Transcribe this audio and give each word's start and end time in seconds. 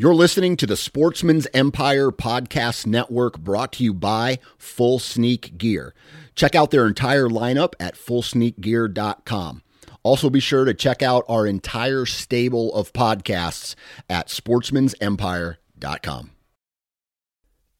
You're 0.00 0.14
listening 0.14 0.56
to 0.58 0.66
the 0.66 0.76
Sportsman's 0.76 1.48
Empire 1.52 2.12
Podcast 2.12 2.86
Network 2.86 3.36
brought 3.36 3.72
to 3.72 3.82
you 3.82 3.92
by 3.92 4.38
Full 4.56 5.00
Sneak 5.00 5.58
Gear. 5.58 5.92
Check 6.36 6.54
out 6.54 6.70
their 6.70 6.86
entire 6.86 7.28
lineup 7.28 7.72
at 7.80 7.96
fullsneakgear.com. 7.96 9.62
Also, 10.04 10.30
be 10.30 10.38
sure 10.38 10.64
to 10.64 10.72
check 10.72 11.02
out 11.02 11.24
our 11.28 11.48
entire 11.48 12.06
stable 12.06 12.72
of 12.74 12.92
podcasts 12.92 13.74
at 14.08 14.28
sportsmansempire.com. 14.28 16.30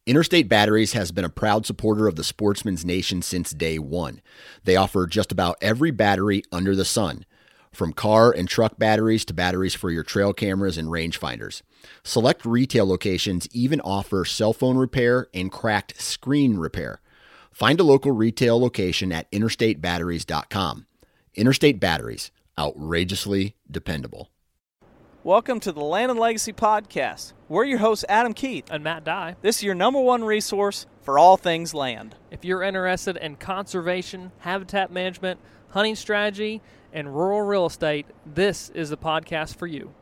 Interstate 0.05 0.48
Batteries 0.48 0.95
has 0.95 1.12
been 1.12 1.25
a 1.25 1.29
proud 1.29 1.66
supporter 1.66 2.09
of 2.09 2.16
the 2.16 2.25
Sportsman's 2.25 2.85
Nation 2.85 3.23
since 3.23 3.53
day 3.53 3.79
one. 3.79 4.23
They 4.64 4.75
offer 4.75 5.07
just 5.07 5.30
about 5.30 5.57
every 5.61 5.93
battery 5.93 6.43
under 6.50 6.75
the 6.75 6.85
sun, 6.85 7.25
from 7.73 7.93
car 7.93 8.32
and 8.32 8.48
truck 8.48 8.77
batteries 8.77 9.25
to 9.27 9.35
batteries 9.35 9.77
for 9.77 9.93
your 9.93 10.03
trail 10.03 10.32
cameras 10.32 10.77
and 10.77 10.89
rangefinders. 10.89 11.62
Select 12.03 12.45
retail 12.45 12.87
locations 12.87 13.49
even 13.53 13.81
offer 13.81 14.25
cell 14.25 14.53
phone 14.53 14.77
repair 14.77 15.29
and 15.35 15.53
cracked 15.53 16.00
screen 16.00 16.57
repair. 16.57 17.00
Find 17.50 17.81
a 17.81 17.85
local 17.85 18.13
retail 18.13 18.61
location 18.61 19.13
at 19.13 19.31
interstatebatteries.com. 19.32 20.86
Interstate 21.35 21.81
Batteries, 21.81 22.31
outrageously 22.59 23.57
dependable. 23.71 24.31
Welcome 25.25 25.61
to 25.61 25.72
the 25.72 25.83
Land 25.83 26.11
and 26.11 26.19
Legacy 26.19 26.53
Podcast. 26.53 27.33
We're 27.49 27.64
your 27.64 27.81
hosts, 27.81 28.05
Adam 28.08 28.33
Keith. 28.33 28.64
And 28.71 28.85
Matt 28.85 29.05
Dye. 29.05 29.36
This 29.43 29.57
is 29.57 29.63
your 29.64 29.75
number 29.75 30.00
one 30.00 30.25
resource 30.25 30.86
for 31.03 31.19
all 31.19 31.36
things 31.36 31.75
land. 31.75 32.14
If 32.31 32.45
you're 32.45 32.62
interested 32.62 33.17
in 33.17 33.36
conservation, 33.36 34.33
habitat 34.39 34.92
management, 34.92 35.41
hunting 35.70 35.97
strategy, 35.97 36.62
and 36.92 37.14
rural 37.14 37.42
real 37.42 37.67
estate, 37.67 38.06
this 38.25 38.70
is 38.70 38.91
the 38.91 38.97
podcast 38.97 39.56
for 39.56 39.67
you. 39.67 39.92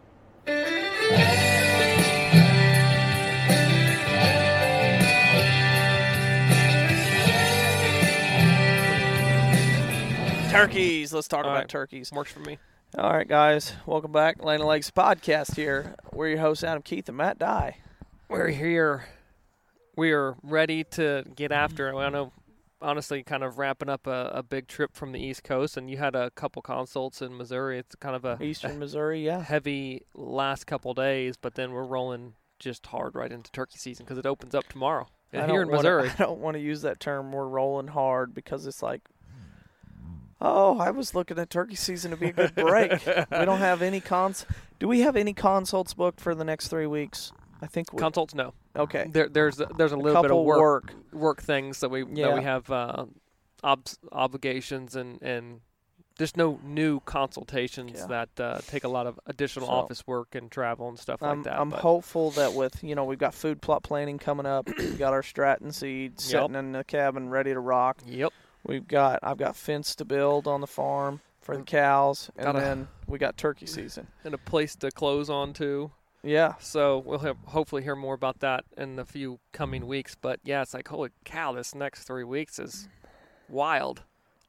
Turkeys. 10.57 11.12
Let's 11.12 11.29
talk 11.29 11.45
All 11.45 11.51
about 11.51 11.61
right. 11.61 11.69
turkeys. 11.69 12.11
Works 12.12 12.33
for 12.33 12.41
me. 12.41 12.59
All 12.97 13.12
right, 13.12 13.29
guys. 13.29 13.75
Welcome 13.85 14.11
back. 14.12 14.43
Land 14.43 14.61
and 14.61 14.69
Legacy 14.69 14.93
Podcast 14.97 15.55
here. 15.55 15.95
We're 16.12 16.29
your 16.29 16.39
hosts, 16.39 16.65
Adam 16.65 16.83
Keith 16.83 17.09
and 17.09 17.17
Matt 17.19 17.39
Dye. 17.39 17.77
We're 18.31 18.49
here. 18.49 19.05
We 19.97 20.12
are 20.12 20.34
ready 20.43 20.84
to 20.93 21.25
get 21.37 21.53
after 21.53 21.91
it. 21.91 21.97
I 21.97 22.09
know, 22.09 22.33
honestly, 22.81 23.23
kind 23.23 23.45
of 23.45 23.59
wrapping 23.59 23.91
up 23.91 24.07
a, 24.07 24.31
a 24.33 24.43
big 24.43 24.67
trip 24.67 24.95
from 24.97 25.12
the 25.12 25.21
East 25.21 25.45
Coast, 25.45 25.77
and 25.77 25.91
you 25.91 25.99
had 25.99 26.15
a 26.15 26.31
couple 26.31 26.62
consults 26.62 27.21
in 27.21 27.37
Missouri. 27.37 27.79
It's 27.79 27.95
kind 27.97 28.17
of 28.17 28.25
a, 28.25 28.43
Eastern 28.43 28.79
Missouri, 28.79 29.25
yeah. 29.27 29.43
heavy 29.43 30.07
last 30.15 30.67
couple 30.67 30.95
days, 30.95 31.37
but 31.37 31.55
then 31.55 31.73
we're 31.73 31.84
rolling 31.84 32.33
just 32.59 32.87
hard 32.87 33.15
right 33.15 33.31
into 33.31 33.53
turkey 33.53 33.77
season 33.79 34.07
because 34.07 34.17
it 34.17 34.25
opens 34.25 34.55
up 34.55 34.67
tomorrow 34.69 35.07
I 35.34 35.37
here 35.39 35.47
don't 35.49 35.61
in 35.61 35.69
wanna- 35.69 35.77
Missouri. 35.77 36.11
I 36.19 36.23
don't 36.23 36.41
want 36.41 36.55
to 36.57 36.62
use 36.62 36.81
that 36.83 36.99
term. 36.99 37.31
We're 37.33 37.47
rolling 37.47 37.89
hard 37.89 38.33
because 38.33 38.67
it's 38.67 38.83
like, 38.83 39.03
oh, 40.41 40.79
I 40.79 40.91
was 40.91 41.15
looking 41.15 41.39
at 41.39 41.51
turkey 41.51 41.77
season 41.77 42.11
to 42.11 42.17
be 42.17 42.27
a 42.29 42.33
good 42.33 42.55
break. 42.55 42.92
we 43.06 43.45
don't 43.45 43.59
have 43.59 43.83
any 43.83 44.01
cons. 44.01 44.47
Do 44.78 44.89
we 44.89 45.01
have 45.01 45.17
any 45.17 45.33
consults 45.33 45.95
booked 45.95 46.20
for 46.20 46.34
the 46.34 46.45
next 46.45 46.69
three 46.69 46.87
weeks? 46.87 47.33
I 47.62 47.67
think 47.67 47.93
we. 47.93 47.98
Consults, 47.98 48.34
no. 48.34 48.53
okay. 48.77 49.06
There, 49.11 49.28
there's 49.28 49.61
there's 49.78 49.93
a 49.93 49.97
A 49.97 49.98
little 49.98 50.23
bit 50.23 50.31
of 50.31 50.45
work, 50.45 50.61
work. 50.61 50.93
work 51.12 51.43
things 51.43 51.81
that 51.81 51.89
we 51.91 52.03
that 52.05 52.34
we 52.34 52.43
have 52.43 52.70
uh, 52.70 53.06
ob- 53.65 53.87
obligations 54.12 54.95
and 54.97 55.20
and 55.23 55.61
just 56.19 56.37
no 56.39 56.59
new 56.65 57.00
consultations 57.00 57.93
Yeah. 57.95 58.06
that 58.06 58.41
uh, 58.41 58.59
take 58.67 58.84
a 58.84 58.89
lot 58.89 59.06
of 59.06 59.19
additional 59.27 59.67
So- 59.69 59.73
office 59.73 60.06
work 60.06 60.34
and 60.34 60.50
travel 60.50 60.89
and 60.89 60.98
stuff 60.98 61.23
I'm, 61.23 61.39
like 61.39 61.45
that. 61.45 61.61
I'm 61.61 61.69
but 61.71 61.81
hopeful 61.81 62.31
that 62.33 62.53
with 62.55 62.83
you 62.83 62.95
know 62.95 63.05
we've 63.05 63.19
got 63.19 63.34
food 63.34 63.61
plot 63.62 63.83
planning 63.83 64.19
coming 64.19 64.47
up. 64.47 64.67
we've 64.78 64.98
got 64.98 65.12
our 65.15 65.23
Stratton 65.23 65.73
seed 65.73 66.12
Yep. 66.12 66.21
sitting 66.21 66.55
in 66.56 66.73
the 66.73 66.84
cabin 66.84 67.28
ready 67.31 67.53
to 67.55 67.61
rock. 67.61 67.98
yep, 68.06 68.33
We've 68.67 68.86
got 68.86 69.20
I've 69.22 69.39
got 69.39 69.56
fence 69.56 69.94
to 69.97 70.04
build 70.04 70.47
on 70.47 70.60
the 70.60 70.66
farm 70.66 71.21
for 71.41 71.56
the 71.56 71.62
cows, 71.62 72.31
and 72.37 72.47
Gotta- 72.47 72.60
then 72.60 72.88
we 73.06 73.19
got 73.19 73.37
turkey 73.37 73.66
season. 73.66 74.09
and 74.25 74.34
a 74.34 74.38
place 74.38 74.75
to 74.77 74.91
close 74.91 75.31
on 75.31 75.53
too. 75.53 75.93
Yeah, 76.22 76.54
So 76.59 76.99
we'll 76.99 77.21
have, 77.21 77.37
hopefully 77.44 77.84
hear 77.84 77.94
more 77.94 78.15
about 78.15 78.41
that 78.41 78.65
in 78.77 78.97
the 78.97 79.04
few 79.04 79.38
coming 79.53 79.87
weeks. 79.87 80.16
But 80.21 80.41
yeah, 80.43 80.62
it's 80.62 80.75
like 80.75 80.88
holy 80.88 81.10
cow, 81.25 81.53
this 81.53 81.72
next 81.72 82.03
three 82.03 82.25
weeks 82.25 82.59
is 82.59 82.88
wild. 83.49 84.03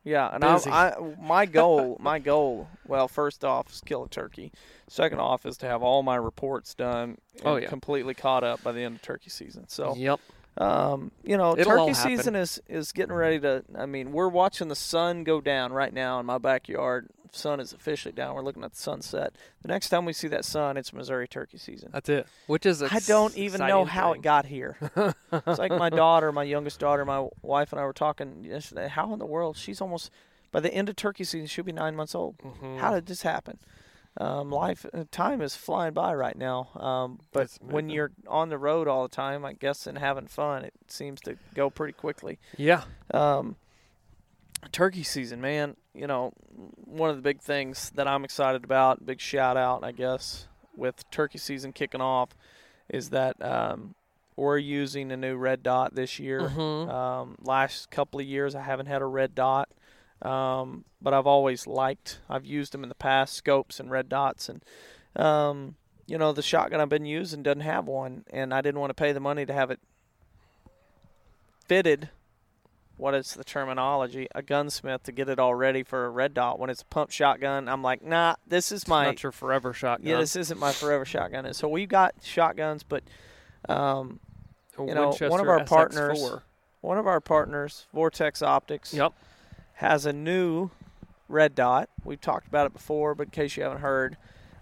yeah, 0.03 0.29
and 0.33 0.41
Busy. 0.41 0.71
I 0.71 0.95
my 1.21 1.45
goal 1.45 1.97
my 1.99 2.17
goal 2.17 2.67
well 2.87 3.07
first 3.07 3.43
off 3.45 3.69
is 3.71 3.81
kill 3.85 4.05
a 4.05 4.09
turkey. 4.09 4.51
Second 4.87 5.19
off 5.19 5.45
is 5.45 5.55
to 5.57 5.67
have 5.67 5.83
all 5.83 6.01
my 6.01 6.15
reports 6.15 6.73
done. 6.73 7.17
Oh, 7.19 7.37
and 7.39 7.47
Oh, 7.47 7.55
yeah. 7.57 7.67
completely 7.67 8.15
caught 8.15 8.43
up 8.43 8.63
by 8.63 8.71
the 8.71 8.81
end 8.81 8.95
of 8.95 9.01
turkey 9.03 9.29
season. 9.29 9.67
So 9.67 9.93
yep, 9.95 10.19
Um, 10.57 11.11
you 11.23 11.37
know, 11.37 11.55
It'll 11.57 11.77
turkey 11.77 11.93
season 11.93 12.35
is 12.35 12.59
is 12.67 12.91
getting 12.91 13.13
ready 13.13 13.39
to. 13.41 13.63
I 13.77 13.85
mean, 13.85 14.11
we're 14.11 14.27
watching 14.29 14.67
the 14.69 14.75
sun 14.75 15.23
go 15.23 15.39
down 15.41 15.71
right 15.71 15.93
now 15.93 16.19
in 16.19 16.25
my 16.25 16.37
backyard. 16.37 17.07
Sun 17.31 17.59
is 17.59 17.73
officially 17.73 18.13
down. 18.13 18.33
We're 18.35 18.41
looking 18.41 18.63
at 18.63 18.71
the 18.71 18.79
sunset. 18.79 19.33
The 19.61 19.67
next 19.67 19.89
time 19.89 20.05
we 20.05 20.13
see 20.13 20.29
that 20.29 20.45
sun, 20.45 20.77
it's 20.77 20.93
Missouri 20.93 21.27
turkey 21.27 21.57
season. 21.57 21.89
that's 21.93 22.09
it. 22.09 22.25
Which 22.47 22.65
is 22.65 22.81
I 22.81 22.99
don't 22.99 23.37
even 23.37 23.59
know 23.67 23.85
how 23.85 24.13
thing. 24.13 24.21
it 24.21 24.23
got 24.23 24.45
here. 24.45 24.77
it's 25.31 25.59
like 25.59 25.71
my 25.71 25.89
daughter, 25.89 26.31
my 26.31 26.43
youngest 26.43 26.79
daughter, 26.79 27.05
my 27.05 27.27
wife 27.43 27.71
and 27.73 27.81
I 27.81 27.85
were 27.85 27.93
talking 27.93 28.43
yesterday. 28.43 28.87
How 28.87 29.11
in 29.13 29.19
the 29.19 29.25
world? 29.25 29.57
She's 29.57 29.81
almost 29.81 30.09
by 30.51 30.61
the 30.61 30.73
end 30.73 30.87
of 30.89 30.95
turkey 30.95 31.25
season, 31.25 31.45
she'll 31.47 31.65
be 31.65 31.73
nine 31.73 31.95
months 31.95 32.15
old. 32.15 32.37
Mhm. 32.39 32.79
How 32.79 32.93
did 32.93 33.05
this 33.05 33.21
happen? 33.21 33.59
Um, 34.19 34.49
life, 34.49 34.83
uh, 34.93 35.03
time 35.11 35.41
is 35.41 35.55
flying 35.55 35.93
by 35.93 36.13
right 36.15 36.35
now. 36.35 36.69
Um, 36.75 37.19
but 37.31 37.51
when 37.61 37.89
you're 37.89 38.11
on 38.27 38.49
the 38.49 38.57
road 38.57 38.87
all 38.87 39.03
the 39.03 39.15
time, 39.15 39.45
I 39.45 39.53
guess, 39.53 39.85
and 39.85 39.97
having 39.97 40.25
fun, 40.27 40.63
it 40.65 40.73
seems 40.87 41.21
to 41.21 41.37
go 41.53 41.69
pretty 41.69 41.93
quickly. 41.93 42.39
Yeah, 42.57 42.83
Um, 43.13 43.57
turkey 44.71 45.03
season, 45.03 45.39
man. 45.41 45.75
You 45.93 46.07
know, 46.07 46.33
one 46.85 47.09
of 47.09 47.15
the 47.15 47.21
big 47.21 47.41
things 47.41 47.91
that 47.91 48.07
I'm 48.07 48.23
excited 48.23 48.63
about, 48.63 49.05
big 49.05 49.19
shout 49.19 49.57
out, 49.57 49.83
I 49.83 49.91
guess, 49.91 50.47
with 50.75 51.09
turkey 51.11 51.37
season 51.37 51.73
kicking 51.73 52.01
off, 52.01 52.29
is 52.89 53.09
that 53.11 53.39
um, 53.43 53.93
we're 54.35 54.57
using 54.57 55.11
a 55.11 55.17
new 55.17 55.35
red 55.35 55.61
dot 55.63 55.95
this 55.95 56.19
year. 56.19 56.41
Mhm. 56.41 56.89
Um, 56.89 57.35
last 57.41 57.91
couple 57.91 58.19
of 58.19 58.25
years, 58.25 58.55
I 58.55 58.61
haven't 58.61 58.85
had 58.87 59.01
a 59.01 59.05
red 59.05 59.35
dot, 59.35 59.69
um, 60.21 60.83
but 61.01 61.13
I've 61.13 61.27
always 61.27 61.67
liked. 61.67 62.19
I've 62.29 62.45
used 62.45 62.71
them 62.73 62.83
in 62.83 62.89
the 62.89 62.95
past, 62.95 63.33
scopes 63.33 63.79
and 63.79 63.91
red 63.91 64.09
dots, 64.09 64.49
and 64.49 64.63
um, 65.15 65.75
you 66.05 66.17
know 66.17 66.31
the 66.33 66.41
shotgun 66.41 66.79
I've 66.81 66.89
been 66.89 67.05
using 67.05 67.43
doesn't 67.43 67.61
have 67.61 67.85
one, 67.85 68.23
and 68.31 68.53
I 68.53 68.61
didn't 68.61 68.79
want 68.79 68.89
to 68.91 68.95
pay 68.95 69.11
the 69.11 69.19
money 69.19 69.45
to 69.45 69.53
have 69.53 69.69
it 69.71 69.79
fitted. 71.65 72.09
What 72.97 73.13
is 73.13 73.35
the 73.35 73.43
terminology? 73.43 74.27
A 74.33 74.41
gunsmith 74.41 75.03
to 75.03 75.11
get 75.11 75.29
it 75.29 75.37
all 75.37 75.53
ready 75.53 75.83
for 75.83 76.05
a 76.05 76.09
red 76.09 76.33
dot 76.33 76.57
when 76.57 76.71
it's 76.71 76.81
a 76.81 76.85
pump 76.85 77.11
shotgun. 77.11 77.69
I'm 77.69 77.83
like, 77.83 78.03
nah, 78.03 78.35
this 78.47 78.71
is 78.71 78.87
my 78.87 79.05
not 79.05 79.21
your 79.21 79.31
forever 79.31 79.71
shotgun. 79.71 80.09
yeah, 80.09 80.17
this 80.17 80.35
isn't 80.35 80.59
my 80.59 80.71
forever 80.71 81.05
shotgun. 81.05 81.45
And 81.45 81.55
so 81.55 81.67
we've 81.67 81.89
got 81.89 82.15
shotguns, 82.23 82.81
but 82.81 83.03
um, 83.69 84.19
you 84.79 84.95
know, 84.95 85.11
one 85.27 85.39
of 85.39 85.47
our 85.47 85.59
SX4. 85.59 85.67
partners- 85.67 86.31
one 86.81 86.97
of 86.97 87.05
our 87.07 87.19
partners, 87.19 87.85
Vortex 87.93 88.41
Optics, 88.41 88.93
Yep. 88.93 89.13
Has 89.77 90.05
a 90.05 90.13
new 90.13 90.69
red 91.29 91.55
dot. 91.55 91.89
We've 92.03 92.21
talked 92.21 92.47
about 92.47 92.65
it 92.65 92.73
before, 92.73 93.15
but 93.15 93.27
in 93.27 93.31
case 93.31 93.57
you 93.57 93.63
haven't 93.63 93.81
heard, 93.81 94.17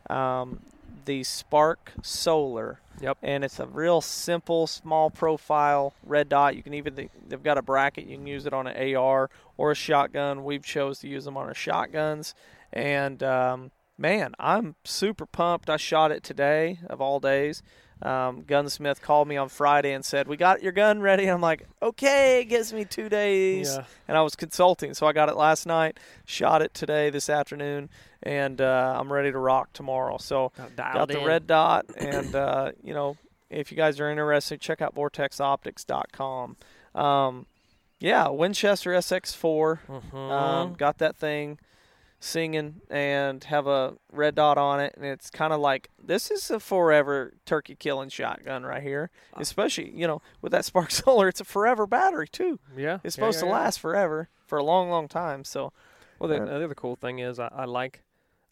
um, 0.10 0.60
the 1.06 1.22
SPARC 1.22 1.78
Solar. 2.02 2.80
Yep. 3.02 3.18
And 3.22 3.44
it's 3.44 3.60
a 3.60 3.66
real 3.66 4.02
simple, 4.02 4.68
small 4.68 5.10
profile 5.10 5.94
red 6.04 6.30
dot. 6.30 6.56
You 6.56 6.64
can 6.64 6.74
even 6.74 7.10
they've 7.28 7.44
got 7.44 7.58
a 7.58 7.62
bracket. 7.62 8.08
You 8.08 8.18
can 8.18 8.28
use 8.28 8.46
it 8.46 8.54
on 8.54 8.68
an 8.68 8.96
AR 8.96 9.30
or 9.58 9.72
a 9.72 9.76
shotgun. 9.76 10.44
We've 10.44 10.66
chose 10.66 11.00
to 11.00 11.08
use 11.08 11.26
them 11.26 11.38
on 11.38 11.46
our 11.48 11.54
shotguns. 11.54 12.34
And 12.72 13.22
um, 13.22 13.72
man, 13.98 14.34
I'm 14.40 14.76
super 14.84 15.26
pumped. 15.26 15.70
I 15.70 15.78
shot 15.78 16.12
it 16.12 16.24
today 16.24 16.80
of 16.88 17.02
all 17.02 17.20
days. 17.20 17.62
Um, 18.02 18.44
gunsmith 18.44 19.02
called 19.02 19.28
me 19.28 19.38
on 19.38 19.48
Friday 19.50 19.94
and 19.94 20.04
said, 20.04 20.28
"We 20.28 20.36
got 20.38 20.62
your 20.62 20.74
gun 20.74 21.00
ready." 21.02 21.28
I'm 21.28 21.40
like, 21.42 21.66
"Okay, 21.82 22.42
it 22.42 22.46
gives 22.46 22.74
me 22.74 22.84
two 22.86 23.08
days." 23.10 23.74
Yeah. 23.76 23.86
and 24.08 24.18
I 24.18 24.22
was 24.22 24.36
consulting, 24.36 24.94
so 24.94 25.08
I 25.08 25.14
got 25.14 25.30
it 25.30 25.36
last 25.38 25.66
night, 25.66 25.98
shot 26.26 26.62
it 26.62 26.74
today, 26.74 27.10
this 27.10 27.30
afternoon, 27.30 27.90
and 28.22 28.60
uh, 28.60 28.96
I'm 29.00 29.12
ready 29.12 29.32
to 29.32 29.38
rock 29.38 29.72
tomorrow. 29.74 30.18
So 30.18 30.52
Got 30.76 31.08
the 31.08 31.20
in. 31.22 31.26
red 31.26 31.48
dot, 31.48 31.86
and 31.98 32.36
uh, 32.36 32.72
you 32.84 32.94
know, 32.94 33.16
if 33.50 33.72
you 33.72 33.78
guys 33.78 34.00
are 34.02 34.10
interested, 34.10 34.60
check 34.60 34.82
out 34.82 34.94
vortexoptics.com. 34.94 36.58
Um, 36.94 37.46
yeah, 38.00 38.28
Winchester 38.28 38.92
SX4, 38.92 39.80
Mhm. 39.88 40.14
um, 40.32 40.74
got 40.74 40.98
that 41.00 41.16
thing 41.16 41.60
singing 42.20 42.82
and 42.90 43.44
have 43.46 43.68
a 43.68 43.94
red 44.12 44.36
dot 44.36 44.58
on 44.58 44.80
it 44.80 44.94
and 44.96 45.06
it's 45.06 45.30
kind 45.30 45.54
of 45.54 45.60
like 45.60 45.90
this 46.02 46.32
is 46.32 46.50
a 46.50 46.60
forever 46.60 47.34
turkey 47.46 47.76
killing 47.76 48.10
shotgun 48.10 48.64
right 48.64 48.82
here 48.82 49.12
especially 49.38 49.92
you 49.92 50.08
know 50.08 50.22
with 50.42 50.52
that 50.52 50.64
SPARC 50.66 50.92
Solar 50.92 51.28
it's 51.28 51.42
a 51.42 51.46
forever 51.46 51.86
battery 51.86 52.28
too 52.28 52.60
yeah, 52.76 53.00
it's 53.04 53.16
supposed 53.16 53.38
yeah, 53.38 53.42
to 53.42 53.48
yeah. 53.48 53.54
last 53.54 53.80
forever 53.80 54.30
for 54.46 54.58
a 54.58 54.64
long 54.64 54.90
long 54.90 55.08
time 55.08 55.44
so 55.44 55.72
Well, 56.18 56.30
the, 56.30 56.40
the 56.40 56.56
other 56.56 56.74
cool 56.74 56.96
thing 56.96 57.20
is 57.20 57.40
I, 57.40 57.50
I 57.54 57.66
like, 57.66 58.02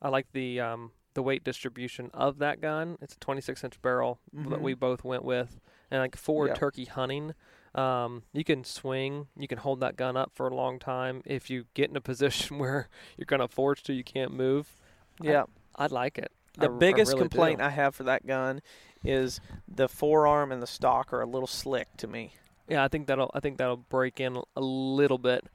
I 0.02 0.10
like 0.10 0.28
the 0.34 0.60
um, 0.60 0.92
the 1.14 1.24
weight 1.24 1.44
distribution 1.44 2.10
of 2.14 2.40
that 2.40 2.60
gun. 2.60 2.98
It's 3.02 3.14
a 3.16 3.20
26 3.20 3.64
inch 3.64 3.82
barrel 3.82 4.20
that 4.34 4.60
Mhm. 4.60 4.62
we 4.62 4.74
both 4.74 5.04
went 5.04 5.24
with, 5.24 5.62
and 5.90 6.02
like 6.02 6.18
for 6.18 6.50
turkey 6.54 6.86
hunting, 6.86 7.34
um, 7.76 8.24
you 8.34 8.44
can 8.44 8.64
swing, 8.64 9.28
you 9.38 9.48
can 9.48 9.58
hold 9.58 9.80
that 9.80 9.96
gun 9.96 10.16
up 10.16 10.32
for 10.34 10.48
a 10.48 10.56
long 10.56 10.80
time. 10.80 11.22
If 11.26 11.50
you 11.50 11.66
get 11.74 11.90
in 11.90 11.96
a 11.96 12.02
position 12.12 12.58
where 12.60 12.90
you're 13.18 13.26
gonna 13.26 13.48
force 13.48 13.82
to, 13.84 13.94
you 13.94 14.04
can't 14.04 14.34
move. 14.34 14.76
Yeah. 15.22 15.44
I 15.76 15.84
would 15.84 15.92
like 15.92 16.18
it. 16.18 16.32
The 16.58 16.66
I 16.66 16.70
r- 16.70 16.76
I 16.76 16.78
biggest 16.78 17.14
really 17.14 17.22
complaint 17.30 17.60
do. 17.60 17.66
I 17.66 17.70
have 17.70 17.96
for 17.96 18.04
that 18.04 18.28
gun 18.28 18.62
is 19.04 19.42
the 19.68 19.90
forearm 19.90 20.52
and 20.52 20.62
the 20.62 20.68
stock 20.68 21.12
are 21.12 21.22
a 21.22 21.26
little 21.26 21.48
slick 21.48 21.88
to 21.98 22.08
me. 22.08 22.36
Yeah, 22.68 22.84
I 22.84 22.88
think 22.88 23.08
that'll 23.08 23.32
I 23.34 23.40
think 23.40 23.58
that'll 23.58 23.78
break 23.78 24.20
in 24.20 24.38
a 24.56 24.62
little 24.62 25.18
bit. 25.18 25.46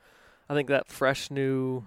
I 0.49 0.55
think 0.55 0.69
that 0.69 0.89
fresh 0.89 1.31
new 1.31 1.85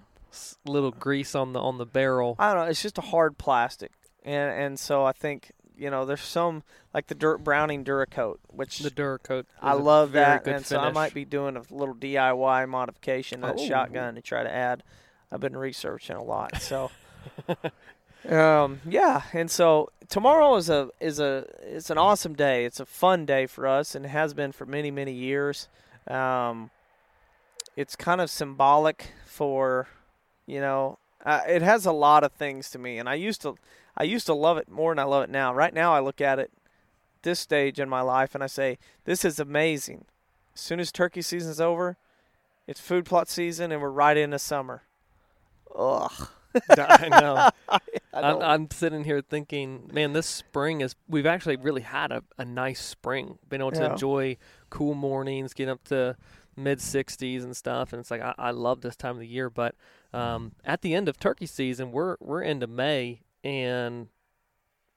little 0.66 0.92
grease 0.92 1.36
on 1.36 1.54
the 1.54 1.60
on 1.60 1.78
the 1.78 1.86
barrel. 1.86 2.36
I 2.40 2.54
don't 2.54 2.64
know. 2.64 2.70
It's 2.70 2.82
just 2.82 2.98
a 2.98 3.02
hard 3.02 3.38
plastic, 3.38 3.92
and 4.24 4.52
and 4.52 4.80
so 4.80 5.06
I 5.06 5.12
think 5.12 5.52
you 5.82 5.90
know 5.90 6.06
there's 6.06 6.22
some 6.22 6.64
like 6.94 7.08
the 7.08 7.16
Dirt 7.16 7.44
Browning 7.44 7.84
Duracoat, 7.84 8.38
which 8.48 8.80
The 8.80 8.92
Duracoat. 8.92 9.46
I 9.62 9.74
love 9.74 10.12
that, 10.12 10.46
and 10.46 10.66
so 10.66 10.80
I 10.80 10.92
might 10.92 11.14
be 11.14 11.26
doing 11.26 11.58
a 11.58 11.64
little 11.72 11.96
DIY 11.96 12.70
modification 12.70 13.42
to 13.42 13.48
that 13.48 13.56
Oh. 13.58 13.68
shotgun 13.68 14.16
to 14.16 14.22
try 14.22 14.44
to 14.44 14.52
add. 14.52 14.84
I've 15.32 15.40
been 15.40 15.58
researching 15.58 16.16
a 16.18 16.24
lot, 16.24 16.62
so. 16.62 16.92
um, 18.30 18.82
yeah, 18.88 19.24
and 19.34 19.50
so 19.50 19.90
tomorrow 20.10 20.56
is 20.56 20.70
a 20.70 20.90
is 21.00 21.20
a 21.20 21.46
it's 21.62 21.90
an 21.90 21.98
awesome 21.98 22.36
day. 22.36 22.66
It's 22.66 22.80
a 22.80 22.86
fun 22.86 23.26
day 23.26 23.48
for 23.48 23.66
us, 23.66 23.96
and 23.96 24.06
has 24.06 24.34
been 24.34 24.52
for 24.52 24.66
many 24.66 24.92
many 24.92 25.14
years. 25.14 25.68
Um, 26.08 26.70
it's 27.78 27.96
kind 27.96 28.20
of 28.20 28.30
symbolic 28.30 29.14
for, 29.26 29.88
you 30.46 30.60
know, 30.60 30.98
uh, 31.26 31.40
it 31.48 31.62
has 31.62 31.86
a 31.86 31.92
lot 31.94 32.24
of 32.24 32.34
things 32.34 32.70
to 32.72 32.78
me, 32.80 32.98
and 32.98 33.08
I 33.08 33.16
used 33.16 33.42
to 33.44 33.56
I 33.98 34.04
used 34.04 34.26
to 34.28 34.34
love 34.34 34.58
it 34.58 34.70
more 34.70 34.92
than 34.92 35.00
I 35.00 35.04
love 35.04 35.24
it 35.24 35.30
now. 35.30 35.54
Right 35.54 35.74
now, 35.74 35.94
I 35.94 36.00
look 36.00 36.22
at 36.22 36.40
it 36.40 36.52
this 37.24 37.40
stage 37.40 37.80
in 37.80 37.88
my 37.90 38.02
life, 38.02 38.34
and 38.34 38.44
I 38.44 38.48
say, 38.48 38.78
this 39.06 39.24
is 39.26 39.40
amazing. 39.40 40.06
As 40.56 40.62
soon 40.62 40.80
as 40.80 40.92
turkey 40.92 41.22
season's 41.22 41.62
over, 41.62 41.98
it's 42.68 42.80
food 42.80 43.06
plot 43.06 43.30
season, 43.30 43.72
and 43.72 43.82
we're 43.82 43.90
right 43.90 44.18
into 44.18 44.40
summer. 44.40 44.84
Ugh. 45.76 46.30
I 46.70 47.08
know. 47.10 47.50
I 47.70 47.80
I'm, 48.14 48.42
I'm 48.42 48.72
sitting 48.72 49.06
here 49.06 49.22
thinking, 49.22 49.90
man, 49.94 50.12
this 50.14 50.26
spring 50.28 50.82
is. 50.82 50.96
We've 51.08 51.26
actually 51.26 51.56
really 51.56 51.82
had 51.82 52.12
a, 52.12 52.24
a 52.38 52.44
nice 52.44 52.82
spring. 52.82 53.38
Been 53.48 53.62
able 53.62 53.72
to 53.72 53.80
Yeah. 53.82 53.92
enjoy 53.92 54.38
cool 54.70 54.94
mornings, 54.94 55.54
getting 55.54 55.72
up 55.72 55.84
to 55.86 56.18
mid 56.58 56.80
60s 56.80 57.44
and 57.44 57.56
stuff. 57.56 57.94
And 57.94 58.02
it's 58.02 58.12
like 58.12 58.22
I, 58.22 58.34
I 58.38 58.52
love 58.52 58.82
this 58.82 58.98
time 58.98 59.12
of 59.12 59.20
the 59.20 59.28
year. 59.28 59.50
But 59.50 59.76
um, 60.14 60.52
at 60.66 60.82
the 60.82 60.94
end 60.94 61.08
of 61.08 61.18
turkey 61.20 61.46
season, 61.46 61.94
we're 61.94 62.18
we're 62.20 62.42
into 62.42 62.68
May, 62.68 63.22
and 63.44 64.08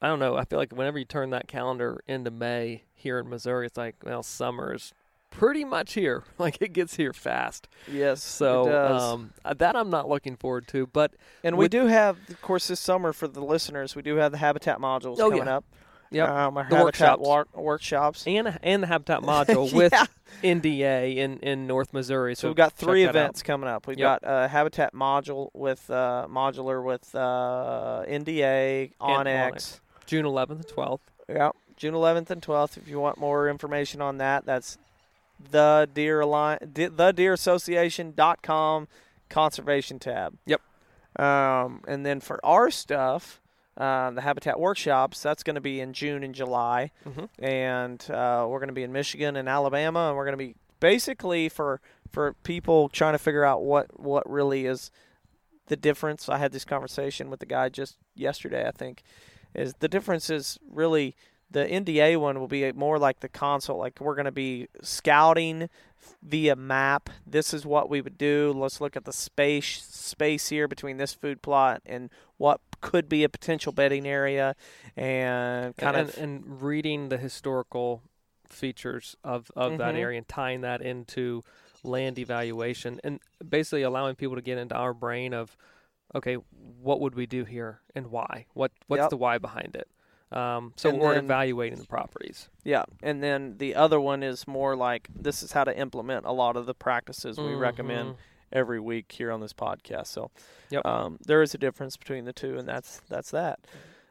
I 0.02 0.08
don't 0.08 0.18
know. 0.18 0.36
I 0.36 0.44
feel 0.44 0.58
like 0.58 0.72
whenever 0.72 0.98
you 0.98 1.04
turn 1.04 1.30
that 1.30 1.48
calendar 1.48 2.00
into 2.06 2.30
May 2.30 2.82
here 2.94 3.18
in 3.18 3.28
Missouri, 3.28 3.66
it's 3.66 3.76
like 3.76 3.96
well, 4.04 4.22
summer 4.22 4.74
is 4.74 4.92
pretty 5.30 5.64
much 5.64 5.94
here. 5.94 6.24
Like 6.38 6.60
it 6.60 6.72
gets 6.72 6.96
here 6.96 7.12
fast. 7.12 7.68
yes, 7.90 8.22
So 8.22 8.86
um, 8.86 9.32
uh, 9.44 9.54
that 9.54 9.74
I'm 9.76 9.88
not 9.90 10.08
looking 10.08 10.36
forward 10.36 10.68
to. 10.68 10.86
But 10.86 11.14
and 11.42 11.56
we 11.56 11.68
do 11.68 11.86
have, 11.86 12.18
of 12.28 12.40
course, 12.42 12.66
this 12.68 12.80
summer 12.80 13.12
for 13.12 13.28
the 13.28 13.40
listeners, 13.42 13.96
we 13.96 14.02
do 14.02 14.16
have 14.16 14.32
the 14.32 14.38
habitat 14.38 14.78
modules 14.78 15.18
Oh, 15.18 15.30
coming 15.30 15.46
yeah. 15.46 15.56
up. 15.58 15.64
Yep. 16.10 16.28
Um, 16.28 16.56
our 16.56 16.66
The 16.70 16.76
habitat 16.76 17.20
workshops. 17.54 18.24
and 18.26 18.58
and 18.62 18.82
the 18.82 18.86
habitat 18.86 19.20
module 19.22 19.72
with 19.72 19.92
NDA 20.42 21.16
in, 21.16 21.38
in 21.38 21.66
North 21.66 21.92
Missouri. 21.92 22.34
So, 22.34 22.40
So, 22.42 22.48
we've 22.48 22.56
got 22.56 22.72
three 22.74 23.04
events 23.04 23.42
coming 23.42 23.68
up. 23.68 23.86
We've 23.86 23.98
Yep. 23.98 24.22
got 24.22 24.30
a 24.44 24.48
habitat 24.48 24.92
module 24.94 25.50
with 25.54 25.90
uh, 25.90 26.26
modular 26.30 26.84
with 26.84 27.14
uh, 27.14 28.04
NDA, 28.08 28.92
Onyx. 29.00 29.80
June 30.06 30.24
11th 30.24 30.50
and 30.50 30.66
12th. 30.66 31.00
Yeah, 31.28 31.50
June 31.76 31.94
11th 31.94 32.30
and 32.30 32.42
12th. 32.42 32.76
If 32.76 32.86
you 32.88 33.00
want 33.00 33.18
more 33.18 33.48
information 33.48 34.00
on 34.02 34.18
that, 34.18 34.44
that's 34.44 34.76
the 35.50 35.88
Deer 35.92 36.20
Alliance, 36.20 36.62
the 36.74 37.12
Deer 37.12 37.32
Association.com 37.32 38.88
conservation 39.30 39.98
tab. 39.98 40.36
Yep. 40.46 40.60
Um, 41.18 41.82
and 41.88 42.04
then 42.04 42.20
for 42.20 42.44
our 42.44 42.70
stuff, 42.70 43.40
uh, 43.76 44.10
the 44.12 44.20
habitat 44.20 44.58
workshops, 44.60 45.20
that's 45.22 45.42
going 45.42 45.54
to 45.56 45.60
be 45.60 45.80
in 45.80 45.92
June 45.92 46.22
and 46.22 46.34
July, 46.34 46.90
Mhm. 47.06 47.28
and 47.38 48.10
uh, 48.10 48.46
we're 48.48 48.58
going 48.60 48.68
to 48.68 48.74
be 48.74 48.82
in 48.84 48.92
Michigan 48.92 49.36
and 49.36 49.48
Alabama, 49.48 50.08
and 50.08 50.16
we're 50.16 50.24
going 50.24 50.38
to 50.38 50.44
be 50.44 50.54
basically 50.80 51.48
for 51.48 51.80
for 52.10 52.34
people 52.44 52.88
trying 52.88 53.14
to 53.14 53.18
figure 53.18 53.44
out 53.44 53.62
what 53.62 53.98
what 53.98 54.28
really 54.30 54.66
is 54.66 54.90
the 55.66 55.76
difference. 55.76 56.28
I 56.28 56.38
had 56.38 56.52
this 56.52 56.64
conversation 56.64 57.30
with 57.30 57.40
the 57.40 57.46
guy 57.46 57.68
just 57.68 57.96
yesterday, 58.14 58.66
I 58.68 58.70
think, 58.70 59.02
is 59.54 59.74
the 59.80 59.88
difference 59.88 60.30
is 60.30 60.58
really 60.70 61.16
the 61.54 61.64
NDA 61.64 62.18
one 62.20 62.38
will 62.40 62.48
be 62.48 62.70
more 62.72 62.98
like 62.98 63.20
the 63.20 63.28
console. 63.28 63.78
Like 63.78 64.00
we're 64.00 64.16
going 64.16 64.24
to 64.26 64.32
be 64.32 64.66
scouting 64.82 65.70
via 66.20 66.56
map. 66.56 67.08
This 67.24 67.54
is 67.54 67.64
what 67.64 67.88
we 67.88 68.00
would 68.00 68.18
do. 68.18 68.52
Let's 68.54 68.80
look 68.80 68.96
at 68.96 69.04
the 69.04 69.12
space 69.12 69.82
space 69.82 70.48
here 70.48 70.66
between 70.68 70.96
this 70.98 71.14
food 71.14 71.42
plot 71.42 71.80
and 71.86 72.10
what 72.38 72.60
could 72.80 73.08
be 73.08 73.22
a 73.24 73.28
potential 73.28 73.72
bedding 73.72 74.06
area, 74.06 74.56
and 74.96 75.76
kind 75.76 75.96
and, 75.96 76.08
of 76.08 76.18
and 76.18 76.60
reading 76.62 77.08
the 77.08 77.16
historical 77.18 78.02
features 78.48 79.16
of, 79.24 79.50
of 79.56 79.78
that 79.78 79.94
Mhm. 79.94 79.98
area 79.98 80.18
and 80.18 80.28
tying 80.28 80.60
that 80.62 80.82
into 80.82 81.42
land 81.82 82.18
evaluation 82.18 83.00
and 83.04 83.20
basically 83.48 83.82
allowing 83.82 84.16
people 84.16 84.34
to 84.36 84.42
get 84.42 84.58
into 84.58 84.74
our 84.74 84.92
brain 84.94 85.32
of 85.34 85.56
okay 86.14 86.34
what 86.34 87.00
would 87.00 87.14
we 87.14 87.26
do 87.26 87.44
here 87.44 87.80
and 87.94 88.06
why 88.08 88.46
what 88.54 88.70
what's 88.86 89.00
Yep. 89.02 89.10
the 89.10 89.16
why 89.16 89.38
behind 89.38 89.74
it 89.74 89.88
um, 90.34 90.72
so 90.76 90.90
And 90.90 90.98
we're 90.98 91.14
then- 91.14 91.24
evaluating 91.24 91.78
the 91.78 91.86
properties 91.86 92.48
Yeah, 92.64 92.84
and 93.02 93.22
then 93.22 93.56
the 93.58 93.74
other 93.74 94.00
one 94.00 94.22
is 94.22 94.46
more 94.46 94.74
like 94.76 95.08
this 95.14 95.42
is 95.42 95.52
how 95.52 95.64
to 95.64 95.76
implement 95.78 96.26
a 96.26 96.32
lot 96.32 96.56
of 96.56 96.66
the 96.66 96.74
practices 96.74 97.38
we 97.38 97.54
recommend 97.54 98.10
Mhm. 98.14 98.16
every 98.52 98.80
week 98.80 99.10
here 99.12 99.30
on 99.32 99.40
this 99.40 99.52
podcast. 99.52 100.08
So, 100.08 100.30
Yep. 100.70 100.84
um, 100.86 101.18
there 101.26 101.40
is 101.42 101.54
a 101.54 101.58
difference 101.58 101.96
between 101.96 102.24
the 102.24 102.32
two, 102.32 102.58
and 102.58 102.66
that's 102.68 103.00
that's 103.08 103.30
that. 103.30 103.60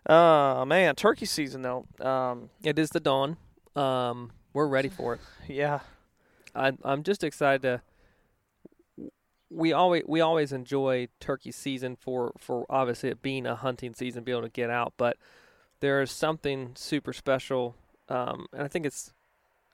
Uh, 0.06 0.66
man, 0.66 0.96
turkey 0.96 1.26
season 1.26 1.62
though. 1.62 1.86
Um, 2.00 2.50
it 2.64 2.78
is 2.80 2.90
the 2.90 3.00
dawn 3.00 3.38
um, 3.76 4.32
we're 4.54 4.68
ready 4.68 4.90
for 4.90 5.14
it 5.16 5.22
yeah, 5.48 5.80
I, 6.56 6.74
I'm 6.84 7.04
just 7.04 7.24
excited 7.24 7.62
to. 7.64 7.82
We 9.50 9.72
always 9.72 10.04
we 10.08 10.20
always 10.20 10.52
enjoy 10.52 11.10
turkey 11.20 11.52
season 11.52 11.96
for 11.96 12.34
for 12.40 12.66
obviously 12.70 13.10
it 13.10 13.22
being 13.22 13.46
a 13.46 13.56
hunting 13.56 13.94
season, 13.94 14.24
be 14.24 14.32
able 14.32 14.42
to 14.44 14.50
get 14.50 14.70
out. 14.72 14.94
But 14.98 15.18
there 15.84 16.02
is 16.02 16.12
something 16.12 16.72
super 16.76 17.12
special, 17.12 17.76
um, 18.08 18.46
and 18.54 18.64
I 18.64 18.70
think 18.70 18.86
it's 18.86 19.12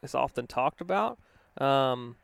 it's 0.01 0.15
often 0.15 0.47
talked 0.47 0.81
about. 0.81 1.19
Um, 1.61 2.15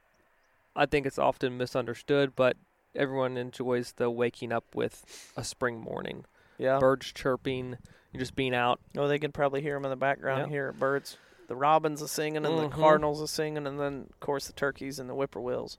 I 0.76 0.88
think 0.88 1.06
it's 1.06 1.20
often 1.20 1.56
misunderstood, 1.56 2.36
but 2.36 2.58
everyone 2.96 3.38
enjoys 3.38 3.92
the 3.92 4.10
waking 4.10 4.52
up 4.52 4.74
with 4.74 5.32
a 5.38 5.44
spring 5.44 5.80
morning, 5.80 6.26
yeah. 6.58 6.80
birds 6.80 7.12
chirping, 7.14 7.78
just 8.16 8.36
being 8.36 8.56
out. 8.56 8.80
Oh, 8.98 9.08
they 9.08 9.20
can 9.20 9.32
probably 9.32 9.62
hear 9.62 9.76
them 9.76 9.86
in 9.86 9.92
the 9.92 9.96
background 9.96 10.40
Yep. 10.40 10.50
here. 10.50 10.72
Birds, 10.74 11.18
the 11.48 11.56
robins 11.56 12.02
are 12.02 12.08
singing, 12.08 12.38
and 12.38 12.56
Mhm. 12.58 12.64
the 12.72 12.76
cardinals 12.76 13.22
are 13.22 13.28
singing, 13.28 13.68
and 13.68 13.80
then 13.80 14.08
of 14.10 14.20
course 14.20 14.48
the 14.48 14.54
turkeys 14.54 14.98
and 14.98 15.08
the 15.08 15.14
whippoorwills. 15.14 15.78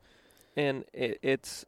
and 0.55 0.85
it, 0.93 1.19
it's 1.21 1.65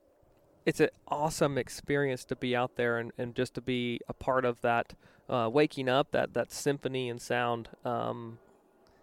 it's 0.66 0.80
an 0.80 0.90
awesome 1.10 1.58
experience 1.58 2.24
to 2.26 2.36
be 2.36 2.56
out 2.56 2.76
there 2.76 2.98
and, 2.98 3.12
and 3.18 3.36
just 3.36 3.56
to 3.56 3.62
be 3.62 4.00
a 4.08 4.14
part 4.14 4.46
of 4.46 4.62
that 4.62 4.94
uh, 5.30 5.50
waking 5.52 5.88
up 5.90 6.12
that 6.12 6.34
that 6.34 6.52
symphony 6.52 7.10
and 7.10 7.22
sound 7.22 7.70
um, 7.86 8.40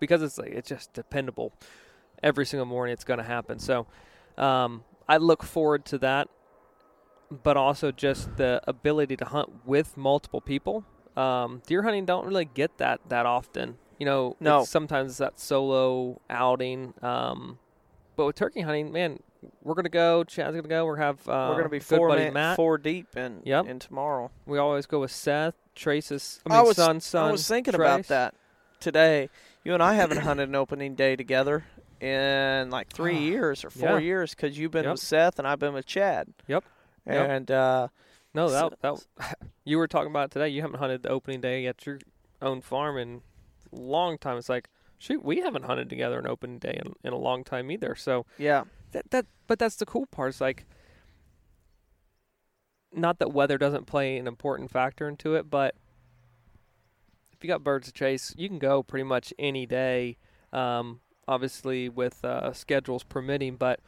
because 0.01 0.23
it's 0.23 0.39
like 0.39 0.51
it's 0.51 0.69
just 0.69 0.93
dependable 0.93 1.53
every 2.23 2.45
single 2.47 2.67
morning 2.67 2.93
it's 2.93 3.05
going 3.05 3.19
to 3.19 3.25
happen 3.25 3.59
so 3.59 3.87
um, 4.39 4.83
I 5.09 5.17
look 5.19 5.43
forward 5.43 5.85
to 5.87 5.99
that 5.99 6.29
but 7.43 7.57
also 7.57 7.91
just 7.91 8.37
the 8.37 8.61
ability 8.67 9.17
to 9.17 9.25
hunt 9.25 9.67
with 9.67 9.97
multiple 9.97 10.41
people 10.41 10.85
um, 11.17 11.63
deer 11.67 11.83
hunting 11.83 12.05
don't 12.05 12.27
really 12.27 12.45
get 12.45 12.77
that 12.79 13.01
that 13.09 13.27
often 13.27 13.77
you 13.99 14.07
know 14.07 14.37
No. 14.41 14.61
it's 14.61 14.71
sometimes 14.71 15.19
that 15.19 15.39
solo 15.41 16.21
outing 16.31 16.95
um, 17.03 17.59
but 18.17 18.27
with 18.27 18.37
turkey 18.37 18.61
hunting 18.63 18.93
man 18.93 19.21
we're 19.63 19.75
gonna 19.75 19.89
go. 19.89 20.25
Chad's 20.25 20.57
gonna 20.57 20.67
go. 20.67 20.85
We're 20.87 20.97
have 20.97 21.21
uh, 21.29 21.49
We're 21.51 21.59
gonna 21.59 21.69
be 21.69 21.79
four 21.79 22.09
buddy 22.09 22.23
man, 22.25 22.33
Matt. 22.33 22.57
four 22.57 22.79
deep, 22.79 23.15
and 23.15 23.43
Yep. 23.45 23.67
and 23.69 23.81
tomorrow. 23.81 24.33
We 24.45 24.59
always 24.59 24.87
go 24.87 25.01
with 25.01 25.13
Seth, 25.13 25.55
Trace's. 25.77 26.41
I 26.47 26.55
I 26.55 26.57
mean, 26.59 26.67
was- 26.67 26.77
son, 26.77 27.01
son. 27.01 27.29
I 27.29 27.33
was 27.33 27.47
thinking 27.47 27.75
about 27.75 28.05
that 28.09 28.35
today. 28.81 29.29
You 29.65 29.75
and 29.75 29.83
I 29.83 29.95
haven't 29.95 30.19
hunted 30.19 30.49
an 30.49 30.55
opening 30.55 30.95
day 30.95 31.15
together 31.17 31.65
in 32.01 32.71
like 32.71 32.89
three 32.93 33.19
years 33.31 33.65
or 33.65 33.71
four 33.71 33.99
Yeah. 34.01 34.07
years 34.07 34.35
because 34.35 34.59
you've 34.59 34.71
been 34.73 34.85
Yep. 34.85 34.93
with 34.93 35.01
Seth 35.01 35.39
and 35.39 35.47
I've 35.47 35.59
been 35.59 35.75
with 35.75 35.87
Chad. 35.87 36.29
Yep. 36.49 36.65
Yep. 37.07 37.31
And 37.31 37.51
uh, 37.51 37.89
No, 38.35 38.49
that 38.51 38.81
that 38.81 39.39
you 39.65 39.79
were 39.79 39.87
talking 39.89 40.11
about 40.11 40.27
it 40.27 40.31
today. 40.33 40.49
You 40.49 40.63
haven't 40.63 40.79
hunted 40.79 41.03
the 41.03 41.09
opening 41.11 41.41
day 41.41 41.67
at 41.67 41.87
your 41.87 41.99
own 42.43 42.61
farm 42.61 42.97
in 42.99 43.23
a 43.73 43.77
long 43.77 44.19
time. 44.19 44.37
It's 44.39 44.49
like, 44.49 44.69
shoot, 44.99 45.25
we 45.25 45.41
haven't 45.41 45.65
hunted 45.65 45.89
together 45.89 46.19
an 46.19 46.27
opening 46.27 46.59
day 46.59 46.81
in, 46.85 46.95
in 47.05 47.13
a 47.13 47.19
long 47.19 47.45
time 47.45 47.71
either. 47.71 47.95
So 47.95 48.27
yeah, 48.39 48.65
that 48.93 49.11
that 49.11 49.27
but 49.47 49.59
that's 49.59 49.77
the 49.77 49.87
cool 49.87 50.07
part. 50.07 50.31
It's 50.31 50.41
like 50.41 50.67
not 52.97 53.19
that 53.19 53.33
weather 53.33 53.59
doesn't 53.59 53.87
play 53.87 54.17
an 54.17 54.27
important 54.27 54.71
factor 54.71 55.09
into 55.09 55.35
it, 55.35 55.51
but 55.51 55.75
if 57.33 57.45
you 57.45 57.49
got 57.49 57.63
birds 57.63 57.87
to 57.87 57.93
chase, 57.93 58.35
you 58.37 58.49
can 58.49 58.59
go 58.59 58.83
pretty 58.83 59.05
much 59.05 59.33
any 59.39 59.67
day. 59.67 60.17
Um, 60.53 61.01
obviously, 61.29 61.89
with 61.89 62.25
uh, 62.25 62.53
schedules 62.53 63.05
permitting, 63.05 63.57
but 63.57 63.81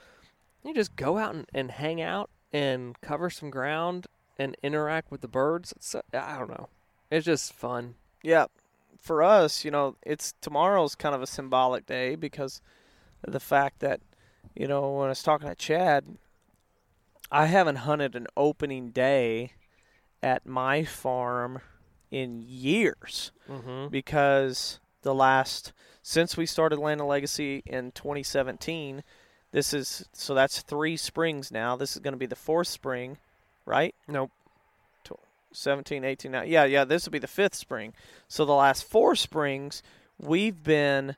you 0.65 0.75
just 0.75 0.95
go 0.97 1.17
out 1.17 1.35
and, 1.35 1.47
and 1.55 1.71
hang 1.71 2.01
out 2.03 2.31
and 2.53 3.01
cover 3.01 3.31
some 3.31 3.51
ground 3.51 4.07
and 4.39 4.57
interact 4.63 5.11
with 5.11 5.23
the 5.23 5.29
birds. 5.29 5.73
It's, 5.73 5.95
uh, 5.95 6.03
I 6.13 6.39
don't 6.39 6.51
know. 6.51 6.69
It's 7.11 7.25
just 7.25 7.55
fun. 7.55 7.95
Yeah, 8.23 8.47
for 9.01 9.23
us, 9.23 9.65
you 9.65 9.71
know, 9.71 9.97
it's 10.05 10.35
tomorrow's 10.41 10.95
kind 10.95 11.15
of 11.15 11.23
a 11.23 11.27
symbolic 11.27 11.87
day 11.87 12.17
because 12.17 12.61
the 13.27 13.41
fact 13.41 13.81
that, 13.81 14.01
you 14.55 14.69
know, 14.69 14.91
when 14.93 15.07
I 15.07 15.11
was 15.11 15.23
talking 15.23 15.49
to 15.49 15.55
Chad, 15.55 16.05
I 17.31 17.47
haven't 17.47 17.77
hunted 17.77 18.15
an 18.15 18.27
opening 18.37 18.91
day 18.91 19.53
at 20.23 20.47
my 20.47 20.85
farm 20.85 21.61
in 22.11 22.43
years 22.47 23.33
Mm-hmm. 23.49 23.89
because 23.89 24.79
the 25.03 25.15
last 25.15 25.73
since 26.03 26.37
we 26.37 26.45
started 26.47 26.79
Land 26.79 27.01
and 27.01 27.09
Legacy 27.09 27.63
in 27.67 27.93
2017, 27.93 29.03
this 29.53 29.73
is 29.73 30.07
so 30.13 30.35
that's 30.35 30.61
three 30.63 30.97
springs 30.97 31.51
now. 31.51 31.77
This 31.77 31.93
is 31.97 32.01
going 32.03 32.13
to 32.13 32.19
be 32.19 32.27
the 32.27 32.37
fourth 32.37 32.69
spring, 32.69 33.17
right? 33.67 33.95
Nope. 34.07 34.31
17, 35.53 36.05
18, 36.05 36.31
19. 36.31 36.53
Yeah, 36.53 36.65
yeah, 36.65 36.85
this 36.85 37.07
will 37.07 37.11
be 37.13 37.19
the 37.19 37.27
fifth 37.27 37.55
spring. 37.55 37.95
So 38.29 38.45
the 38.45 38.53
last 38.53 38.85
four 38.85 39.17
springs, 39.17 39.83
we've 40.21 40.63
been 40.63 41.17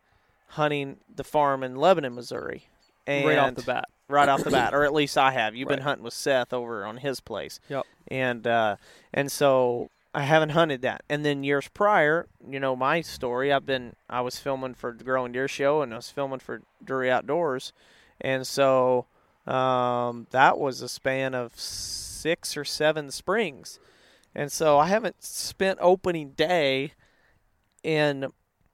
hunting 0.50 0.98
the 1.14 1.24
farm 1.24 1.64
in 1.64 1.74
Lebanon, 1.74 2.14
Missouri. 2.14 2.68
And 3.08 3.26
right 3.26 3.38
off 3.38 3.54
the 3.56 3.62
bat. 3.62 3.88
Right 4.10 4.28
off 4.28 4.44
the 4.44 4.50
bat, 4.58 4.74
or 4.74 4.84
at 4.84 4.92
least 4.92 5.16
I 5.16 5.30
have. 5.32 5.54
You've 5.54 5.68
been 5.68 5.82
hunting 5.82 6.04
with 6.04 6.14
Seth 6.14 6.52
over 6.52 6.84
on 6.84 6.98
his 6.98 7.20
place. 7.20 7.60
Yep. 7.68 7.86
And 8.08 8.46
uh, 8.46 8.76
and 9.12 9.30
so 9.30 9.90
I 10.14 10.22
haven't 10.22 10.50
hunted 10.50 10.82
that. 10.82 11.02
And 11.08 11.24
then 11.24 11.44
years 11.44 11.68
prior, 11.68 12.28
you 12.48 12.58
know 12.58 12.74
my 12.74 13.00
story. 13.00 13.52
I've 13.52 13.66
been 13.66 13.94
I 14.08 14.20
was 14.20 14.38
filming 14.38 14.74
for 14.74 14.92
the 14.92 15.04
Growing 15.04 15.32
Deer 15.32 15.48
Show, 15.48 15.82
and 15.82 15.92
I 15.92 15.96
was 15.96 16.10
filming 16.10 16.40
for 16.40 16.62
Drury 16.84 17.10
Outdoors, 17.10 17.72
and 18.20 18.46
so 18.46 19.06
um, 19.46 20.26
that 20.30 20.58
was 20.58 20.82
a 20.82 20.88
span 20.88 21.34
of 21.34 21.58
six 21.58 22.56
or 22.56 22.64
seven 22.64 23.10
springs. 23.10 23.78
And 24.34 24.52
so 24.52 24.78
I 24.78 24.86
haven't 24.86 25.22
spent 25.24 25.78
opening 25.80 26.30
day 26.30 26.92
in 27.82 28.32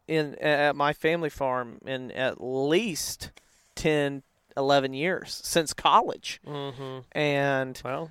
in 0.09 0.35
at 0.37 0.77
my 0.77 0.93
family 0.93 1.31
farm 1.31 1.79
in 1.85 2.11
at 2.13 2.41
least 2.41 3.33
10 3.75 4.23
11 4.57 4.95
years 4.95 5.41
since 5.45 5.73
college. 5.73 6.41
Mm-hmm. 6.47 6.99
and 7.13 7.81
Well, 7.85 8.11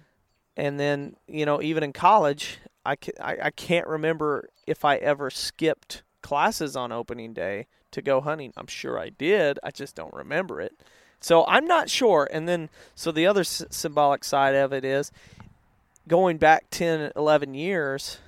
and 0.58 0.80
then 0.80 1.16
you 1.28 1.46
know 1.46 1.62
even 1.62 1.84
in 1.84 1.94
college 1.94 2.60
I, 2.86 2.96
ca- 2.96 3.12
I, 3.22 3.38
I 3.44 3.50
can't 3.52 3.88
remember 3.88 4.50
if 4.68 4.86
i 4.86 4.96
ever 4.98 5.30
skipped 5.30 6.04
classes 6.22 6.76
on 6.76 6.92
opening 6.92 7.34
day 7.34 7.68
to 7.92 8.02
go 8.02 8.22
hunting. 8.22 8.52
I'm 8.58 8.68
sure 8.68 9.00
i 9.00 9.10
did. 9.10 9.58
I 9.64 9.72
just 9.72 9.96
don't 9.96 10.14
remember 10.14 10.62
it. 10.62 10.74
So 11.20 11.46
i'm 11.48 11.66
not 11.66 11.90
sure. 11.90 12.28
And 12.32 12.48
then 12.48 12.70
so 12.94 13.12
the 13.12 13.26
other 13.28 13.42
s- 13.42 13.64
symbolic 13.70 14.24
side 14.24 14.56
of 14.56 14.72
it 14.74 14.86
is 14.86 15.12
going 16.08 16.38
back 16.38 16.66
10 16.70 17.12
11 17.16 17.54
years 17.56 18.20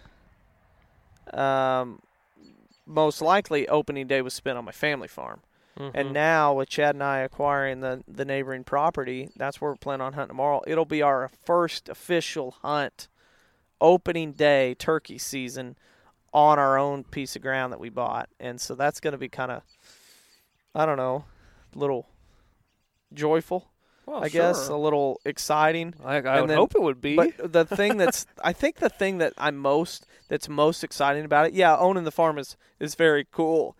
um, 1.33 1.99
most 2.85 3.21
likely 3.21 3.67
opening 3.67 4.07
day 4.07 4.21
was 4.21 4.33
spent 4.33 4.57
on 4.57 4.65
my 4.65 4.71
family 4.71 5.07
farm 5.07 5.41
mhm. 5.77 5.91
and 5.93 6.13
now 6.13 6.53
with 6.53 6.69
Chad 6.69 6.95
and 6.95 7.03
I 7.03 7.19
acquiring 7.19 7.81
the 7.81 8.03
the 8.07 8.25
neighboring 8.25 8.63
property, 8.63 9.29
that's 9.35 9.61
where 9.61 9.71
we're 9.71 9.77
planning 9.77 10.05
on 10.05 10.13
hunting 10.13 10.29
tomorrow. 10.29 10.61
It'll 10.67 10.85
be 10.85 11.01
our 11.01 11.29
first 11.45 11.89
official 11.89 12.51
hunt, 12.61 13.07
opening 13.79 14.33
day 14.33 14.75
turkey 14.75 15.17
season, 15.17 15.77
on 16.33 16.59
our 16.59 16.77
own 16.77 17.03
piece 17.03 17.35
of 17.35 17.41
ground 17.41 17.73
that 17.73 17.79
we 17.79 17.89
bought, 17.89 18.29
and 18.39 18.59
so 18.59 18.75
that's 18.75 18.99
going 18.99 19.13
to 19.13 19.17
be 19.17 19.29
kind 19.29 19.51
of, 19.51 19.63
I 20.75 20.85
don't 20.85 20.97
know, 20.97 21.25
a 21.75 21.77
little 21.79 22.07
joyful, 23.13 23.71
well, 24.05 24.23
I 24.23 24.29
guess, 24.29 24.67
a 24.69 24.75
little 24.75 25.19
exciting. 25.25 25.93
I, 26.03 26.17
I 26.17 26.41
would 26.41 26.49
then- 26.49 26.57
hope 26.57 26.75
it 26.75 26.81
would 26.81 27.01
be. 27.01 27.15
But 27.15 27.51
the 27.51 27.65
thing 27.75 27.97
that's, 27.97 28.25
I 28.43 28.53
think 28.53 28.77
the 28.77 28.89
thing 28.89 29.17
that 29.17 29.33
I'm 29.37 29.57
most, 29.57 30.05
that's 30.27 30.47
most 30.47 30.83
exciting 30.83 31.25
about 31.25 31.47
it, 31.47 31.53
yeah, 31.53 31.75
owning 31.77 32.03
the 32.03 32.11
farm 32.11 32.37
is 32.37 32.55
is 32.79 32.95
very 32.95 33.25
cool, 33.31 33.75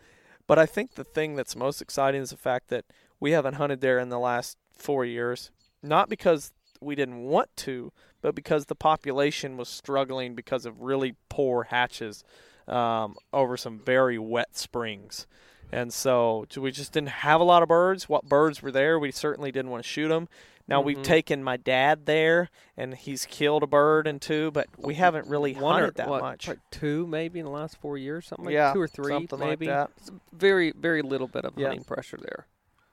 but 0.48 0.58
I 0.58 0.66
think 0.66 0.96
the 0.96 1.04
thing 1.04 1.36
that's 1.36 1.56
most 1.56 1.82
exciting 1.82 2.22
is 2.22 2.32
the 2.32 2.38
fact 2.38 2.70
that 2.70 2.86
we 3.20 3.32
haven't 3.32 3.56
hunted 3.56 3.82
there 3.82 4.00
in 4.00 4.10
the 4.10 4.20
last 4.20 4.58
four 4.72 5.06
years, 5.06 5.52
not 5.84 6.10
because 6.10 6.52
we 6.82 6.96
didn't 6.96 7.24
want 7.24 7.50
to, 7.58 7.92
but 8.22 8.36
because 8.36 8.66
the 8.66 8.76
population 8.76 9.58
was 9.58 9.70
struggling 9.70 10.36
because 10.36 10.66
of 10.66 10.82
really 10.82 11.16
poor 11.30 11.64
hatches 11.64 12.24
um, 12.68 13.16
over 13.34 13.58
some 13.58 13.80
very 13.80 14.18
wet 14.18 14.58
springs. 14.58 15.28
And 15.72 15.92
so 15.92 16.46
we 16.56 16.72
just 16.72 16.94
didn't 16.94 17.10
have 17.10 17.42
a 17.42 17.44
lot 17.44 17.62
of 17.62 17.70
birds. 17.70 18.08
What 18.08 18.30
birds 18.30 18.62
were 18.62 18.72
there, 18.72 18.98
we 18.98 19.12
certainly 19.12 19.52
didn't 19.52 19.72
want 19.72 19.84
to 19.84 19.90
shoot 19.90 20.08
them. 20.08 20.30
Now 20.68 20.82
we've 20.82 20.98
Mhm. 20.98 21.04
taken 21.04 21.44
my 21.44 21.56
dad 21.58 22.06
there, 22.06 22.50
and 22.76 22.94
he's 22.94 23.26
killed 23.26 23.64
a 23.64 23.68
bird 23.68 24.06
and 24.06 24.22
two, 24.22 24.52
but 24.52 24.68
we 24.78 24.96
haven't 24.96 25.28
really 25.30 25.54
One 25.54 25.64
or- 25.64 25.74
hunted 25.80 25.96
that 25.96 26.10
what, 26.10 26.22
much. 26.22 26.48
Like 26.50 26.60
two, 26.72 27.08
maybe 27.08 27.40
in 27.40 27.46
the 27.46 27.52
last 27.52 27.78
four 27.78 27.98
years, 27.98 28.28
something 28.28 28.46
like 28.46 28.54
Yeah, 28.54 28.74
two 28.74 28.82
or 28.82 28.88
three, 28.88 29.14
something 29.14 29.40
like 29.40 29.48
maybe. 29.50 29.68
that. 29.68 29.92
Very, 30.34 30.72
very 30.72 31.02
little 31.02 31.28
bit 31.28 31.46
of 31.46 31.58
Yeah. 31.58 31.68
hunting 31.68 31.86
pressure 31.86 32.18
there. 32.18 32.48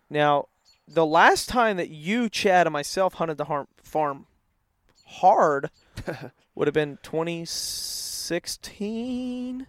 Now, 0.08 0.46
the 0.86 1.04
last 1.06 1.48
time 1.48 1.76
that 1.78 1.88
you, 1.90 2.28
Chad, 2.28 2.66
and 2.68 2.72
myself 2.72 3.14
hunted 3.14 3.38
the 3.38 3.46
har- 3.46 3.66
farm 3.82 4.26
hard 5.06 5.70
would 6.54 6.68
have 6.68 6.74
been 6.74 6.98
2016. 7.02 9.66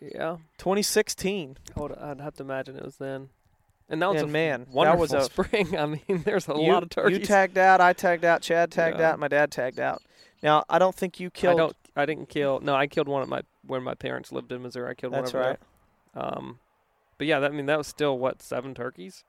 Yeah, 0.00 0.38
2016. 0.58 1.58
I 1.76 1.80
would, 1.80 1.92
I'd 1.92 2.20
have 2.20 2.34
to 2.36 2.42
imagine 2.42 2.76
it 2.76 2.84
was 2.84 2.96
then. 2.96 3.28
And 3.88 4.00
that 4.00 4.10
was 4.10 4.22
And 4.22 4.30
a 4.30 4.32
man, 4.32 4.60
that 4.60 4.68
wonderful 4.70 5.00
was 5.00 5.12
a- 5.12 5.22
spring. 5.24 5.76
I 5.76 5.86
mean, 5.86 6.00
there's 6.24 6.48
a 6.48 6.54
you, 6.54 6.72
lot 6.72 6.82
of 6.82 6.90
turkeys. 6.90 7.18
You 7.18 7.24
tagged 7.24 7.58
out, 7.58 7.80
I 7.80 7.92
tagged 7.92 8.24
out, 8.24 8.40
Chad 8.42 8.70
tagged 8.70 8.98
Yeah. 8.98 9.10
out, 9.12 9.18
my 9.18 9.28
dad 9.28 9.50
tagged 9.50 9.78
out. 9.80 10.02
Now, 10.42 10.64
I 10.68 10.78
don't 10.78 10.94
think 10.94 11.20
you 11.20 11.28
I 11.28 11.30
killed. 11.30 11.58
don't. 11.58 11.76
I 11.94 12.06
didn't 12.06 12.28
kill. 12.28 12.58
No, 12.60 12.74
I 12.74 12.86
killed 12.86 13.06
one 13.08 13.22
at 13.22 13.28
my 13.28 13.42
when 13.66 13.82
my 13.82 13.94
parents 13.94 14.32
lived 14.32 14.50
in 14.50 14.62
Missouri. 14.62 14.90
I 14.90 14.94
killed 14.94 15.12
That's 15.12 15.32
one 15.34 15.42
over 15.42 15.50
right. 15.50 15.58
there. 16.14 16.24
Um, 16.38 16.58
but 17.18 17.26
yeah, 17.26 17.38
that 17.40 17.50
I 17.52 17.54
mean 17.54 17.66
that 17.66 17.78
was 17.78 17.86
still 17.86 18.18
what 18.18 18.40
seven 18.42 18.74
turkeys. 18.74 19.24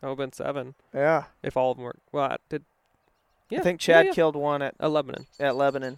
That 0.00 0.06
would 0.06 0.12
have 0.12 0.18
been 0.18 0.32
seven 0.32 0.74
Yeah. 0.94 1.24
if 1.42 1.56
all 1.56 1.72
of 1.72 1.76
them 1.76 1.84
were. 1.84 1.96
Well, 2.12 2.24
I 2.24 2.36
did. 2.48 2.64
Yeah, 3.50 3.60
I 3.60 3.62
think 3.62 3.80
Chad 3.80 4.06
yeah. 4.06 4.12
killed 4.12 4.36
one 4.36 4.62
at, 4.62 4.74
a 4.78 4.88
Lebanon. 4.88 5.26
at 5.40 5.56
Lebanon. 5.56 5.96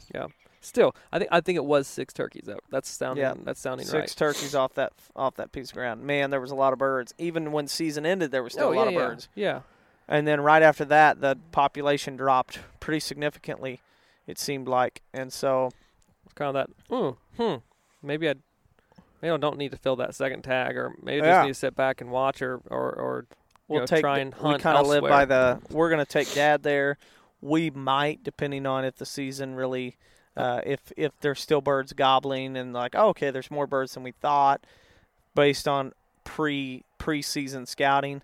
Still, 0.62 0.94
I 1.10 1.18
think 1.18 1.30
I 1.32 1.40
think 1.40 1.56
it 1.56 1.64
was 1.64 1.86
six 1.88 2.12
turkeys. 2.12 2.42
Though. 2.44 2.58
That's 2.70 2.88
sounding. 2.88 3.22
Yeah. 3.22 3.34
That's 3.44 3.60
sounding 3.60 3.86
Six 3.86 3.94
right. 3.94 4.16
turkeys 4.16 4.54
off 4.54 4.74
that 4.74 4.92
off 5.16 5.36
that 5.36 5.52
piece 5.52 5.70
of 5.70 5.74
ground. 5.74 6.02
Man, 6.02 6.30
there 6.30 6.40
was 6.40 6.50
a 6.50 6.54
lot 6.54 6.72
of 6.74 6.78
birds. 6.78 7.14
Even 7.18 7.50
when 7.50 7.66
season 7.66 8.04
ended, 8.04 8.30
there 8.30 8.42
was 8.42 8.52
still 8.52 8.68
oh, 8.68 8.72
a 8.72 8.74
lot 8.74 8.82
yeah, 8.82 8.88
of 8.88 8.92
yeah. 8.92 8.98
birds. 9.08 9.28
Yeah. 9.34 9.60
And 10.06 10.28
then 10.28 10.40
right 10.40 10.62
after 10.62 10.84
that, 10.86 11.20
the 11.20 11.38
population 11.52 12.16
dropped 12.16 12.58
pretty 12.78 13.00
significantly. 13.00 13.80
It 14.26 14.38
seemed 14.38 14.68
like, 14.68 15.00
and 15.14 15.32
so 15.32 15.70
It's 16.24 16.34
kind 16.34 16.54
of 16.54 16.54
that. 16.54 16.88
Mm, 16.90 17.16
hmm. 17.36 18.06
Maybe 18.06 18.28
I. 18.28 18.34
Maybe 19.22 19.32
I 19.32 19.36
don't 19.36 19.58
need 19.58 19.70
to 19.72 19.76
fill 19.76 19.96
that 19.96 20.14
second 20.14 20.42
tag, 20.42 20.76
or 20.76 20.94
maybe 21.02 21.22
I 21.22 21.26
Yeah. 21.26 21.34
just 21.36 21.44
need 21.46 21.52
to 21.52 21.58
sit 21.58 21.76
back 21.76 22.00
and 22.00 22.10
watch, 22.10 22.40
or 22.42 22.60
or, 22.70 22.92
or 22.92 23.26
we'll 23.68 23.80
know, 23.80 23.86
take. 23.86 24.00
try 24.00 24.18
and 24.18 24.34
we 24.34 24.40
hunt 24.40 24.62
kind 24.62 24.76
of 24.78 24.86
live 24.86 25.02
by 25.02 25.24
the. 25.24 25.60
We're 25.70 25.90
gonna 25.90 26.06
take 26.06 26.32
Dad 26.34 26.62
there. 26.62 26.98
We 27.42 27.70
might, 27.70 28.22
depending 28.22 28.66
on 28.66 28.84
if 28.84 28.96
the 28.96 29.06
season 29.06 29.54
really, 29.54 29.96
uh, 30.40 30.62
if 30.64 30.92
if 30.96 31.12
there's 31.20 31.38
still 31.38 31.60
birds 31.60 31.92
gobbling 31.92 32.56
and 32.56 32.72
like, 32.72 32.94
oh, 32.94 33.08
okay, 33.08 33.30
there's 33.30 33.50
more 33.50 33.66
birds 33.66 33.92
than 33.92 34.02
we 34.02 34.12
thought, 34.12 34.64
based 35.34 35.68
on 35.68 35.92
pre 36.24 36.82
preseason 36.98 37.68
scouting. 37.68 38.22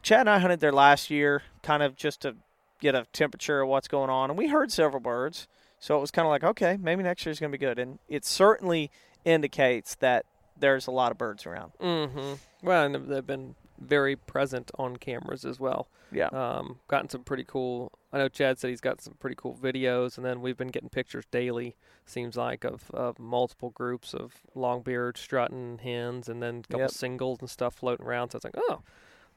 Chad 0.00 0.20
and 0.20 0.30
I 0.30 0.38
hunted 0.38 0.60
there 0.60 0.72
last 0.72 1.10
year, 1.10 1.42
kind 1.62 1.82
of 1.82 1.96
just 1.96 2.22
to 2.22 2.36
get 2.80 2.94
a 2.94 3.06
temperature 3.12 3.62
of 3.62 3.68
what's 3.68 3.88
going 3.88 4.10
on, 4.10 4.30
and 4.30 4.38
we 4.38 4.46
heard 4.46 4.70
several 4.70 5.00
birds. 5.00 5.48
So 5.80 5.98
it 5.98 6.00
was 6.00 6.12
kind 6.12 6.24
of 6.24 6.30
like, 6.30 6.44
okay, 6.44 6.78
maybe 6.80 7.02
next 7.02 7.26
year's 7.26 7.40
gonna 7.40 7.50
be 7.50 7.58
good, 7.58 7.80
and 7.80 7.98
it 8.08 8.24
certainly 8.24 8.92
indicates 9.24 9.96
that 9.96 10.24
there's 10.56 10.86
a 10.86 10.92
lot 10.92 11.10
of 11.10 11.18
birds 11.18 11.46
around. 11.46 11.72
Mm-hmm. 11.80 12.34
Well, 12.62 12.84
and 12.86 13.10
they've 13.10 13.26
been 13.26 13.56
very 13.80 14.16
present 14.16 14.70
on 14.78 14.96
cameras 14.96 15.44
as 15.44 15.58
well. 15.60 15.88
Yeah. 16.12 16.26
Um, 16.28 16.78
gotten 16.88 17.08
some 17.08 17.24
pretty 17.24 17.44
cool. 17.44 17.92
I 18.12 18.18
know 18.18 18.28
Chad 18.28 18.58
said 18.58 18.70
he's 18.70 18.80
got 18.80 19.00
some 19.00 19.14
pretty 19.14 19.36
cool 19.36 19.54
videos, 19.54 20.16
and 20.16 20.24
then 20.24 20.40
we've 20.40 20.56
been 20.56 20.68
getting 20.68 20.88
pictures 20.88 21.24
daily. 21.30 21.76
Seems 22.04 22.36
like 22.36 22.64
of, 22.64 22.90
of 22.92 23.18
multiple 23.18 23.70
groups 23.70 24.14
of 24.14 24.34
longbeard 24.54 25.16
strutting 25.16 25.78
hens, 25.78 26.28
and 26.28 26.42
then 26.42 26.58
a 26.58 26.62
couple 26.62 26.80
Yep. 26.82 26.90
singles 26.92 27.38
and 27.40 27.50
stuff 27.50 27.74
floating 27.74 28.06
around. 28.06 28.30
So 28.30 28.36
it's 28.36 28.44
like, 28.44 28.54
oh, 28.56 28.82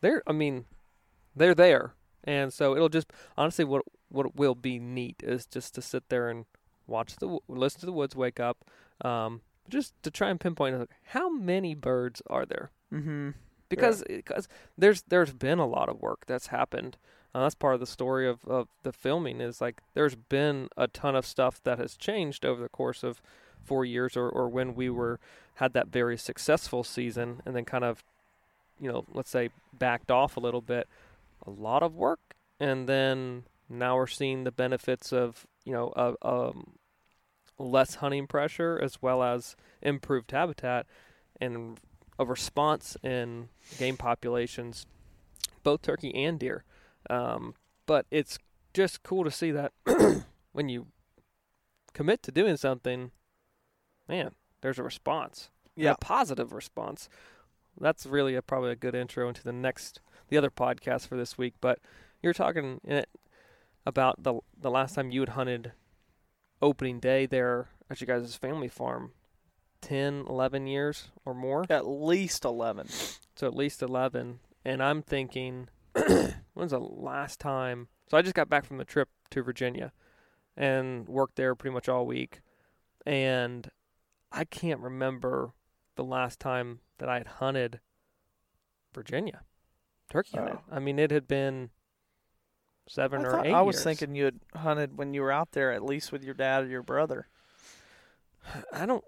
they're. 0.02 0.22
I 0.28 0.32
mean, 0.32 0.66
they're 1.36 1.56
there, 1.56 1.94
and 2.24 2.54
so 2.54 2.76
it'll 2.76 2.90
just 2.90 3.12
honestly 3.38 3.66
what 3.66 3.84
what 4.10 4.36
will 4.36 4.56
be 4.56 4.80
neat 4.80 5.18
is 5.24 5.46
just 5.46 5.74
to 5.76 5.82
sit 5.82 6.10
there 6.10 6.30
and 6.30 6.46
watch 6.88 7.16
the 7.18 7.40
listen 7.48 7.80
to 7.82 7.86
the 7.86 7.92
woods 7.94 8.16
wake 8.16 8.40
up, 8.40 8.66
um, 9.04 9.42
just 9.68 9.94
to 10.04 10.12
try 10.12 10.30
and 10.30 10.40
pinpoint 10.40 10.90
how 11.10 11.30
many 11.30 11.74
birds 11.76 12.22
are 12.28 12.46
there 12.46 12.72
Mm-hmm. 12.94 13.30
Because 13.70 14.04
because 14.08 14.48
there's 14.78 15.04
there's 15.04 15.34
been 15.34 15.60
a 15.60 15.68
lot 15.68 15.90
of 15.90 16.02
work 16.02 16.26
that's 16.26 16.48
happened. 16.48 16.98
Uh, 17.34 17.44
that's 17.44 17.56
part 17.56 17.76
of 17.76 17.80
the 17.80 17.86
story 17.86 18.28
of, 18.28 18.44
of 18.46 18.68
the 18.82 18.92
filming 18.92 19.40
is 19.40 19.62
like 19.62 19.82
there's 19.94 20.16
been 20.16 20.68
a 20.76 20.88
ton 20.88 21.16
of 21.16 21.26
stuff 21.26 21.62
that 21.64 21.78
has 21.78 21.96
changed 21.96 22.44
over 22.44 22.62
the 22.62 22.70
course 22.70 23.04
of 23.04 23.22
four 23.64 23.86
years, 23.86 24.18
or, 24.18 24.28
or 24.28 24.50
when 24.50 24.74
we 24.74 24.90
were 24.90 25.20
had 25.56 25.74
that 25.74 25.88
very 25.90 26.18
successful 26.18 26.84
season, 26.84 27.42
and 27.46 27.56
then 27.56 27.66
kind 27.66 27.84
of, 27.84 28.04
you 28.80 28.92
know, 28.92 29.06
let's 29.14 29.30
say 29.30 29.50
backed 29.78 30.10
off 30.10 30.38
a 30.38 30.40
little 30.40 30.62
bit, 30.62 30.88
a 31.46 31.52
lot 31.52 31.84
of 31.84 31.96
work, 31.96 32.36
and 32.60 32.90
then 32.90 33.44
now 33.70 33.96
we're 33.96 34.08
seeing 34.08 34.44
the 34.44 34.52
benefits 34.52 35.14
of 35.14 35.46
you 35.66 35.74
know 35.74 35.94
of 35.96 36.18
um, 36.24 36.74
less 37.60 37.96
hunting 37.96 38.26
pressure 38.26 38.80
as 38.82 39.02
well 39.02 39.22
as 39.22 39.56
improved 39.82 40.32
habitat 40.32 40.88
and 41.40 41.80
a 42.20 42.26
response 42.26 42.98
in 43.02 43.48
game 43.78 43.96
populations, 43.96 44.86
both 45.64 45.82
turkey 45.82 46.14
and 46.14 46.38
deer. 46.38 46.66
Um, 47.10 47.56
but 47.86 48.06
it's 48.12 48.38
just 48.74 49.02
cool 49.02 49.24
to 49.24 49.32
see 49.32 49.52
that 49.52 49.72
when 50.52 50.68
you 50.70 50.88
commit 51.94 52.22
to 52.24 52.32
doing 52.32 52.58
something, 52.58 53.12
man, 54.08 54.32
there's 54.62 54.78
a 54.78 54.84
response. 54.84 55.50
Yeah. 55.76 55.92
a 55.92 55.96
positive 55.96 56.52
response. 56.52 57.08
That's 57.80 58.06
really 58.06 58.36
a, 58.36 58.42
probably 58.42 58.72
a 58.72 58.76
good 58.76 58.94
intro 58.94 59.30
into 59.30 59.44
the 59.44 59.54
next, 59.54 60.02
the 60.28 60.38
other 60.38 60.50
podcast 60.50 61.08
for 61.08 61.16
this 61.16 61.38
week. 61.38 61.54
But 61.62 61.80
you're 62.22 62.34
talking 62.34 62.82
in 62.84 62.98
it 62.98 63.10
about 63.86 64.22
the 64.24 64.40
the 64.60 64.70
last 64.70 64.96
time 64.96 65.10
you 65.10 65.22
had 65.22 65.30
hunted 65.30 65.72
opening 66.62 67.00
day 67.00 67.26
there 67.26 67.70
at 67.90 68.02
your 68.02 68.20
guys' 68.20 68.36
family 68.36 68.68
farm 68.68 69.14
10 69.82 70.26
11 70.28 70.68
years 70.68 71.10
or 71.26 71.34
more 71.34 71.66
At 71.70 71.88
least 71.88 72.46
11. 72.46 72.88
so 73.36 73.48
at 73.48 73.56
least 73.56 73.82
11 73.82 74.40
and 74.66 74.84
i'm 74.84 75.02
thinking 75.02 75.70
when's 76.54 76.72
the 76.72 76.80
last 76.80 77.40
time 77.40 77.88
so 78.08 78.18
i 78.18 78.22
just 78.22 78.36
got 78.36 78.50
back 78.50 78.66
from 78.66 78.78
the 78.78 78.86
trip 78.86 79.10
to 79.32 79.42
virginia 79.42 79.92
and 80.58 81.08
worked 81.08 81.36
there 81.36 81.56
pretty 81.56 81.74
much 81.74 81.88
all 81.88 82.06
week 82.06 82.42
and 83.06 83.70
i 84.32 84.44
can't 84.44 84.82
remember 84.82 85.54
the 85.96 86.04
last 86.04 86.40
time 86.40 86.80
that 86.98 87.08
i 87.10 87.18
had 87.18 87.28
hunted 87.28 87.80
virginia 88.94 89.42
turkey 90.12 90.32
oh. 90.36 90.40
hunted 90.40 90.58
Oh. 90.70 90.76
i 90.76 90.80
mean 90.80 91.00
it 91.00 91.12
had 91.12 91.28
been 91.28 91.70
seven 92.88 93.22
I, 93.26 93.30
or 93.30 93.46
eight 93.46 93.54
I 93.54 93.62
was 93.62 93.76
years. 93.76 93.84
thinking 93.84 94.16
you 94.16 94.26
had 94.26 94.40
hunted 94.56 94.98
when 94.98 95.14
you 95.14 95.22
were 95.22 95.32
out 95.32 95.52
there, 95.52 95.72
at 95.72 95.84
least 95.84 96.12
with 96.12 96.24
your 96.24 96.34
dad 96.34 96.64
or 96.64 96.68
your 96.68 96.82
brother. 96.82 97.28
I 98.74 98.88
don't 98.88 99.04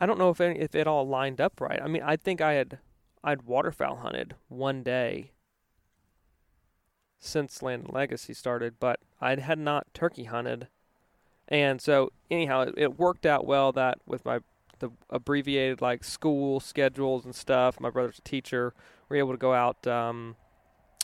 I 0.00 0.06
don't 0.06 0.18
know 0.18 0.30
if 0.30 0.40
any, 0.40 0.58
if 0.58 0.74
it 0.74 0.86
all 0.86 1.06
lined 1.06 1.40
up 1.40 1.60
right. 1.60 1.80
I 1.82 1.86
mean, 1.86 2.02
I 2.02 2.16
think 2.16 2.40
I 2.40 2.54
had 2.54 2.78
I'd 3.22 3.42
waterfowl 3.42 3.96
hunted 3.96 4.34
one 4.48 4.82
day 4.82 5.32
since 7.18 7.62
Land 7.62 7.84
and 7.84 7.92
Legacy 7.92 8.32
started, 8.32 8.76
but 8.80 9.00
I 9.20 9.36
had 9.36 9.58
not 9.58 9.92
turkey 9.92 10.24
hunted. 10.24 10.68
And 11.48 11.80
so 11.80 12.12
anyhow, 12.30 12.62
it, 12.62 12.74
it 12.76 12.98
worked 12.98 13.26
out 13.26 13.46
well 13.46 13.72
that 13.72 13.98
with 14.06 14.24
my 14.24 14.40
the 14.78 14.90
abbreviated 15.10 15.82
like 15.82 16.02
school 16.02 16.58
schedules 16.58 17.26
and 17.26 17.34
stuff, 17.34 17.78
my 17.78 17.90
brother's 17.90 18.18
a 18.18 18.22
teacher, 18.22 18.72
we 19.08 19.16
were 19.16 19.18
able 19.18 19.32
to 19.32 19.38
go 19.38 19.52
out 19.52 19.86
um 19.86 20.36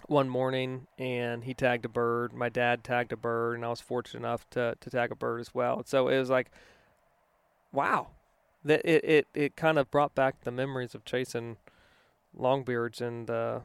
one 0.07 0.29
morning 0.29 0.87
and 0.99 1.45
he 1.45 1.53
tagged 1.53 1.85
a 1.85 1.89
bird. 1.89 2.33
My 2.33 2.49
dad 2.49 2.85
tagged 2.85 3.13
a 3.13 3.17
bird 3.17 3.57
and 3.57 3.65
I 3.65 3.69
was 3.69 3.81
fortunate 3.83 4.21
enough 4.21 4.49
to 4.51 4.77
to 4.81 4.91
tag 4.91 5.13
a 5.13 5.17
bird 5.17 5.41
as 5.41 5.55
well. 5.55 5.83
So 5.85 6.09
it 6.09 6.19
was 6.19 6.31
like 6.31 6.51
wow, 7.73 8.09
that 8.67 8.83
it, 8.85 9.05
it, 9.05 9.27
it 9.35 9.57
kind 9.57 9.79
of 9.79 9.91
brought 9.91 10.15
back 10.15 10.43
the 10.43 10.51
memories 10.51 10.95
of 10.95 11.05
chasing 11.05 11.57
longbeards 12.39 13.01
in 13.01 13.27
the 13.27 13.63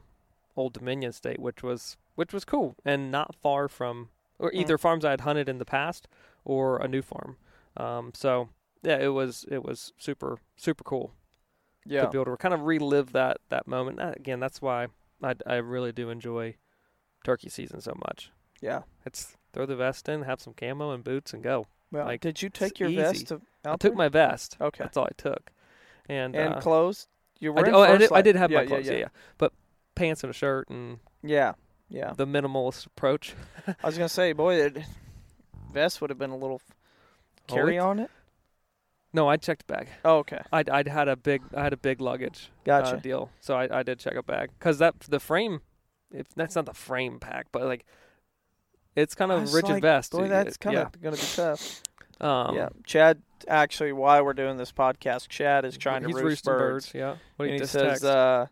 old 0.56 0.72
Dominion 0.74 1.12
state, 1.12 1.38
which 1.40 1.62
was 1.62 1.96
which 2.14 2.32
was 2.32 2.44
cool 2.44 2.76
and 2.84 3.10
not 3.10 3.34
far 3.42 3.68
from 3.68 4.08
or 4.38 4.50
Mm. 4.50 4.54
either 4.60 4.78
farms 4.78 5.04
I 5.04 5.10
had 5.10 5.22
hunted 5.22 5.48
in 5.48 5.58
the 5.58 5.64
past 5.64 6.08
or 6.44 6.76
a 6.78 6.88
new 6.88 7.02
farm. 7.02 7.36
Um, 7.76 8.12
so 8.14 8.48
yeah, 8.82 8.98
it 8.98 9.08
was 9.08 9.44
it 9.50 9.62
was 9.64 9.92
super 9.98 10.38
super 10.56 10.84
cool 10.84 11.12
Yeah. 11.86 12.02
to 12.02 12.08
be 12.10 12.18
able 12.18 12.32
to 12.32 12.36
kind 12.36 12.54
of 12.54 12.62
relive 12.62 13.12
that 13.12 13.38
that 13.48 13.66
moment. 13.66 14.00
Uh, 14.00 14.12
Again, 14.16 14.40
that's 14.40 14.60
why 14.62 14.88
I 15.22 15.34
I 15.46 15.56
really 15.56 15.92
do 15.92 16.10
enjoy 16.10 16.56
turkey 17.24 17.48
season 17.48 17.80
so 17.80 17.94
much. 18.06 18.30
Yeah. 18.60 18.82
It's 19.06 19.36
throw 19.52 19.66
the 19.66 19.76
vest 19.76 20.08
in, 20.08 20.22
have 20.22 20.40
some 20.40 20.54
camo 20.54 20.92
and 20.92 21.04
boots, 21.04 21.32
and 21.34 21.42
go. 21.42 21.66
Well, 21.92 22.06
Like, 22.06 22.20
did 22.20 22.42
you 22.42 22.48
take 22.48 22.80
your 22.80 22.88
easy. 22.88 22.96
vest 23.00 23.28
to, 23.28 23.40
I 23.64 23.76
took 23.76 23.94
my 23.94 24.08
vest. 24.08 24.56
Okay. 24.60 24.82
That's 24.82 24.96
all 24.96 25.04
I 25.04 25.12
took. 25.16 25.52
And 26.08 26.34
And 26.34 26.54
uh, 26.54 26.60
clothes? 26.60 27.06
You 27.38 27.52
were 27.52 27.60
I 27.60 27.62
did, 27.62 27.74
oh, 27.74 27.80
I 27.82 27.96
did, 27.98 28.12
I 28.12 28.22
did 28.22 28.36
have 28.36 28.50
yeah, 28.50 28.60
my 28.60 28.66
clothes, 28.66 28.86
Yeah, 28.86 28.92
yeah, 28.92 28.98
yeah. 28.98 29.08
But 29.38 29.52
pants 29.94 30.24
and 30.24 30.30
a 30.30 30.34
shirt 30.34 30.68
and 30.70 30.98
Yeah. 31.22 31.52
yeah. 31.88 32.14
the 32.16 32.26
minimalist 32.26 32.86
approach. 32.86 33.34
I 33.66 33.86
was 33.86 33.96
gonna 33.96 34.08
say, 34.08 34.32
boy, 34.32 34.54
it, 34.56 34.78
vest 35.72 36.00
would 36.00 36.10
have 36.10 36.18
been 36.18 36.30
a 36.30 36.36
little 36.36 36.60
Oh, 37.50 37.54
carry 37.54 37.78
on 37.78 37.98
it. 37.98 38.10
No, 39.12 39.28
I 39.28 39.36
checked 39.36 39.62
a 39.68 39.72
bag. 39.72 39.88
Oh, 40.04 40.18
okay. 40.18 40.40
I'd, 40.52 40.70
I'd 40.70 40.88
had 40.88 41.08
a 41.08 41.16
big, 41.16 41.42
I 41.54 41.62
had 41.64 41.72
a 41.74 41.76
big 41.76 42.00
luggage 42.00 42.50
Gotcha. 42.64 42.96
uh, 42.96 43.00
deal, 43.00 43.30
so 43.40 43.54
I, 43.54 43.80
I 43.80 43.82
did 43.82 43.98
check 43.98 44.14
a 44.14 44.22
bag 44.22 44.50
because 44.58 44.78
that 44.78 44.98
the 45.00 45.20
frame, 45.20 45.60
if 46.10 46.28
that's 46.34 46.54
not 46.56 46.64
the 46.66 46.72
frame 46.72 47.18
pack, 47.20 47.48
but 47.52 47.64
like, 47.64 47.84
it's 48.94 49.14
kind 49.14 49.32
of 49.32 49.52
rigid 49.52 49.70
like, 49.70 49.82
vest. 49.82 50.12
Boy, 50.12 50.28
that's 50.28 50.56
kind 50.56 50.74
yeah. 50.74 50.82
of 50.82 51.00
gonna 51.00 51.16
be 51.16 51.22
tough. 51.34 51.82
Um, 52.20 52.54
yeah. 52.54 52.68
Chad, 52.84 53.20
actually, 53.48 53.92
why 53.92 54.20
we're 54.20 54.32
doing 54.32 54.56
this 54.56 54.72
podcast, 54.72 55.28
Chad 55.28 55.64
is 55.64 55.76
trying 55.76 56.02
to 56.02 56.08
roost 56.08 56.24
roosting 56.24 56.52
birds. 56.52 56.92
Yeah. 56.94 57.16
What 57.36 57.48
and 57.48 57.60
he 57.60 57.66
says, 57.66 58.04
uh, 58.04 58.46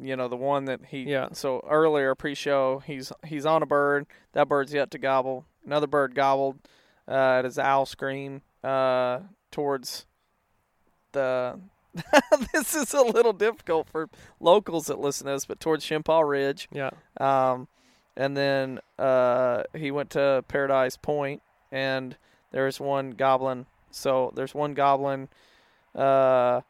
you 0.00 0.16
know, 0.16 0.28
the 0.28 0.36
one 0.36 0.66
that 0.66 0.80
he. 0.86 1.04
Yeah. 1.04 1.28
So 1.32 1.64
earlier 1.68 2.14
pre-show, 2.14 2.82
he's 2.86 3.12
he's 3.26 3.46
on 3.46 3.62
a 3.62 3.66
bird. 3.66 4.06
That 4.32 4.48
bird's 4.48 4.72
yet 4.74 4.90
to 4.92 4.98
gobble. 4.98 5.46
Another 5.64 5.86
bird 5.86 6.14
gobbled. 6.14 6.58
Uh, 7.06 7.42
it 7.42 7.46
is 7.46 7.58
owl 7.58 7.86
scream 7.86 8.42
uh, 8.62 9.20
towards 9.50 10.06
the. 11.12 11.58
this 12.52 12.74
is 12.74 12.92
a 12.94 13.02
little 13.02 13.32
difficult 13.32 13.88
for 13.88 14.08
locals 14.38 14.86
that 14.86 15.00
listen 15.00 15.26
to 15.26 15.32
this, 15.32 15.46
but 15.46 15.58
towards 15.58 15.84
Shimpaw 15.84 16.28
Ridge. 16.28 16.68
yeah. 16.70 16.90
Um, 17.18 17.66
and 18.18 18.36
then 18.36 18.80
uh, 18.98 19.62
he 19.74 19.90
went 19.90 20.10
to 20.10 20.44
Paradise 20.48 20.96
Point, 20.98 21.40
and 21.72 22.16
there's 22.50 22.78
one 22.78 23.12
goblin. 23.12 23.64
So 23.90 24.32
there's 24.34 24.54
one 24.54 24.74
goblin, 24.74 25.28
uh, 25.94 26.60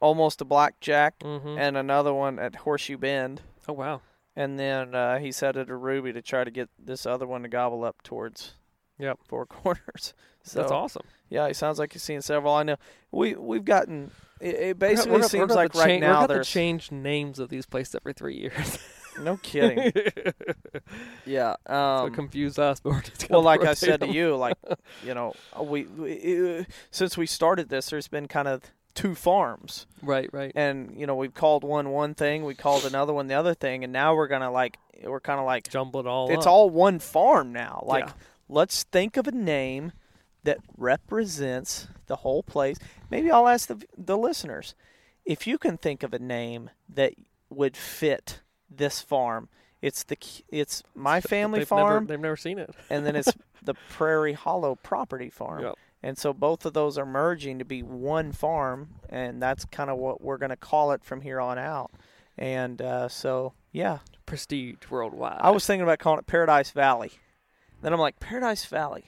almost 0.00 0.40
a 0.40 0.44
blackjack, 0.44 1.18
Mm-hmm. 1.20 1.58
and 1.58 1.76
another 1.76 2.12
one 2.14 2.38
at 2.38 2.54
Horseshoe 2.56 2.98
Bend. 2.98 3.42
oh 3.68 3.72
wow. 3.72 4.00
And 4.36 4.58
then 4.58 4.94
uh, 4.96 5.18
he's 5.20 5.38
headed 5.38 5.68
to 5.68 5.76
Ruby 5.76 6.12
to 6.12 6.20
try 6.20 6.42
to 6.42 6.50
get 6.50 6.68
this 6.78 7.06
other 7.06 7.24
one 7.26 7.42
to 7.42 7.48
gobble 7.48 7.84
up 7.84 8.02
towards 8.02 8.54
Yep. 8.98 9.20
Four 9.28 9.46
Corners. 9.46 10.12
So 10.42 10.60
That's 10.60 10.72
awesome. 10.72 11.02
yeah, 11.30 11.48
he 11.48 11.54
sounds 11.54 11.78
like 11.78 11.92
he's 11.92 12.02
seen 12.02 12.20
several. 12.20 12.52
I 12.54 12.62
know 12.64 12.76
we 13.10 13.34
we've 13.34 13.64
gotten. 13.64 14.10
It, 14.40 14.54
it 14.54 14.66
We're 14.66 14.74
basically 14.74 15.12
we're 15.12 15.22
seems 15.22 15.48
gonna 15.48 15.54
like 15.54 15.72
to 15.72 15.78
right 15.78 15.88
we're 15.88 16.00
now 16.00 16.06
gonna 16.06 16.20
have 16.20 16.28
to 16.28 16.34
there's 16.34 16.48
change 16.48 16.90
names 16.92 17.38
of 17.38 17.48
these 17.48 17.64
places 17.66 17.94
every 17.96 18.12
three 18.12 18.36
years. 18.36 18.78
no 19.20 19.36
kidding. 19.38 19.92
yeah. 21.26 21.54
so 21.66 21.74
Um, 21.74 22.12
confuse 22.14 22.58
us, 22.58 22.80
but 22.80 22.92
we're 22.92 23.02
just 23.02 23.28
gonna 23.28 23.38
well, 23.38 23.42
like 23.44 23.64
I 23.64 23.74
said 23.74 24.00
to 24.00 24.08
you, 24.08 24.36
like 24.36 24.56
you 25.04 25.14
know, 25.14 25.34
we, 25.60 25.84
we 25.84 26.58
uh, 26.60 26.64
since 26.90 27.16
we 27.16 27.26
started 27.26 27.68
this, 27.68 27.90
there's 27.90 28.08
been 28.08 28.28
kind 28.28 28.48
of 28.48 28.62
two 28.94 29.14
farms, 29.14 29.86
Right, 30.02 30.30
right. 30.32 30.52
and 30.54 30.94
you 30.98 31.06
know, 31.06 31.16
we've 31.16 31.34
called 31.34 31.64
one 31.64 31.90
one 31.90 32.14
thing, 32.14 32.44
we 32.44 32.54
called 32.54 32.84
another 32.84 33.12
one 33.12 33.26
the 33.26 33.34
other 33.34 33.54
thing, 33.54 33.84
and 33.84 33.92
now 33.92 34.14
we're 34.14 34.28
gonna 34.28 34.50
like 34.50 34.78
we're 35.02 35.20
kind 35.20 35.40
of 35.40 35.46
like 35.46 35.68
Jumble 35.68 36.00
it 36.00 36.06
all. 36.06 36.30
it's 36.30 36.46
up. 36.46 36.52
all 36.52 36.70
one 36.70 36.98
farm 36.98 37.52
now. 37.52 37.82
Like, 37.86 38.06
Yeah. 38.06 38.12
let's 38.48 38.84
think 38.84 39.16
of 39.16 39.26
a 39.26 39.32
name 39.32 39.92
that 40.44 40.58
represents 40.76 41.88
the 42.06 42.16
whole 42.16 42.42
place. 42.42 42.76
Maybe 43.10 43.30
I'll 43.30 43.48
ask 43.48 43.66
the 43.68 43.82
the 43.96 44.16
listeners 44.18 44.74
if 45.24 45.46
you 45.46 45.56
can 45.58 45.78
think 45.78 46.02
of 46.02 46.12
a 46.12 46.18
name 46.18 46.70
that 46.88 47.14
would 47.50 47.76
fit 47.76 48.40
this 48.70 49.00
farm. 49.00 49.48
It's 49.82 50.02
the 50.04 50.16
it's 50.48 50.82
my 50.94 51.20
family 51.20 51.60
they've 51.60 51.68
farm 51.68 52.04
Never, 52.04 52.06
they've 52.06 52.20
never 52.20 52.36
seen 52.36 52.58
it. 52.58 52.70
and 52.90 53.04
then 53.04 53.16
it's 53.16 53.32
the 53.62 53.74
Prairie 53.90 54.32
Hollow 54.32 54.76
property 54.76 55.28
farm. 55.30 55.62
Yep. 55.62 55.74
And 56.02 56.18
so 56.18 56.32
both 56.34 56.66
of 56.66 56.74
those 56.74 56.98
are 56.98 57.06
merging 57.06 57.58
to 57.60 57.64
be 57.64 57.82
one 57.82 58.32
farm, 58.32 58.96
and 59.08 59.42
that's 59.42 59.64
kind 59.64 59.88
of 59.88 59.96
what 59.98 60.20
we're 60.22 60.36
going 60.36 60.50
to 60.50 60.56
call 60.56 60.92
it 60.92 61.02
from 61.02 61.22
here 61.22 61.40
on 61.40 61.58
out. 61.58 61.90
And 62.36 62.82
uh, 62.82 63.08
so, 63.08 63.54
yeah, 63.72 63.98
Prestige 64.26 64.76
worldwide. 64.90 65.38
I 65.40 65.50
was 65.50 65.64
thinking 65.66 65.82
about 65.82 66.00
calling 66.00 66.18
it 66.18 66.26
Paradise 66.26 66.72
Valley. 66.72 67.12
Then 67.80 67.92
I'm 67.94 68.00
like, 68.00 68.20
Paradise 68.20 68.66
Valley. 68.66 69.04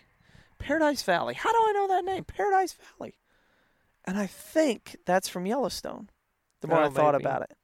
Paradise 0.58 1.02
Valley. 1.02 1.34
How 1.34 1.52
do 1.52 1.58
I 1.58 1.72
know 1.72 1.88
that 1.88 2.04
name? 2.04 2.24
Paradise 2.24 2.74
Valley. 2.98 3.18
And 4.06 4.16
I 4.18 4.26
think 4.26 4.96
that's 5.04 5.28
from 5.28 5.44
Yellowstone. 5.44 6.08
The 6.62 6.68
more 6.68 6.80
Oh, 6.80 6.86
I 6.86 6.88
thought 6.88 7.12
maybe. 7.12 7.24
about 7.24 7.42
it. 7.42 7.56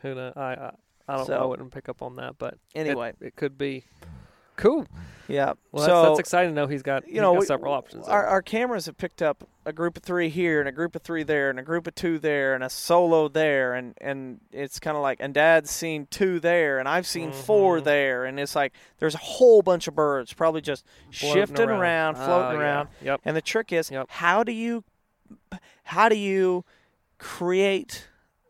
Who 0.00 0.14
know? 0.16 0.32
I, 0.34 0.54
I 0.54 0.72
I 1.08 1.16
don't 1.16 1.26
So- 1.26 1.36
know. 1.36 1.42
I 1.42 1.46
wouldn't 1.46 1.72
pick 1.72 1.88
up 1.88 2.02
on 2.02 2.16
that, 2.16 2.36
but 2.38 2.54
Anyway, 2.74 3.12
it, 3.20 3.36
could 3.36 3.56
be 3.58 3.84
Cool. 4.54 4.86
Yeah. 5.28 5.54
Well, 5.72 5.84
so 5.86 5.94
that's, 5.94 6.08
that's 6.10 6.18
exciting 6.20 6.50
to 6.50 6.54
know 6.54 6.66
he's 6.66 6.82
got 6.82 7.06
you 7.06 7.14
he's 7.14 7.20
know 7.22 7.34
got 7.34 7.44
several 7.46 7.72
options. 7.72 8.06
Our, 8.06 8.26
our 8.26 8.42
cameras 8.42 8.84
have 8.86 8.98
picked 8.98 9.22
up 9.22 9.48
a 9.64 9.72
group 9.72 9.96
of 9.96 10.02
three 10.02 10.28
here 10.28 10.60
and 10.60 10.68
a 10.68 10.72
group 10.72 10.94
of 10.94 11.00
three 11.02 11.22
there 11.22 11.48
and 11.48 11.58
a 11.58 11.62
group 11.62 11.86
of 11.86 11.94
two 11.94 12.18
there 12.18 12.54
and 12.54 12.62
a 12.62 12.68
solo 12.68 13.28
there 13.28 13.72
and 13.72 13.94
and 14.00 14.40
it's 14.52 14.78
kind 14.78 14.94
of 14.96 15.02
like 15.02 15.18
and 15.20 15.32
Dad's 15.32 15.70
seen 15.70 16.06
two 16.10 16.38
there 16.38 16.78
and 16.78 16.86
I've 16.86 17.06
seen 17.06 17.32
four 17.32 17.80
Mhm. 17.80 17.84
there 17.84 18.24
and 18.26 18.38
it's 18.38 18.54
like 18.54 18.74
there's 18.98 19.14
a 19.14 19.18
whole 19.18 19.62
bunch 19.62 19.88
of 19.88 19.94
birds 19.94 20.34
probably 20.34 20.60
just 20.60 20.84
Floating 21.12 21.42
shifting 21.42 21.70
around, 21.70 22.16
Oh, 22.18 22.26
floating 22.26 22.60
yeah. 22.60 22.66
around. 22.66 22.88
Yep. 23.02 23.20
And 23.24 23.34
the 23.36 23.42
trick 23.42 23.72
is, 23.72 23.90
Yep. 23.90 24.08
how 24.10 24.44
do 24.44 24.52
you, 24.52 24.84
how 25.84 26.10
do 26.10 26.16
you 26.16 26.64
create 27.18 28.08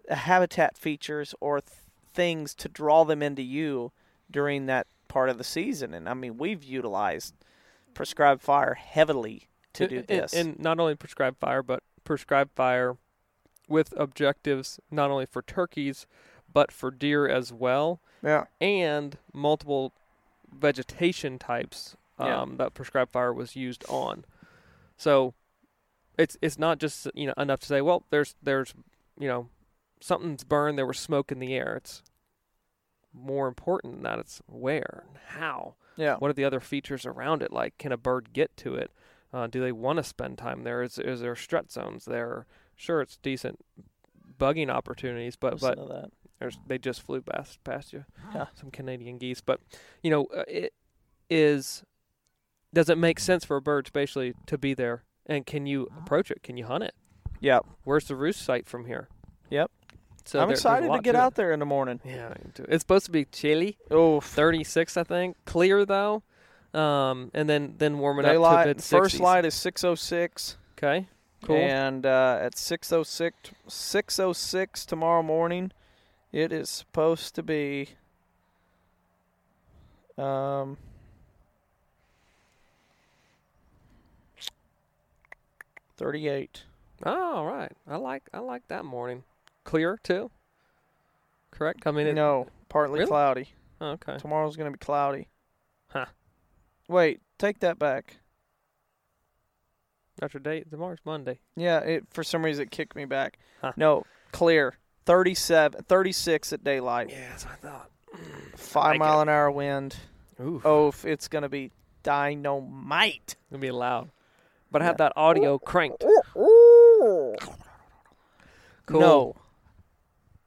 a 0.08 0.16
habitat 0.16 0.76
features 0.76 1.32
or 1.40 1.60
th- 1.60 1.78
things 2.12 2.54
to 2.56 2.68
draw 2.68 3.04
them 3.04 3.22
into 3.22 3.42
you 3.42 3.92
during 4.30 4.66
that 4.66 4.86
part 5.08 5.28
of 5.28 5.38
the 5.38 5.44
season? 5.44 5.94
And 5.94 6.08
I 6.08 6.14
mean, 6.14 6.38
we've 6.38 6.62
utilized 6.64 7.34
prescribed 7.94 8.40
fire 8.40 8.74
heavily 8.74 9.48
to 9.74 9.86
do 9.88 9.98
And- 9.98 10.06
this. 10.06 10.32
And, 10.34 10.58
not 10.58 10.78
only 10.80 10.94
prescribed 10.94 11.38
fire, 11.38 11.62
but 11.62 11.82
prescribed 12.04 12.52
fire 12.54 12.96
with 13.68 13.94
objectives 13.96 14.80
not 14.90 15.10
only 15.10 15.26
for 15.26 15.40
turkeys, 15.42 16.06
but 16.52 16.70
for 16.70 16.90
deer 16.90 17.26
as 17.28 17.52
well, 17.52 18.00
yeah, 18.22 18.44
and 18.60 19.16
multiple 19.32 19.92
vegetation 20.52 21.38
types 21.38 21.96
um, 22.18 22.26
Yeah. 22.28 22.44
that 22.58 22.74
prescribed 22.74 23.10
fire 23.12 23.32
was 23.32 23.56
used 23.56 23.84
on. 23.88 24.24
So 24.98 25.32
it's 26.18 26.36
it's 26.42 26.58
not 26.58 26.78
just 26.78 27.08
you 27.14 27.26
know 27.26 27.34
enough 27.38 27.60
to 27.60 27.66
say, 27.66 27.80
well, 27.80 28.04
there's 28.10 28.34
there's 28.42 28.74
you 29.18 29.28
know 29.28 29.48
something's 30.02 30.44
burned, 30.44 30.76
there 30.78 30.86
was 30.86 30.98
smoke 30.98 31.32
in 31.32 31.38
the 31.38 31.54
air. 31.54 31.76
It's 31.76 32.02
more 33.12 33.48
important 33.48 33.94
than 33.94 34.02
that. 34.02 34.18
It's 34.18 34.40
where 34.46 35.04
and 35.08 35.18
how. 35.38 35.74
yeah, 35.96 36.16
What 36.16 36.30
are 36.30 36.34
the 36.34 36.44
other 36.44 36.60
features 36.60 37.06
around 37.06 37.42
it? 37.42 37.52
Like, 37.52 37.78
can 37.78 37.92
a 37.92 37.96
bird 37.96 38.32
get 38.32 38.56
to 38.58 38.74
it? 38.74 38.90
Uh, 39.32 39.46
do 39.46 39.60
they 39.60 39.72
want 39.72 39.96
to 39.98 40.02
spend 40.02 40.36
time 40.38 40.64
there? 40.64 40.82
Is 40.82 40.98
is 40.98 41.20
there 41.20 41.34
strut 41.34 41.72
zones 41.72 42.04
there? 42.04 42.46
Sure, 42.76 43.00
it's 43.00 43.16
decent 43.16 43.58
bugging 44.38 44.68
opportunities, 44.68 45.36
but 45.36 45.54
Listen 45.62 45.86
but 45.88 46.10
they 46.66 46.76
just 46.76 47.00
flew 47.02 47.22
past 47.22 47.62
past 47.64 47.92
you. 47.92 48.04
Yeah. 48.34 48.46
Some 48.54 48.70
Canadian 48.70 49.16
geese, 49.18 49.40
but 49.40 49.60
you 50.02 50.10
know, 50.10 50.26
uh, 50.36 50.42
it 50.48 50.74
is. 51.30 51.82
Does 52.74 52.88
it 52.88 52.98
make 52.98 53.20
sense 53.20 53.44
for 53.44 53.56
a 53.56 53.62
bird 53.62 53.86
spatially 53.86 54.34
to 54.46 54.58
be 54.58 54.74
there? 54.74 55.04
And 55.26 55.46
can 55.46 55.66
you 55.66 55.88
approach 55.98 56.30
it? 56.30 56.42
Can 56.42 56.56
you 56.56 56.64
hunt 56.64 56.84
it? 56.84 56.94
Yeah, 57.40 57.60
Where's 57.84 58.06
the 58.06 58.16
roost 58.16 58.42
site 58.42 58.66
from 58.66 58.86
here? 58.86 59.08
Yep. 59.50 59.70
So 60.24 60.40
I'm 60.40 60.48
there- 60.48 60.54
excited 60.54 60.90
to 60.92 61.00
get 61.00 61.14
it. 61.14 61.18
out 61.18 61.34
there 61.34 61.52
in 61.52 61.58
the 61.60 61.66
morning. 61.66 62.00
Yeah, 62.04 62.28
I 62.28 62.40
am 62.44 62.52
too. 62.54 62.64
it's 62.68 62.82
supposed 62.82 63.06
to 63.06 63.12
be 63.12 63.24
chilly. 63.24 63.76
Oh, 63.90 64.20
36 64.20 64.96
I 64.96 65.04
think. 65.04 65.36
Clear 65.44 65.84
though. 65.84 66.22
Um 66.74 67.30
and 67.34 67.48
then 67.48 67.74
then 67.78 67.98
warming 67.98 68.24
up 68.24 68.30
to 68.30 68.34
daylight. 68.34 68.80
First 68.82 69.20
light 69.20 69.44
is 69.44 69.54
6:06. 69.54 70.56
Okay. 70.78 71.08
Cool. 71.44 71.56
And 71.56 72.06
uh, 72.06 72.38
at 72.40 72.54
6:06 72.54 73.32
6:06 73.68 74.86
tomorrow 74.86 75.22
morning, 75.22 75.72
it 76.30 76.52
is 76.52 76.70
supposed 76.70 77.34
to 77.34 77.42
be 77.42 77.88
um 80.16 80.76
Thirty-eight. 85.96 86.62
Oh, 87.04 87.36
all 87.36 87.46
right. 87.46 87.72
I 87.86 87.96
like 87.96 88.22
I 88.32 88.38
like 88.38 88.66
that 88.68 88.84
morning. 88.84 89.24
Clear 89.64 89.98
too. 90.02 90.30
Correct. 91.50 91.86
I 91.86 91.90
mean, 91.90 92.06
it, 92.06 92.14
no, 92.14 92.48
partly 92.68 93.00
Really? 93.00 93.08
cloudy. 93.08 93.48
oh, 93.80 93.90
okay. 93.92 94.16
Tomorrow's 94.18 94.56
going 94.56 94.72
to 94.72 94.76
be 94.76 94.82
cloudy. 94.84 95.28
Huh. 95.88 96.06
Wait, 96.88 97.20
take 97.38 97.60
that 97.60 97.78
back. 97.78 98.16
After 100.20 100.38
date 100.38 100.70
tomorrow's 100.70 100.98
Monday. 101.04 101.40
Yeah, 101.56 101.78
it 101.80 102.04
for 102.10 102.22
some 102.22 102.44
reason 102.44 102.62
it 102.64 102.70
kicked 102.70 102.94
me 102.96 103.04
back. 103.06 103.38
Huh. 103.60 103.72
No, 103.76 104.04
clear. 104.30 104.74
37, 105.06 105.82
36 105.84 106.52
at 106.52 106.62
daylight. 106.64 107.10
Yeah, 107.10 107.28
that's 107.30 107.44
what 107.44 107.54
I 107.54 107.56
thought. 107.68 107.90
Five 108.56 108.98
mile 108.98 109.18
it. 109.18 109.22
an 109.22 109.28
hour 109.30 109.50
wind. 109.50 109.96
Ooh, 110.40 110.60
Oh, 110.64 110.88
if 110.88 111.04
it's 111.04 111.28
going 111.28 111.42
to 111.42 111.48
be 111.48 111.72
dynamite. 112.02 113.36
gonna 113.50 113.60
be 113.60 113.70
loud. 113.70 114.10
But 114.70 114.82
I 114.82 114.84
have 114.86 114.98
that 114.98 115.12
audio 115.16 115.58
cranked. 115.58 116.04
Cool. 116.34 117.36
No. 118.90 119.36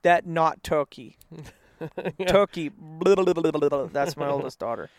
That 0.06 0.28
not 0.28 0.62
turkey. 0.62 1.18
Turkey. 2.28 2.72
That's 3.02 4.16
my 4.16 4.28
oldest 4.30 4.60
daughter. 4.60 4.92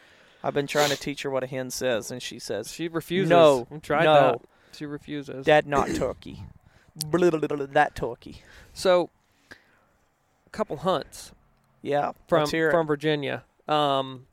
I've 0.42 0.53
been 0.53 0.66
trying 0.66 0.90
to 0.90 0.97
teach 0.97 1.23
her 1.23 1.31
what 1.31 1.45
a 1.45 1.47
hen 1.47 1.71
says, 1.71 2.11
and 2.11 2.21
she 2.21 2.40
says, 2.40 2.73
She 2.73 2.88
refuses. 2.88 3.31
No, 3.31 3.69
tried 3.83 4.03
no. 4.03 4.12
that. 4.14 4.77
She 4.77 4.85
refuses. 4.85 5.47
"That 5.47 5.64
not 5.64 5.95
turkey." 5.95 6.42
that 7.12 7.92
turkey. 7.95 8.42
So, 8.75 9.11
a 10.45 10.51
couple 10.51 10.79
hunts 10.79 11.31
Yeah. 11.83 12.11
from 12.27 12.40
let's 12.40 12.51
hear 12.51 12.69
it. 12.71 12.73
from 12.73 12.88
Virginia. 12.88 13.45
Um, 13.69 14.27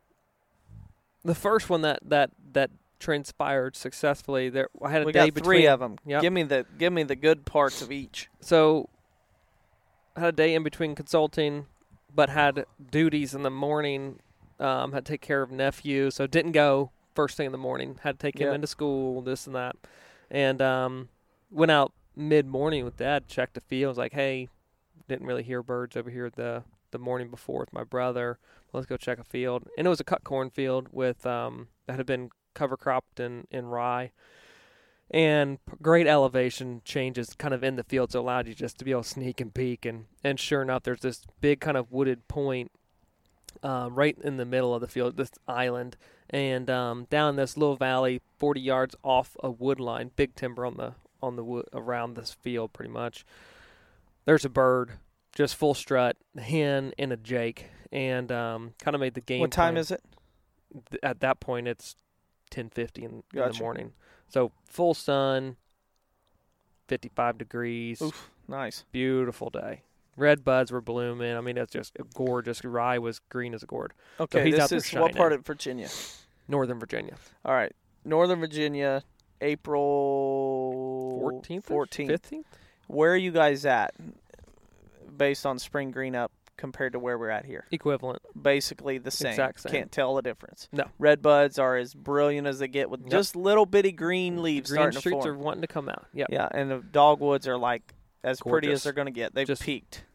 the 1.24 1.36
first 1.36 1.70
one 1.70 1.82
that 1.84 2.00
that 2.04 2.32
that 2.54 2.72
transpired 3.00 3.76
successfully. 3.76 4.50
There, 4.50 4.70
I 4.84 4.90
had 4.90 5.04
a 5.04 5.06
we 5.06 5.12
day 5.12 5.28
got 5.28 5.34
between. 5.36 5.44
three 5.44 5.68
of 5.68 5.80
them. 5.80 5.98
Yep. 6.08 6.22
Give 6.24 6.34
me 6.34 6.44
the 6.44 6.66
give 6.80 6.92
me 6.92 7.04
the 7.04 7.16
good 7.16 7.46
parts 7.46 7.84
of 7.84 7.92
each. 7.92 8.28
So, 8.42 8.90
had 10.16 10.26
a 10.26 10.32
day 10.32 10.54
in 10.54 10.64
between 10.64 10.96
consulting, 10.96 11.66
but 12.14 12.30
had 12.30 12.66
duties 12.92 13.34
in 13.34 13.44
the 13.44 13.52
morning. 13.52 14.20
Um, 14.60 14.94
had 14.94 15.06
to 15.06 15.12
take 15.12 15.22
care 15.22 15.42
of 15.42 15.52
nephew, 15.52 16.12
so 16.12 16.28
didn't 16.28 16.52
go 16.52 16.92
first 17.16 17.38
thing 17.38 17.48
in 17.48 17.52
the 17.52 17.58
morning. 17.58 18.00
Had 18.04 18.20
to 18.20 18.26
take 18.26 18.40
him 18.40 18.54
into 18.54 18.68
school, 18.68 19.22
this 19.22 19.48
and 19.48 19.56
that, 19.56 19.76
and 20.30 20.62
um, 20.62 21.10
went 21.50 21.72
out 21.72 21.92
mid 22.16 22.46
morning 22.46 22.86
with 22.86 22.98
dad. 22.98 23.28
Checked 23.28 23.56
the 23.56 23.62
field. 23.62 23.90
Was 23.90 23.98
like, 23.98 24.14
hey, 24.14 24.50
didn't 25.08 25.26
really 25.28 25.44
hear 25.44 25.64
birds 25.64 25.98
over 25.98 26.10
here 26.10 26.30
the 26.30 26.64
the 26.92 27.00
morning 27.00 27.30
before 27.30 27.62
with 27.62 27.74
my 27.74 27.84
brother. 27.84 28.38
Let's 28.72 28.86
go 28.86 28.98
check 28.98 29.20
a 29.20 29.24
field, 29.24 29.68
and 29.78 29.88
it 29.88 29.90
was 29.90 30.00
a 30.00 30.06
cut 30.06 30.24
corn 30.24 30.50
field 30.50 30.90
with 30.92 31.26
um 31.26 31.68
that 31.88 31.98
had 31.98 32.06
been 32.06 32.30
cover 32.54 32.78
cropped 32.78 33.20
in 33.20 33.48
in 33.50 33.66
rye 33.66 34.12
and 35.12 35.60
great 35.82 36.08
elevation 36.08 36.82
changes 36.86 37.36
kind 37.38 37.54
of 37.54 37.64
in 37.64 37.76
the 37.76 37.84
field 37.84 38.12
so 38.12 38.20
allowed 38.20 38.48
you 38.48 38.54
just 38.54 38.78
to 38.78 38.86
be 38.86 38.92
able 38.92 39.04
to 39.04 39.10
sneak 39.10 39.40
and 39.42 39.54
peek 39.54 39.86
and 39.86 40.06
and 40.24 40.40
sure 40.40 40.62
enough 40.62 40.84
there's 40.84 41.02
this 41.02 41.24
big 41.42 41.60
kind 41.60 41.78
of 41.78 41.92
wooded 41.92 42.28
point 42.28 42.72
uh, 43.62 43.88
right 43.92 44.18
in 44.24 44.38
the 44.38 44.46
middle 44.46 44.74
of 44.74 44.82
the 44.82 44.88
field 44.88 45.16
this 45.18 45.32
island 45.48 45.96
and 46.30 46.70
um, 46.70 47.06
down 47.10 47.36
this 47.36 47.56
little 47.56 47.76
valley 47.76 48.22
40 48.40 48.60
yards 48.60 48.96
off 49.04 49.38
a 49.44 49.52
wood 49.52 49.80
line 49.80 50.12
big 50.16 50.36
timber 50.36 50.66
on 50.66 50.78
the 50.78 50.94
on 51.22 51.36
the 51.36 51.44
wood 51.44 51.66
around 51.74 52.16
this 52.16 52.34
field 52.42 52.74
pretty 52.74 52.92
much 52.92 53.26
there's 54.26 54.46
a 54.46 54.50
bird 54.50 54.94
just 55.36 55.56
full 55.56 55.74
strut 55.74 56.18
a 56.38 56.42
hen 56.42 56.94
and 56.98 57.14
a 57.14 57.18
jake 57.18 57.68
and 57.92 58.32
um, 58.32 58.74
kind 58.80 58.96
of 58.96 59.02
made 59.02 59.14
the 59.14 59.22
game 59.22 59.42
what 59.42 59.52
time 59.52 59.74
plan 59.74 59.78
is 59.78 59.92
it? 59.92 60.02
th- 60.90 61.00
at 61.04 61.20
that 61.20 61.40
point 61.40 61.68
it's 61.68 61.96
10:50 62.54 62.98
in, 62.98 63.04
in 63.04 63.24
the 63.34 63.60
morning. 63.60 63.94
So 64.34 64.52
full 64.66 64.96
sun, 64.96 65.58
55 66.88 67.38
degrees, 67.38 68.02
Oof, 68.02 68.32
nice. 68.48 68.84
beautiful 68.92 69.52
day. 69.52 69.84
Red 70.18 70.44
buds 70.44 70.72
were 70.72 70.82
blooming. 70.82 71.36
I 71.38 71.42
mean, 71.42 71.56
it's 71.56 71.72
just 71.72 71.96
gorgeous. 72.16 72.66
Rye 72.66 72.98
was 72.98 73.20
green 73.30 73.54
as 73.54 73.62
a 73.62 73.68
gourd. 73.68 73.94
Okay, 74.20 74.44
he's 74.46 74.56
this 74.56 74.64
out 74.64 74.70
there 74.72 74.78
is 74.78 74.92
what 74.94 75.02
shining. 75.02 75.16
part 75.16 75.34
of 75.34 75.46
Virginia? 75.46 75.88
Northern 76.48 76.80
Virginia, 76.80 77.16
All 77.46 77.54
right, 77.54 77.74
Northern 78.04 78.40
Virginia, 78.40 79.04
April 79.40 81.20
14th, 81.46 81.66
14th. 81.66 82.10
15th. 82.10 82.44
Where 82.88 83.12
are 83.14 83.18
you 83.18 83.32
guys 83.32 83.68
at, 83.68 83.94
based 85.16 85.46
on 85.46 85.60
spring 85.60 85.92
green 85.92 86.16
up 86.16 86.32
compared 86.58 86.94
to 86.94 87.00
where 87.00 87.18
we're 87.18 87.30
at 87.30 87.46
here? 87.46 87.66
Equivalent. 87.72 88.22
Basically 88.40 88.98
the 88.98 89.12
same. 89.12 89.32
Exact 89.32 89.62
same. 89.62 89.72
Can't 89.72 89.92
tell 89.92 90.16
the 90.16 90.22
difference. 90.22 90.70
No. 90.72 90.86
Red 91.00 91.22
buds 91.22 91.58
are 91.60 91.78
as 91.78 91.94
brilliant 91.94 92.48
as 92.48 92.60
they 92.60 92.68
get 92.68 92.90
with 92.90 93.02
Yep. 93.02 93.10
just 93.10 93.36
little 93.36 93.66
bitty 93.66 93.92
green 93.92 94.42
leaves 94.42 94.70
Green 94.70 94.92
starting 94.92 95.02
to 95.02 95.10
form. 95.10 95.28
are 95.28 95.38
wanting 95.38 95.62
to 95.62 95.68
come 95.68 95.90
out. 95.90 96.06
Yeah. 96.14 96.26
Yeah, 96.30 96.48
and 96.52 96.70
the 96.72 96.78
dogwoods 96.80 97.48
are 97.48 97.58
like 97.58 97.94
as 98.24 98.40
pretty 98.40 98.72
as 98.72 98.84
they're 98.84 98.94
going 98.94 99.08
to 99.08 99.12
get. 99.12 99.34
They've 99.36 99.48
Just- 99.48 99.64
peaked. 99.64 100.06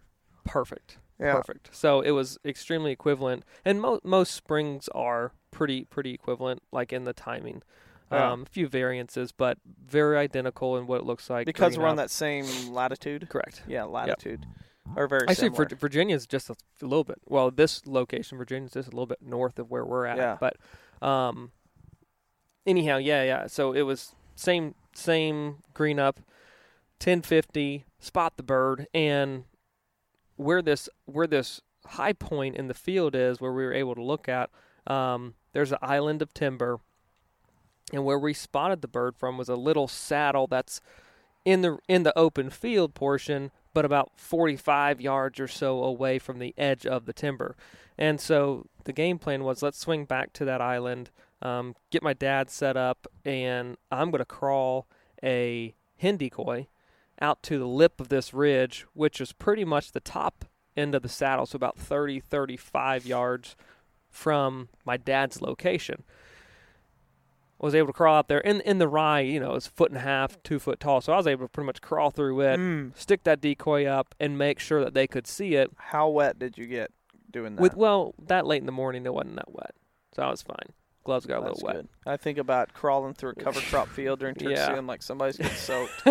Perfect. 0.44 0.98
Yeah. 1.20 1.34
Perfect. 1.34 1.70
So 1.74 2.00
it 2.00 2.12
was 2.12 2.38
extremely 2.44 2.92
equivalent, 2.92 3.44
and 3.64 3.80
mo- 3.80 4.00
most 4.04 4.32
springs 4.32 4.88
are 4.94 5.32
pretty 5.50 5.84
pretty 5.84 6.14
equivalent, 6.14 6.62
like 6.72 6.92
in 6.92 7.04
the 7.04 7.12
timing. 7.12 7.62
Yeah. 8.10 8.30
Um, 8.32 8.42
a 8.42 8.46
few 8.46 8.68
variances, 8.68 9.32
but 9.32 9.58
very 9.84 10.16
identical 10.16 10.78
in 10.78 10.86
what 10.86 11.00
it 11.00 11.04
looks 11.04 11.28
like. 11.28 11.44
Because 11.44 11.76
we're 11.76 11.86
on 11.86 11.96
that 11.96 12.10
same 12.10 12.46
latitude. 12.72 13.28
Correct. 13.28 13.62
Yeah, 13.66 13.82
latitude. 13.84 14.46
Or 14.96 15.06
very 15.06 15.22
Actually, 15.28 15.48
similar. 15.48 15.68
Vir- 15.68 15.76
Virginia's 15.76 16.26
just 16.26 16.50
a 16.50 16.56
little 16.80 17.04
bit. 17.04 17.18
Well, 17.26 17.50
this 17.50 17.86
location, 17.86 18.38
Virginia's 18.38 18.72
just 18.72 18.88
a 18.88 18.92
little 18.92 19.06
bit 19.06 19.22
north 19.22 19.58
of 19.58 19.70
where 19.70 19.84
we're 19.84 20.06
at. 20.06 20.16
Yeah. 20.16 20.36
But, 20.40 20.56
um, 21.06 21.52
anyhow, 22.66 22.96
yeah, 22.96 23.22
yeah. 23.22 23.46
So 23.46 23.72
it 23.72 23.82
was 23.82 24.14
same 24.34 24.74
same 24.94 25.56
green 25.74 25.98
up, 25.98 26.20
ten 26.98 27.22
fifty. 27.22 27.84
Spot 28.00 28.36
the 28.36 28.44
bird, 28.44 28.86
and 28.94 29.42
where 30.36 30.62
this 30.62 30.88
where 31.04 31.26
this 31.26 31.60
high 31.84 32.12
point 32.12 32.54
in 32.54 32.68
the 32.68 32.74
field 32.74 33.16
is, 33.16 33.40
where 33.40 33.52
we 33.52 33.64
were 33.64 33.72
able 33.72 33.96
to 33.96 34.02
look 34.04 34.28
at. 34.28 34.50
Um, 34.86 35.34
there's 35.52 35.72
an 35.72 35.78
island 35.82 36.22
of 36.22 36.32
timber, 36.32 36.78
and 37.92 38.04
where 38.04 38.18
we 38.20 38.34
spotted 38.34 38.82
the 38.82 38.88
bird 38.88 39.16
from 39.16 39.36
was 39.36 39.48
a 39.48 39.56
little 39.56 39.88
saddle 39.88 40.46
that's 40.46 40.80
in 41.44 41.62
the 41.62 41.78
in 41.88 42.04
the 42.04 42.16
open 42.16 42.50
field 42.50 42.94
portion, 42.94 43.50
but 43.78 43.84
about 43.84 44.10
45 44.16 45.00
yards 45.00 45.38
or 45.38 45.46
so 45.46 45.84
away 45.84 46.18
from 46.18 46.40
the 46.40 46.52
edge 46.58 46.84
of 46.84 47.06
the 47.06 47.12
timber. 47.12 47.54
And 47.96 48.20
so 48.20 48.66
the 48.82 48.92
game 48.92 49.20
plan 49.20 49.44
was 49.44 49.62
let's 49.62 49.78
swing 49.78 50.04
back 50.04 50.32
to 50.32 50.44
that 50.46 50.60
island, 50.60 51.12
um, 51.42 51.76
get 51.92 52.02
my 52.02 52.12
dad 52.12 52.50
set 52.50 52.76
up, 52.76 53.06
and 53.24 53.76
I'm 53.92 54.10
going 54.10 54.18
to 54.18 54.24
crawl 54.24 54.88
a 55.22 55.76
hen 55.96 56.16
decoy 56.16 56.66
out 57.22 57.40
to 57.44 57.60
the 57.60 57.68
lip 57.68 58.00
of 58.00 58.08
this 58.08 58.34
ridge, 58.34 58.84
which 58.94 59.20
is 59.20 59.32
pretty 59.32 59.64
much 59.64 59.92
the 59.92 60.00
top 60.00 60.44
end 60.76 60.96
of 60.96 61.02
the 61.02 61.08
saddle, 61.08 61.46
so 61.46 61.54
about 61.54 61.78
30, 61.78 62.18
35 62.18 63.06
yards 63.06 63.54
from 64.10 64.70
my 64.84 64.96
dad's 64.96 65.40
location. 65.40 66.02
Was 67.60 67.74
able 67.74 67.88
to 67.88 67.92
crawl 67.92 68.16
out 68.16 68.28
there 68.28 68.38
in 68.40 68.60
in 68.62 68.78
the 68.78 68.86
rye, 68.88 69.20
you 69.20 69.40
know, 69.40 69.54
it's 69.54 69.66
foot 69.66 69.90
and 69.90 69.98
a 69.98 70.02
half, 70.02 70.40
two 70.42 70.58
foot 70.58 70.78
tall. 70.80 71.00
So 71.00 71.12
I 71.12 71.16
was 71.16 71.26
able 71.26 71.44
to 71.46 71.48
pretty 71.50 71.66
much 71.66 71.80
crawl 71.82 72.10
through 72.10 72.40
it, 72.42 72.58
Mm. 72.60 72.96
stick 72.96 73.24
that 73.24 73.40
decoy 73.40 73.84
up, 73.86 74.14
and 74.20 74.38
make 74.38 74.58
sure 74.58 74.82
that 74.84 74.94
they 74.94 75.06
could 75.06 75.26
see 75.26 75.54
it. 75.56 75.70
How 75.76 76.08
wet 76.08 76.38
did 76.38 76.56
you 76.56 76.66
get 76.66 76.90
doing 77.30 77.56
that? 77.56 77.62
With 77.62 77.76
well, 77.76 78.14
that 78.26 78.46
late 78.46 78.60
in 78.60 78.66
the 78.66 78.72
morning, 78.72 79.04
it 79.06 79.12
wasn't 79.14 79.36
that 79.36 79.50
wet, 79.52 79.74
so 80.14 80.22
I 80.22 80.30
was 80.30 80.42
fine. 80.42 80.72
Gloves 81.04 81.24
got 81.26 81.38
a 81.40 81.44
That's 81.46 81.62
little 81.62 81.66
wet. 81.66 81.76
good. 81.76 81.88
I 82.12 82.16
think 82.18 82.36
about 82.36 82.74
crawling 82.74 83.14
through 83.14 83.30
a 83.30 83.34
cover 83.34 83.60
crop 83.62 83.88
field 83.96 84.20
during 84.20 84.34
turkey 84.34 84.52
Yeah. 84.54 84.68
season 84.68 84.86
like 84.86 85.02
somebody's 85.02 85.38
getting 85.38 85.52
soaked. 85.56 86.02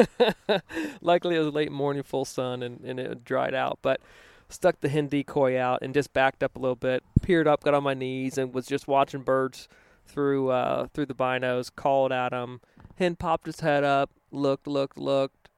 Luckily, 1.02 1.36
it 1.36 1.40
was 1.40 1.54
late 1.54 1.72
morning, 1.72 2.04
full 2.04 2.26
sun, 2.26 2.64
and, 2.64 2.82
and 2.82 3.00
it 3.00 3.24
dried 3.24 3.54
out. 3.54 3.80
But 3.82 4.02
stuck 4.50 4.80
the 4.82 4.90
hen 4.90 5.08
decoy 5.08 5.60
out 5.60 5.80
and 5.82 5.94
just 5.94 6.14
backed 6.14 6.42
up 6.42 6.56
a 6.56 6.60
little 6.60 6.76
bit, 6.76 7.04
peered 7.22 7.48
up, 7.48 7.64
got 7.64 7.74
on 7.74 7.84
my 7.84 7.94
knees, 7.94 8.38
and 8.38 8.54
was 8.54 8.66
just 8.66 8.88
watching 8.88 9.22
birds 9.22 9.68
through 10.08 10.50
uh, 10.50 10.88
through 10.88 11.06
the 11.08 11.16
binos. 11.16 11.70
Called 11.76 12.12
at 12.12 12.34
him. 12.34 12.62
Hen 12.96 13.16
popped 13.16 13.46
his 13.46 13.60
head 13.60 13.84
up, 13.84 14.10
looked, 14.32 14.68
looked, 14.68 14.98
looked, 14.98 15.50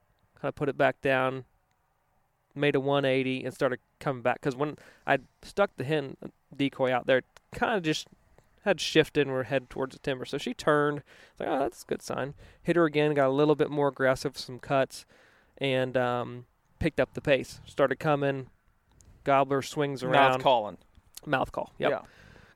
kind 0.41 0.49
of 0.49 0.55
put 0.55 0.67
it 0.67 0.77
back 0.77 0.99
down, 1.01 1.45
made 2.53 2.75
a 2.75 2.79
180, 2.79 3.45
and 3.45 3.53
started 3.53 3.79
coming 3.99 4.21
back. 4.21 4.41
Because 4.41 4.55
when 4.55 4.77
I 5.07 5.19
stuck 5.41 5.71
the 5.77 5.85
hen 5.85 6.17
decoy 6.55 6.91
out 6.91 7.07
there, 7.07 7.21
kind 7.53 7.75
of 7.75 7.83
just 7.83 8.07
had 8.63 8.81
shifted 8.81 9.25
and 9.25 9.31
were 9.35 9.43
headed 9.43 9.69
towards 9.69 9.95
the 9.95 9.99
timber. 9.99 10.25
So 10.25 10.37
she 10.37 10.53
turned. 10.53 11.03
It's 11.31 11.39
like, 11.39 11.49
oh, 11.49 11.59
that's 11.59 11.83
a 11.83 11.85
good 11.85 12.01
sign. 12.01 12.33
Hit 12.61 12.75
her 12.75 12.85
again, 12.85 13.13
got 13.13 13.27
a 13.27 13.31
little 13.33 13.55
bit 13.55 13.69
more 13.69 13.87
aggressive, 13.87 14.37
some 14.37 14.59
cuts, 14.59 15.05
and 15.57 15.95
um, 15.95 16.45
picked 16.79 16.99
up 16.99 17.13
the 17.13 17.21
pace. 17.21 17.61
Started 17.65 17.99
coming. 17.99 18.47
Gobbler 19.23 19.61
swings 19.61 20.03
around. 20.03 20.31
Mouth 20.31 20.41
calling. 20.41 20.77
Mouth 21.25 21.51
call. 21.51 21.73
Yep. 21.77 21.91
Yeah. 21.91 21.99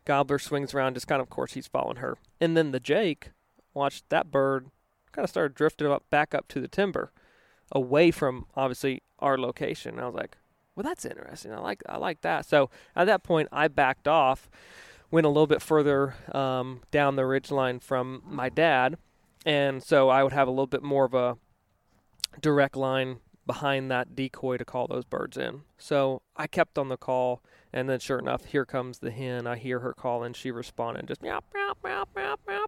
Gobbler 0.06 0.39
swings 0.39 0.74
around, 0.74 0.96
just 0.96 1.08
kind 1.08 1.22
of, 1.22 1.28
of 1.28 1.30
course, 1.30 1.54
he's 1.54 1.68
following 1.68 1.98
her. 1.98 2.18
And 2.42 2.56
then 2.58 2.72
the 2.72 2.80
Jake 2.80 3.32
watched 3.74 4.10
that 4.10 4.32
bird 4.32 4.70
kind 5.12 5.24
of 5.24 5.30
started 5.30 5.56
drifting 5.56 5.88
up 5.88 6.04
back 6.10 6.34
up 6.34 6.48
to 6.50 6.60
the 6.60 6.68
timber, 6.68 7.12
away 7.72 8.12
from 8.12 8.46
obviously 8.56 9.04
our 9.20 9.38
location. 9.38 9.94
And 9.94 10.02
I 10.02 10.06
was 10.06 10.16
like, 10.16 10.38
well, 10.76 10.84
that's 10.84 11.06
interesting. 11.06 11.54
I 11.54 11.60
like 11.60 11.84
I 11.88 11.98
like 11.98 12.22
that. 12.22 12.46
So 12.46 12.70
at 12.96 13.06
that 13.06 13.24
point, 13.24 13.48
I 13.52 13.68
backed 13.68 14.08
off, 14.08 14.50
went 15.12 15.26
a 15.26 15.30
little 15.30 15.48
bit 15.48 15.62
further 15.62 16.16
um, 16.32 16.82
down 16.92 17.16
the 17.16 17.26
ridge 17.26 17.52
line 17.52 17.80
from 17.80 18.24
my 18.26 18.50
dad, 18.50 18.98
and 19.46 19.84
so 19.84 20.10
I 20.10 20.24
would 20.24 20.34
have 20.34 20.48
a 20.48 20.52
little 20.52 20.68
bit 20.68 20.84
more 20.84 21.06
of 21.06 21.13
a 21.13 21.38
direct 22.42 22.76
line 22.76 23.18
behind 23.45 23.91
that 23.91 24.15
decoy 24.15 24.58
to 24.58 24.65
call 24.65 24.88
those 24.88 25.06
birds 25.06 25.38
in. 25.38 25.62
So 25.77 26.21
I 26.36 26.47
kept 26.47 26.77
on 26.77 26.89
the 26.89 26.97
call, 26.97 27.41
and 27.71 27.89
then 27.89 27.99
sure 27.99 28.19
enough, 28.19 28.45
here 28.45 28.65
comes 28.65 28.99
the 28.99 29.12
hen. 29.12 29.47
I 29.47 29.58
hear 29.58 29.79
her 29.79 29.93
call, 29.93 30.23
and 30.23 30.36
she 30.36 30.51
responded, 30.51 31.08
just 31.08 31.21
meow, 31.21 31.41
meow, 31.53 31.73
meow, 31.84 32.06
meow, 32.15 32.36
meow, 32.47 32.65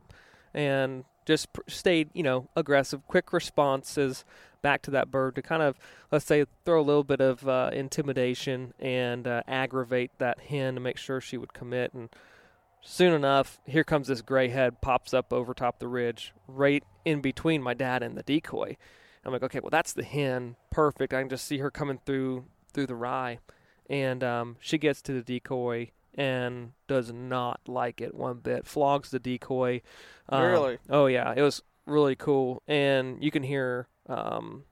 and 0.53 1.05
just 1.25 1.47
stayed, 1.67 2.09
you 2.13 2.23
know, 2.23 2.49
aggressive, 2.55 3.07
quick 3.07 3.33
responses 3.33 4.25
back 4.61 4.81
to 4.83 4.91
that 4.91 5.11
bird 5.11 5.35
to 5.35 5.41
kind 5.41 5.61
of, 5.61 5.77
let's 6.11 6.25
say, 6.25 6.45
throw 6.65 6.79
a 6.79 6.83
little 6.83 7.03
bit 7.03 7.21
of 7.21 7.47
uh, 7.47 7.69
intimidation 7.73 8.73
and 8.79 9.27
uh, 9.27 9.41
aggravate 9.47 10.11
that 10.17 10.39
hen 10.39 10.75
to 10.75 10.79
make 10.79 10.97
sure 10.97 11.21
she 11.21 11.37
would 11.37 11.53
commit. 11.53 11.93
And 11.93 12.09
soon 12.81 13.13
enough, 13.13 13.59
here 13.65 13.83
comes 13.83 14.07
this 14.07 14.21
gray 14.21 14.49
head, 14.49 14.81
pops 14.81 15.13
up 15.13 15.33
over 15.33 15.53
top 15.53 15.79
the 15.79 15.87
ridge, 15.87 16.33
right 16.47 16.83
in 17.03 17.21
between 17.21 17.61
my 17.61 17.73
dad 17.73 18.01
and 18.01 18.17
the 18.17 18.23
decoy. 18.23 18.77
I'm 19.25 19.33
like, 19.33 19.43
okay, 19.43 19.59
well 19.59 19.71
that's 19.71 19.93
the 19.93 20.03
hen, 20.03 20.55
perfect. 20.71 21.13
I 21.13 21.21
can 21.21 21.29
just 21.29 21.45
see 21.45 21.57
her 21.57 21.71
coming 21.71 21.99
through 22.05 22.45
through 22.73 22.87
the 22.87 22.95
rye, 22.95 23.39
and 23.89 24.23
um, 24.23 24.57
she 24.59 24.77
gets 24.77 25.01
to 25.03 25.13
the 25.13 25.21
decoy 25.21 25.91
and 26.13 26.71
does 26.87 27.11
not 27.11 27.61
like 27.67 28.01
it 28.01 28.13
one 28.13 28.37
bit. 28.37 28.65
Flogs 28.67 29.09
the 29.09 29.19
decoy. 29.19 29.81
Um, 30.29 30.43
Really? 30.43 30.77
Oh 30.89 31.07
yeah, 31.07 31.33
it 31.35 31.41
was 31.41 31.61
really 31.85 32.15
cool, 32.15 32.61
and 32.67 33.23
you 33.23 33.31
can 33.31 33.43
hear 33.43 33.87
um, 34.07 34.63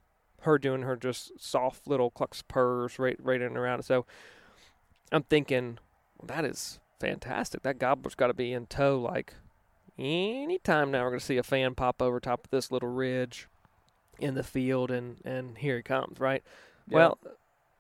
her 0.42 0.58
doing 0.58 0.84
her 0.84 0.96
just 0.96 1.32
soft 1.40 1.88
little 1.88 2.12
clucks 2.12 2.42
purrs 2.42 3.00
right 3.00 3.18
right 3.22 3.42
in 3.42 3.48
and 3.48 3.58
around. 3.58 3.84
So 3.84 4.06
I'm 5.12 5.24
thinking 5.24 5.80
well, 6.20 6.28
that 6.28 6.46
is 6.46 6.80
fantastic. 7.00 7.64
That 7.64 7.80
gobbler's 7.80 8.16
got 8.16 8.28
to 8.28 8.34
be 8.34 8.54
in 8.54 8.68
tow 8.68 9.00
like 9.00 9.34
anytime 9.98 10.92
now. 10.92 11.04
We're 11.04 11.12
gonna 11.12 11.20
see 11.22 11.38
a 11.38 11.44
fan 11.44 11.76
pop 11.76 12.02
over 12.02 12.20
top 12.20 12.46
of 12.46 12.52
this 12.52 12.72
little 12.72 12.90
ridge 12.90 13.48
in 14.20 14.36
the 14.36 14.44
field, 14.44 14.92
and 14.92 15.18
and 15.26 15.58
here 15.58 15.78
he 15.78 15.84
comes. 15.84 16.20
Right. 16.20 16.44
Yeah. 16.88 16.96
Well, 16.96 17.20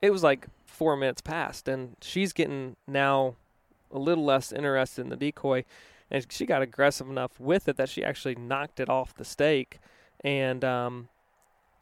it 0.02 0.12
was 0.12 0.24
like 0.24 0.48
four 0.66 0.96
minutes 0.96 1.22
past, 1.22 1.68
and 1.68 1.96
she's 2.02 2.34
getting 2.34 2.76
now 2.88 3.36
a 3.92 4.00
little 4.00 4.26
less 4.26 4.52
interested 4.52 5.02
in 5.02 5.10
the 5.10 5.16
decoy, 5.16 5.64
and 6.10 6.26
she 6.30 6.46
got 6.46 6.62
aggressive 6.62 7.10
enough 7.10 7.40
with 7.40 7.68
it 7.68 7.78
that 7.78 7.90
she 7.90 8.04
actually 8.04 8.36
knocked 8.36 8.80
it 8.80 8.90
off 8.90 9.14
the 9.16 9.26
stake, 9.26 9.80
and 10.24 10.64
um, 10.66 11.10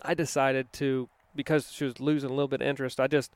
I 0.02 0.14
decided 0.14 0.74
to 0.74 1.10
because 1.36 1.72
she 1.72 1.86
was 1.86 2.00
losing 2.00 2.30
a 2.30 2.34
little 2.34 2.48
bit 2.48 2.62
of 2.62 2.68
interest. 2.68 3.00
I 3.00 3.08
just 3.08 3.34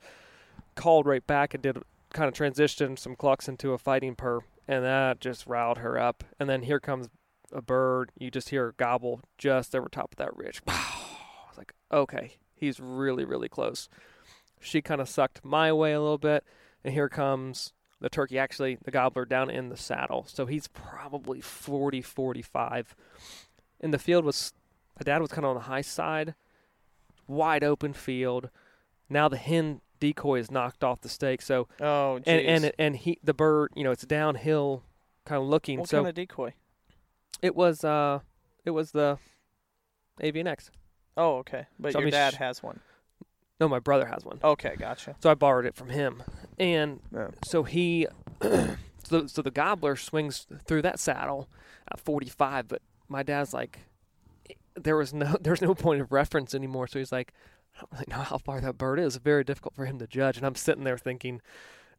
called 0.76 1.06
right 1.06 1.26
back 1.26 1.54
and 1.54 1.64
did 1.64 1.78
kind 2.14 2.28
of 2.28 2.34
transition 2.34 2.98
some 2.98 3.16
clucks 3.16 3.48
into 3.48 3.72
a 3.74 3.78
fighting 3.78 4.16
purr, 4.16 4.42
and 4.68 4.84
that 4.84 5.20
just 5.20 5.48
riled 5.48 5.80
her 5.80 5.98
up. 5.98 6.24
And 6.40 6.50
then 6.50 6.64
here 6.64 6.80
comes 6.80 7.10
a 7.52 7.62
bird. 7.62 8.12
You 8.18 8.32
just 8.32 8.50
hear 8.50 8.66
her 8.66 8.76
gobble 8.78 9.22
just 9.38 9.76
over 9.76 9.90
top 9.90 10.14
of 10.14 10.18
that 10.18 10.36
ridge. 10.36 10.62
Like, 10.66 10.78
okay, 11.96 12.34
he's 12.56 12.80
really, 12.80 13.26
really 13.26 13.50
close. 13.50 13.90
She 14.60 14.82
kind 14.82 15.02
of 15.02 15.10
sucked 15.10 15.44
my 15.44 15.72
way 15.72 15.94
a 15.94 16.02
little 16.02 16.18
bit, 16.18 16.44
and 16.84 16.94
here 16.94 17.10
comes 17.10 17.74
the 18.02 18.10
turkey, 18.10 18.38
actually, 18.38 18.78
the 18.84 18.92
gobbler 18.92 19.26
down 19.26 19.50
in 19.50 19.70
the 19.70 19.78
saddle. 19.78 20.26
So 20.28 20.46
he's 20.46 20.68
probably 20.68 21.42
40, 21.42 22.02
45. 22.02 22.96
And 23.82 23.94
the 23.94 24.00
field 24.00 24.26
was, 24.26 24.54
my 25.00 25.04
dad 25.04 25.22
was 25.22 25.32
kind 25.32 25.46
of 25.46 25.52
on 25.52 25.56
the 25.56 25.62
high 25.64 25.82
side, 25.82 26.36
wide 27.28 27.64
open 27.64 27.94
field. 27.94 28.50
Now 29.10 29.28
the 29.28 29.38
hen 29.38 29.82
decoy 30.00 30.40
is 30.40 30.52
knocked 30.52 30.84
off 30.84 31.02
the 31.02 31.10
stake. 31.10 31.42
So, 31.42 31.68
oh, 31.80 32.20
geez. 32.20 32.28
and, 32.28 32.46
and, 32.66 32.72
and 32.78 32.96
he, 32.96 33.20
the 33.24 33.34
bird, 33.34 33.72
you 33.76 33.84
know, 33.84 33.92
it's 33.92 34.06
downhill 34.06 34.84
kind 35.26 35.42
of 35.42 35.48
looking. 35.48 35.80
what 35.80 35.90
so 35.90 35.98
kind 35.98 36.10
of 36.10 36.16
decoy? 36.16 36.54
it 37.42 37.56
was, 37.56 37.84
uh, 37.84 38.20
it 38.66 38.72
was 38.72 38.92
the 38.92 39.18
Avian 40.20 40.48
X. 40.48 40.70
Oh, 41.18 41.38
okay. 41.38 41.68
But 41.80 41.94
So, 41.94 42.00
I 42.00 42.02
your 42.02 42.06
mean, 42.08 42.12
dad 42.14 42.34
sh- 42.34 42.38
has 42.38 42.62
one. 42.64 42.80
No, 43.60 43.70
my 43.70 43.80
brother 43.80 44.06
has 44.06 44.26
one. 44.26 44.40
Okay, 44.44 44.76
gotcha. 44.78 45.16
So 45.22 45.30
I 45.30 45.34
borrowed 45.34 45.66
it 45.66 45.76
from 45.76 45.90
him. 45.90 46.24
And 46.60 47.00
Yeah. 47.14 47.30
so 47.44 47.64
he, 47.64 48.08
so, 49.04 49.28
so 49.28 49.42
the 49.42 49.52
gobbler 49.52 49.96
swings 49.96 50.46
through 50.66 50.82
that 50.82 51.00
saddle 51.00 51.48
at 51.92 52.00
45, 52.00 52.68
but 52.68 52.82
my 53.08 53.24
dad's 53.24 53.54
like, 53.54 53.80
there 54.76 54.98
was 54.98 55.14
no, 55.14 55.38
there's 55.42 55.62
no 55.62 55.74
point 55.74 56.02
of 56.02 56.12
reference 56.12 56.54
anymore. 56.54 56.88
So 56.88 57.00
he's 57.00 57.12
like, 57.14 57.32
I 57.76 57.80
don't 57.82 57.92
really 57.94 58.06
know 58.10 58.24
how 58.24 58.38
far 58.38 58.60
that 58.62 58.78
bird 58.78 59.00
is. 59.00 59.16
It's 59.16 59.24
very 59.24 59.44
difficult 59.46 59.74
for 59.76 59.86
him 59.86 60.00
to 60.00 60.08
judge. 60.08 60.36
And 60.38 60.46
I'm 60.46 60.56
sitting 60.56 60.84
there 60.84 60.98
thinking, 60.98 61.42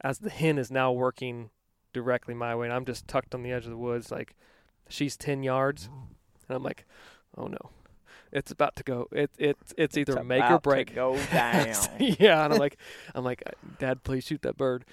as 0.03 0.19
the 0.19 0.31
hen 0.31 0.59
is 0.59 0.71
now 0.71 0.93
working 0.93 1.51
directly 1.95 2.35
my 2.35 2.55
way, 2.55 2.67
and 2.67 2.75
I'm 2.75 2.85
just 2.85 3.09
tucked 3.09 3.35
on 3.35 3.43
the 3.43 3.53
edge 3.53 3.65
of 3.65 3.71
the 3.71 3.77
woods, 3.79 4.11
like 4.11 4.35
she's 4.91 5.17
10 5.17 5.43
yards. 5.43 5.89
And 6.49 6.57
I'm 6.57 6.63
like, 6.63 6.85
oh 7.37 7.47
no. 7.47 7.71
It's 8.33 8.51
about 8.51 8.77
to 8.77 8.83
go. 8.83 9.09
It 9.13 9.31
it 9.39 9.57
it's 9.77 9.97
either 9.97 10.15
It's 10.17 10.25
make 10.25 10.51
or 10.51 10.59
break. 10.59 10.95
Go 10.95 11.17
down. 11.33 11.75
yeah, 11.99 12.45
and 12.45 12.53
I'm 12.55 12.59
like, 12.59 12.77
I'm 13.15 13.25
like, 13.25 13.43
Dad, 13.79 14.03
please 14.03 14.25
shoot 14.25 14.43
that 14.43 14.57
bird. 14.57 14.85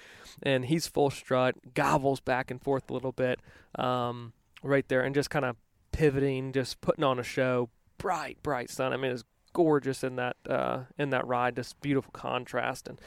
And 0.42 0.64
he's 0.66 0.86
full 0.86 1.10
strut, 1.10 1.74
gobbles 1.74 2.20
back 2.20 2.50
and 2.50 2.60
forth 2.60 2.90
a 2.90 2.92
little 2.92 3.12
bit, 3.12 3.40
um, 3.76 4.32
right 4.62 4.86
there, 4.88 5.02
and 5.02 5.14
just 5.14 5.30
kind 5.30 5.44
of 5.44 5.56
pivoting, 5.92 6.52
just 6.52 6.80
putting 6.80 7.04
on 7.04 7.18
a 7.18 7.22
show. 7.22 7.70
Bright, 7.98 8.42
bright 8.42 8.70
sun. 8.70 8.92
I 8.92 8.96
mean, 8.96 9.12
it's 9.12 9.24
gorgeous 9.52 10.02
in 10.02 10.16
that 10.16 10.36
uh, 10.48 10.80
in 10.98 11.10
that 11.10 11.26
ride. 11.26 11.56
Just 11.56 11.80
beautiful 11.80 12.10
contrast, 12.12 12.88
and 12.88 13.00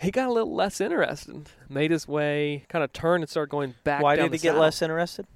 he 0.00 0.10
got 0.10 0.28
a 0.28 0.32
little 0.32 0.54
less 0.54 0.80
interested. 0.80 1.48
Made 1.68 1.90
his 1.90 2.06
way, 2.08 2.64
kind 2.68 2.84
of 2.84 2.92
turned 2.92 3.22
and 3.22 3.30
started 3.30 3.50
going 3.50 3.74
back. 3.84 4.02
Why 4.02 4.16
did 4.16 4.32
he 4.32 4.38
get 4.38 4.56
less 4.56 4.80
interested? 4.82 5.26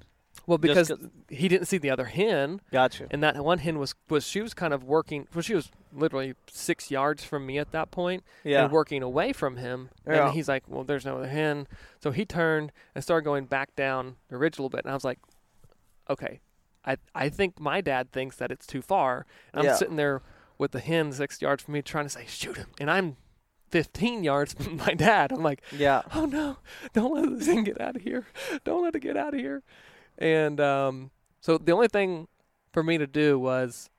Well, 0.49 0.57
because 0.57 0.91
he 1.29 1.47
didn't 1.47 1.67
see 1.67 1.77
the 1.77 1.91
other 1.91 2.05
hen, 2.05 2.59
Gotcha. 2.71 3.07
and 3.11 3.21
that 3.23 3.37
one 3.43 3.59
hen 3.59 3.77
was 3.77 3.93
was 4.09 4.25
she 4.27 4.41
was 4.41 4.53
kind 4.55 4.73
of 4.73 4.83
working. 4.83 5.27
Well, 5.33 5.43
she 5.43 5.53
was 5.53 5.69
literally 5.93 6.33
six 6.49 6.89
yards 6.89 7.23
from 7.23 7.45
me 7.45 7.57
at 7.59 7.71
that 7.71 7.91
point, 7.91 8.23
Yeah. 8.43 8.63
and 8.63 8.71
working 8.71 9.03
away 9.03 9.31
from 9.31 9.57
him. 9.57 9.89
Yeah. 10.07 10.25
And 10.25 10.33
he's 10.33 10.47
like, 10.49 10.63
"Well, 10.67 10.83
there's 10.83 11.05
no 11.05 11.17
other 11.17 11.27
hen," 11.27 11.67
so 12.01 12.09
he 12.11 12.25
turned 12.25 12.71
and 12.95 13.03
started 13.03 13.23
going 13.25 13.45
back 13.45 13.75
down 13.75 14.15
the 14.29 14.37
ridge 14.37 14.57
a 14.57 14.61
little 14.61 14.69
bit, 14.69 14.85
and 14.85 14.91
I 14.91 14.95
was 14.95 15.05
like, 15.05 15.19
"Okay, 16.09 16.39
I 16.83 16.97
I 17.13 17.29
think 17.29 17.59
my 17.59 17.79
dad 17.81 18.11
thinks 18.11 18.35
that 18.37 18.51
it's 18.51 18.65
too 18.65 18.81
far." 18.81 19.25
And 19.53 19.59
I'm 19.61 19.65
Yeah. 19.67 19.75
sitting 19.75 19.97
there 19.97 20.21
with 20.57 20.71
the 20.71 20.79
hen 20.79 21.11
six 21.11 21.41
yards 21.41 21.63
from 21.63 21.75
me, 21.75 21.81
trying 21.83 22.05
to 22.05 22.09
say, 22.09 22.25
"Shoot 22.27 22.57
him," 22.57 22.71
and 22.79 22.89
I'm 22.89 23.17
15 23.69 24.23
yards 24.23 24.53
from 24.53 24.77
my 24.77 24.95
dad. 24.95 25.31
I'm 25.31 25.43
like, 25.43 25.61
Yeah. 25.71 26.01
oh 26.15 26.25
no, 26.25 26.57
don't 26.93 27.13
let 27.13 27.37
this 27.37 27.45
thing 27.47 27.65
get 27.65 27.79
out 27.79 27.95
of 27.95 28.01
here. 28.01 28.25
Don't 28.63 28.81
let 28.81 28.95
it 28.95 29.01
get 29.01 29.15
out 29.15 29.35
of 29.35 29.39
here. 29.39 29.61
And 30.19 30.59
um, 30.59 31.11
so 31.41 31.57
the 31.57 31.71
only 31.71 31.87
thing 31.87 32.27
for 32.71 32.83
me 32.83 32.97
to 32.99 33.07
do 33.07 33.39
was 33.39 33.89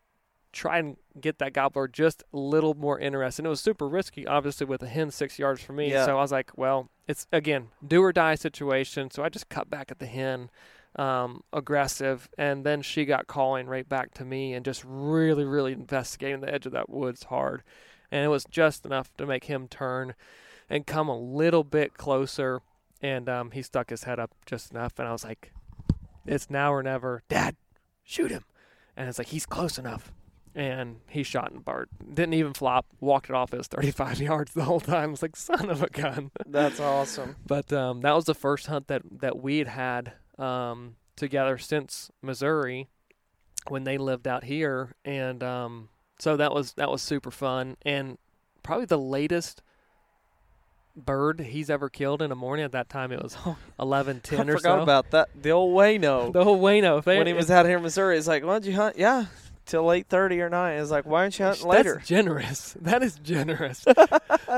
try 0.53 0.79
and 0.79 0.97
get 1.21 1.39
that 1.39 1.53
gobbler 1.53 1.89
just 1.89 2.23
a 2.33 2.39
little 2.39 2.75
more 2.75 2.99
interested. 2.99 3.43
And 3.43 3.47
it 3.47 3.51
was 3.51 3.61
super 3.61 3.89
risky, 3.89 4.27
obviously, 4.27 4.67
with 4.67 4.83
a 4.83 4.89
hen 4.89 5.11
six 5.11 5.39
yards 5.39 5.63
from 5.63 5.77
me. 5.77 5.91
Yeah. 5.91 6.05
So 6.05 6.19
I 6.19 6.21
was 6.21 6.33
like, 6.33 6.57
well, 6.57 6.91
it's 7.09 7.27
again 7.33 7.69
do 7.87 8.03
or 8.03 8.13
die 8.13 8.35
situation. 8.35 9.11
So 9.11 9.25
I 9.25 9.29
just 9.29 9.49
cut 9.49 9.71
back 9.71 9.91
at 9.91 9.99
the 9.99 10.07
hen, 10.07 10.51
um, 10.97 11.43
aggressive, 11.53 12.29
and 12.37 12.65
then 12.65 12.83
she 12.83 13.05
got 13.05 13.27
calling 13.27 13.67
right 13.67 13.89
back 13.89 14.13
to 14.15 14.25
me 14.25 14.53
and 14.55 14.65
just 14.65 14.85
really, 14.87 15.45
really 15.45 15.73
investigating 15.73 16.41
the 16.41 16.53
edge 16.53 16.67
of 16.67 16.73
that 16.73 16.91
woods 16.91 17.25
hard. 17.25 17.63
And 18.11 18.25
it 18.25 18.29
was 18.29 18.45
just 18.45 18.85
enough 18.85 19.17
to 19.17 19.27
make 19.27 19.45
him 19.45 19.69
turn 19.69 20.15
and 20.69 20.87
come 20.87 21.09
a 21.09 21.19
little 21.19 21.65
bit 21.65 21.97
closer. 21.97 22.61
And 23.01 23.29
um, 23.29 23.53
he 23.53 23.63
stuck 23.63 23.91
his 23.91 24.05
head 24.05 24.19
up 24.19 24.33
just 24.45 24.73
enough. 24.73 24.99
And 24.99 25.09
I 25.09 25.13
was 25.13 25.25
like, 25.25 25.53
it's 26.27 26.51
now 26.51 26.73
or 26.73 26.83
never. 26.83 27.23
Dad, 27.29 27.57
shoot 28.03 28.31
him. 28.31 28.45
And 28.97 29.09
it's 29.09 29.19
like, 29.19 29.29
he's 29.29 29.47
close 29.47 29.79
enough. 29.79 30.13
And 30.55 30.97
he 31.09 31.23
shot 31.23 31.53
and 31.53 31.65
Bart. 31.65 31.89
Didn't 32.13 32.35
even 32.35 32.55
flop. 32.55 32.87
Walked 32.99 33.31
it 33.31 33.37
off 33.37 33.55
as 33.55 33.69
35 33.69 34.21
yards 34.21 34.53
the 34.53 34.65
whole 34.65 34.81
time. 34.81 35.09
I 35.09 35.13
was 35.13 35.23
like, 35.23 35.37
son 35.37 35.71
of 35.71 35.83
a 35.83 35.89
gun. 35.89 36.33
That's 36.47 36.81
awesome. 36.81 37.37
But 37.47 37.73
um, 37.73 38.01
that 38.01 38.15
was 38.15 38.25
the 38.25 38.35
first 38.35 38.67
hunt 38.67 38.89
that, 38.89 39.03
that 39.21 39.41
we 39.41 39.59
had 39.59 39.69
had 39.69 40.13
um, 40.39 40.97
together 41.17 41.57
since 41.57 42.11
Missouri 42.21 42.89
when 43.69 43.85
they 43.85 43.97
lived 43.97 44.27
out 44.27 44.45
here. 44.45 44.95
And 45.05 45.43
um, 45.43 45.89
so 46.19 46.37
that 46.37 46.53
was 46.53 46.73
that 46.75 46.91
was 46.91 47.01
super 47.01 47.31
fun. 47.31 47.77
And 47.83 48.19
probably 48.63 48.87
the 48.87 48.99
latest 48.99 49.63
bird 51.01 51.41
he's 51.41 51.71
ever 51.71 51.89
killed 51.89 52.23
in 52.23 52.31
a 52.33 52.37
morning. 52.37 52.65
At 52.65 52.73
that 52.73 52.89
time, 52.89 53.13
it 53.13 53.23
was 53.23 53.37
11, 53.81 54.21
10 54.23 54.39
I 54.39 54.43
or 54.43 54.57
forgot 54.59 54.79
so. 54.79 54.83
about 54.83 55.11
that. 55.11 55.29
The 55.41 55.51
old 55.51 55.75
Wayno. 55.77 56.33
the 56.33 56.41
old 56.45 56.61
Wayno. 56.61 57.03
They, 57.03 57.19
when 57.19 57.27
he 57.27 57.33
was 57.33 57.51
out 57.51 57.67
here 57.67 57.77
in 57.79 57.83
Missouri, 57.83 58.17
it's 58.19 58.27
like, 58.29 58.43
why'd 58.45 58.65
you 58.65 58.75
hunt? 58.75 58.97
Yeah, 58.99 59.27
till 59.67 59.93
eight 59.93 60.09
thirty 60.09 60.41
or 60.41 60.49
nine. 60.51 60.81
It's 60.81 60.91
like, 60.91 61.07
why 61.07 61.21
aren't 61.23 61.39
you 61.39 61.45
hunting 61.45 61.67
later? 61.69 61.95
That's 61.97 62.09
generous. 62.09 62.77
That 62.81 63.03
is 63.03 63.15
generous. 63.17 63.85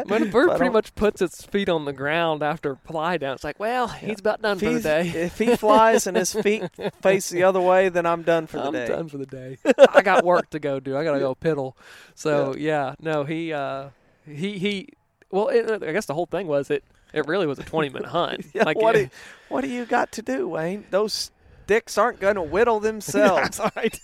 when 0.06 0.22
a 0.22 0.26
bird 0.26 0.56
pretty 0.56 0.72
much 0.72 0.94
puts 0.94 1.20
its 1.20 1.44
feet 1.44 1.68
on 1.68 1.84
the 1.84 1.92
ground 1.92 2.42
after 2.42 2.76
fly 2.76 3.18
down, 3.18 3.34
it's 3.34 3.44
like, 3.44 3.60
well, 3.60 3.88
he's 3.88 4.20
about 4.20 4.40
done 4.40 4.56
If, 4.56 4.62
for 4.62 4.72
the 4.72 4.80
day. 4.80 5.08
if 5.08 5.36
he 5.38 5.54
flies 5.56 6.06
and 6.06 6.16
his 6.16 6.32
feet 6.32 6.64
face 7.02 7.28
the 7.28 7.42
other 7.42 7.60
way, 7.60 7.90
then 7.90 8.06
I'm 8.06 8.22
done 8.22 8.46
for 8.46 8.56
the 8.58 8.64
I'm 8.66 8.72
day. 8.72 8.86
done 8.86 9.08
for 9.08 9.18
the 9.18 9.26
day. 9.26 9.58
I 9.90 10.00
got 10.02 10.24
work 10.24 10.48
to 10.50 10.58
go 10.58 10.80
do. 10.80 10.96
I 10.96 11.04
gotta 11.04 11.18
go 11.20 11.34
piddle. 11.34 11.74
So 12.14 12.54
yeah, 12.56 12.94
no, 13.00 13.24
he 13.24 13.52
uh, 13.52 13.90
he 14.26 14.58
he. 14.58 14.88
Well, 15.32 15.48
it, 15.48 15.82
I 15.82 15.90
guess 15.92 16.06
the 16.06 16.14
whole 16.14 16.26
thing 16.26 16.46
was 16.46 16.70
it. 16.70 16.84
It 17.12 17.26
really 17.26 17.46
was 17.48 17.58
a 17.58 17.62
20 17.64 17.88
minute 17.88 18.08
hunt. 18.10 18.46
Yeah, 18.54 18.62
like 18.64 18.80
what, 18.80 18.94
it- 18.94 19.10
do, 19.10 19.16
what 19.48 19.62
do 19.62 19.68
you 19.68 19.84
got 19.84 20.12
to 20.12 20.22
do, 20.22 20.46
Wayne? 20.48 20.84
Those 20.90 21.32
sticks 21.64 21.98
aren't 21.98 22.20
going 22.20 22.36
to 22.36 22.42
whittle 22.42 22.78
themselves. 22.88 23.58
That's 23.58 23.76
right. 23.76 24.00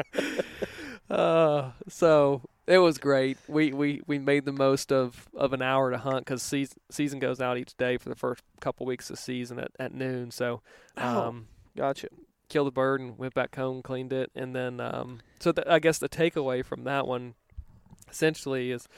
uh, 1.10 1.70
so 1.88 2.42
it 2.66 2.78
was 2.78 2.98
great. 2.98 3.38
We, 3.48 3.72
we, 3.72 4.02
we 4.06 4.18
made 4.18 4.44
the 4.44 4.52
most 4.52 4.92
of, 4.92 5.28
of 5.34 5.52
an 5.52 5.62
hour 5.62 5.90
to 5.90 5.98
hunt 5.98 6.24
because 6.24 6.42
season, 6.42 6.78
season 6.90 7.18
goes 7.18 7.40
out 7.40 7.56
each 7.58 7.76
day 7.76 7.96
for 7.96 8.08
the 8.08 8.14
first 8.16 8.42
couple 8.60 8.86
weeks 8.86 9.10
of 9.10 9.18
season 9.18 9.58
at, 9.58 9.70
at 9.78 9.92
noon. 9.94 10.30
So 10.30 10.60
Oh. 10.96 11.28
um, 11.28 11.46
gotcha. 11.76 12.08
killed 12.48 12.66
the 12.66 12.72
bird 12.72 13.00
and 13.00 13.16
went 13.18 13.34
back 13.34 13.54
home, 13.54 13.82
cleaned 13.82 14.12
it, 14.12 14.30
and 14.34 14.54
then 14.54 14.80
um, 14.80 15.20
so 15.38 15.52
I 15.66 15.78
guess 15.78 15.98
the 15.98 16.08
takeaway 16.08 16.64
from 16.64 16.84
that 16.84 17.06
one 17.06 17.34
essentially 18.10 18.70
is 18.72 18.88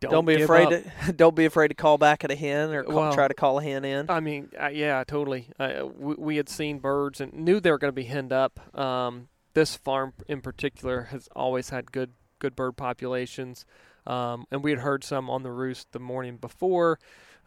don't, 0.00 0.10
Don't, 0.12 0.24
be 0.26 0.42
afraid 0.42 0.72
up. 0.72 0.82
to 1.06 1.12
don't 1.16 1.34
be 1.34 1.46
afraid 1.46 1.68
to 1.68 1.74
call 1.74 1.96
back 1.98 2.22
at 2.24 2.30
a 2.30 2.34
hen 2.34 2.70
or 2.70 2.84
call, 2.84 2.94
Well, 2.94 3.12
try 3.14 3.28
to 3.28 3.34
call 3.34 3.58
a 3.58 3.62
hen 3.62 3.84
in. 3.84 4.10
I 4.10 4.20
mean, 4.20 4.50
uh, 4.60 4.68
yeah, 4.68 5.02
totally. 5.04 5.48
Uh, 5.58 5.86
we, 5.96 6.14
we 6.18 6.36
had 6.36 6.48
seen 6.48 6.78
birds 6.78 7.20
and 7.20 7.32
knew 7.32 7.60
they 7.60 7.70
were 7.70 7.78
going 7.78 7.88
to 7.88 7.96
be 7.96 8.04
henned 8.04 8.32
up. 8.32 8.78
Um, 8.78 9.28
this 9.54 9.74
farm 9.74 10.12
in 10.28 10.42
particular 10.42 11.04
has 11.04 11.28
always 11.34 11.70
had 11.70 11.92
good 11.92 12.10
good 12.38 12.54
bird 12.54 12.76
populations, 12.76 13.64
um, 14.06 14.46
and 14.50 14.62
we 14.62 14.70
had 14.70 14.80
heard 14.80 15.02
some 15.02 15.30
on 15.30 15.42
the 15.42 15.50
roost 15.50 15.92
the 15.92 15.98
morning 15.98 16.36
before 16.36 16.98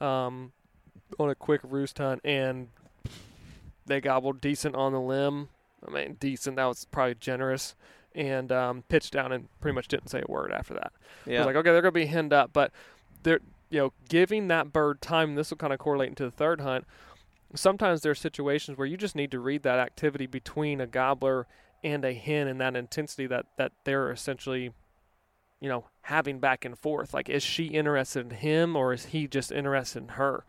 um, 0.02 0.52
on 1.20 1.30
a 1.30 1.36
quick 1.36 1.62
roost 1.64 2.00
hunt, 2.00 2.22
and 2.24 2.70
they 3.86 4.02
gobbled 4.02 4.42
decent 4.42 4.76
on 4.76 4.94
the 4.94 5.02
limb. 5.02 5.50
I 5.88 5.92
mean, 5.92 6.18
decent. 6.20 6.56
That 6.56 6.66
was 6.66 6.86
probably 6.86 7.16
generous. 7.16 7.76
And 8.20 8.52
um, 8.52 8.84
pitched 8.90 9.14
down 9.14 9.32
and 9.32 9.48
pretty 9.62 9.76
much 9.76 9.88
didn't 9.88 10.10
say 10.10 10.22
a 10.28 10.30
word 10.30 10.52
after 10.52 10.74
that. 10.74 10.92
I 11.26 11.30
was 11.40 11.46
like, 11.48 11.56
okay, 11.56 11.72
they're 11.72 11.82
going 11.82 11.94
to 11.94 12.00
be 12.00 12.06
henned 12.08 12.34
up, 12.34 12.52
but 12.52 12.72
they're 13.24 13.40
you 13.70 13.80
know 13.80 13.94
giving 14.10 14.50
that 14.50 14.74
bird 14.74 15.02
time. 15.02 15.36
This 15.36 15.52
will 15.52 15.58
kind 15.58 15.72
of 15.72 15.80
correlate 15.80 16.10
into 16.10 16.26
the 16.26 16.32
third 16.32 16.60
hunt. 16.60 16.86
Sometimes 17.56 18.02
there 18.02 18.12
are 18.12 18.16
situations 18.16 18.78
where 18.78 18.86
you 18.88 18.98
just 18.98 19.16
need 19.16 19.32
to 19.32 19.40
read 19.40 19.64
that 19.64 19.80
activity 19.80 20.28
between 20.28 20.82
a 20.82 20.86
gobbler 20.88 21.48
and 21.82 22.04
a 22.04 22.14
hen 22.14 22.48
and 22.48 22.60
that 22.60 22.76
intensity 22.76 23.26
that 23.28 23.46
that 23.58 23.72
they're 23.86 24.12
essentially, 24.12 24.74
you 25.62 25.70
know, 25.70 25.86
having 26.02 26.40
back 26.40 26.66
and 26.66 26.78
forth. 26.78 27.14
Like, 27.14 27.30
is 27.30 27.42
she 27.42 27.68
interested 27.68 28.26
in 28.26 28.32
him 28.32 28.76
or 28.76 28.92
is 28.92 29.06
he 29.06 29.28
just 29.28 29.52
interested 29.52 30.04
in 30.04 30.10
her? 30.10 30.44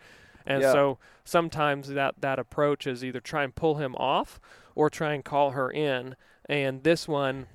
And 0.45 0.63
Yeah. 0.63 0.73
so 0.73 0.99
sometimes 1.25 1.89
that 1.91 2.17
that 2.21 2.41
approach 2.41 2.87
is 2.87 3.05
either 3.05 3.21
try 3.21 3.45
and 3.45 3.55
pull 3.55 3.77
him 3.77 3.95
off 3.95 4.41
or 4.75 4.91
try 4.91 5.15
and 5.15 5.25
call 5.25 5.53
her 5.53 5.71
in. 5.71 6.17
And 6.49 6.83
this 6.83 7.07
one, 7.07 7.47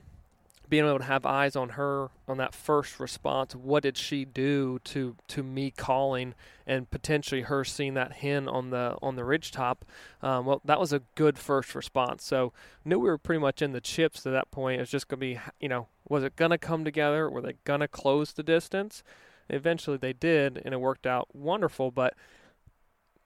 being 0.70 0.86
able 0.86 1.00
to 1.00 1.06
have 1.06 1.26
eyes 1.26 1.56
on 1.56 1.70
her 1.70 2.10
on 2.28 2.38
that 2.38 2.54
first 2.54 3.00
response, 3.00 3.56
what 3.56 3.84
did 3.84 3.98
she 3.98 4.26
do 4.26 4.80
to 4.86 5.16
to 5.28 5.44
me 5.44 5.72
calling 5.72 6.34
and 6.66 6.90
potentially 6.90 7.42
her 7.42 7.64
seeing 7.64 7.94
that 7.94 8.14
hen 8.14 8.48
on 8.48 8.70
the 8.70 8.98
on 9.02 9.16
the 9.16 9.24
ridge 9.24 9.52
top? 9.52 9.86
Um, 10.22 10.46
well, 10.46 10.62
that 10.66 10.80
was 10.80 10.94
a 10.94 11.02
good 11.16 11.38
first 11.38 11.76
response. 11.76 12.24
So 12.24 12.54
knew 12.84 13.00
we 13.00 13.10
were 13.10 13.18
pretty 13.18 13.42
much 13.42 13.62
in 13.62 13.72
the 13.72 13.82
chips 13.82 14.26
at 14.26 14.34
that 14.34 14.52
point. 14.52 14.78
It 14.78 14.82
was 14.82 14.90
just 14.90 15.08
gonna 15.08 15.20
be, 15.20 15.40
you 15.60 15.70
know, 15.70 15.88
was 16.08 16.24
it 16.24 16.36
gonna 16.36 16.58
come 16.58 16.84
together? 16.84 17.30
Were 17.30 17.42
they 17.42 17.54
gonna 17.64 17.88
close 17.88 18.34
the 18.34 18.44
distance? 18.44 19.04
Eventually 19.50 19.98
they 19.98 20.14
did, 20.14 20.62
and 20.66 20.74
it 20.74 20.82
worked 20.82 21.06
out 21.06 21.36
wonderful. 21.36 21.92
But 21.92 22.16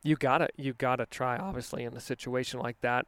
you 0.04 0.16
gotta 0.16 0.50
you 0.58 0.74
gotta 0.74 1.06
try 1.06 1.38
obviously 1.38 1.84
in 1.84 1.96
a 1.96 2.00
situation 2.00 2.60
like 2.60 2.80
that 2.82 3.06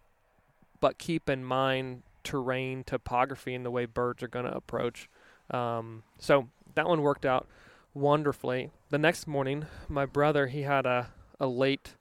but 0.81 0.97
keep 0.97 1.29
in 1.29 1.45
mind 1.45 2.01
terrain 2.23 2.83
topography 2.83 3.53
and 3.55 3.65
the 3.65 3.71
way 3.71 3.85
birds 3.85 4.21
are 4.23 4.27
going 4.27 4.45
to 4.45 4.55
approach. 4.55 5.09
Um, 5.49 6.03
so 6.19 6.47
that 6.75 6.87
one 6.87 7.01
worked 7.01 7.25
out 7.25 7.47
wonderfully. 7.93 8.71
The 8.89 8.97
next 8.97 9.27
morning 9.27 9.65
my 9.89 10.05
brother 10.05 10.47
he 10.47 10.61
had 10.61 10.85
a, 10.85 11.09
a 11.39 11.47
late 11.47 11.95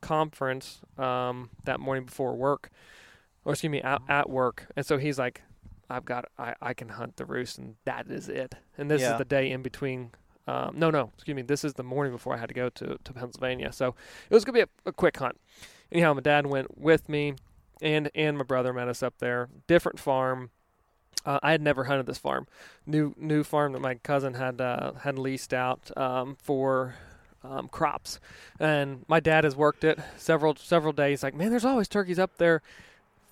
conference 0.00 0.80
um, 0.98 1.50
that 1.64 1.80
morning 1.80 2.04
before 2.04 2.34
work 2.34 2.70
or 3.44 3.52
excuse 3.52 3.70
me 3.70 3.80
at, 3.82 4.00
at 4.08 4.28
work. 4.30 4.66
And 4.76 4.84
so 4.86 4.98
he's 4.98 5.18
like 5.18 5.42
i've 5.90 6.04
got 6.06 6.24
I, 6.38 6.54
I 6.62 6.74
can 6.74 6.88
hunt 6.90 7.16
the 7.16 7.24
roost 7.26 7.58
and 7.58 7.74
that 7.84 8.06
is 8.08 8.28
it. 8.28 8.54
And 8.78 8.90
this 8.90 9.02
Yeah. 9.02 9.12
is 9.12 9.18
the 9.18 9.24
day 9.24 9.50
in 9.50 9.62
between 9.62 10.10
um, 10.48 10.74
no 10.76 10.90
no 10.90 11.10
excuse 11.14 11.34
me 11.36 11.42
this 11.42 11.64
is 11.64 11.74
the 11.74 11.84
morning 11.84 12.12
before 12.12 12.34
i 12.34 12.36
had 12.36 12.48
to 12.48 12.54
go 12.54 12.68
to, 12.70 12.98
to 13.02 13.12
pennsylvania. 13.12 13.72
So 13.72 13.94
it 14.30 14.34
was 14.34 14.44
going 14.44 14.60
to 14.60 14.66
be 14.66 14.70
a, 14.86 14.88
a 14.90 14.92
quick 14.92 15.16
hunt. 15.16 15.38
Anyhow 15.90 16.14
my 16.14 16.20
dad 16.20 16.46
went 16.46 16.78
with 16.78 17.08
me 17.08 17.34
and 17.82 18.10
and 18.14 18.38
my 18.38 18.44
brother 18.44 18.72
met 18.72 18.88
us 18.88 19.02
up 19.02 19.18
there 19.18 19.48
different 19.66 19.98
farm 19.98 20.50
uh, 21.24 21.38
I 21.42 21.52
had 21.52 21.62
never 21.62 21.84
hunted 21.84 22.06
this 22.06 22.18
farm, 22.18 22.46
new 22.86 23.14
new 23.16 23.44
farm 23.44 23.72
that 23.72 23.80
my 23.80 23.94
cousin 23.94 24.34
had 24.34 24.60
uh, 24.60 24.92
had 25.02 25.18
leased 25.18 25.54
out 25.54 25.96
um, 25.96 26.36
for 26.42 26.96
um, 27.44 27.68
crops, 27.68 28.18
and 28.58 29.04
my 29.08 29.20
dad 29.20 29.44
has 29.44 29.54
worked 29.54 29.84
it 29.84 29.98
several 30.16 30.56
several 30.56 30.92
days. 30.92 31.22
Like, 31.22 31.34
man, 31.34 31.50
there's 31.50 31.64
always 31.64 31.88
turkeys 31.88 32.18
up 32.18 32.38
there, 32.38 32.62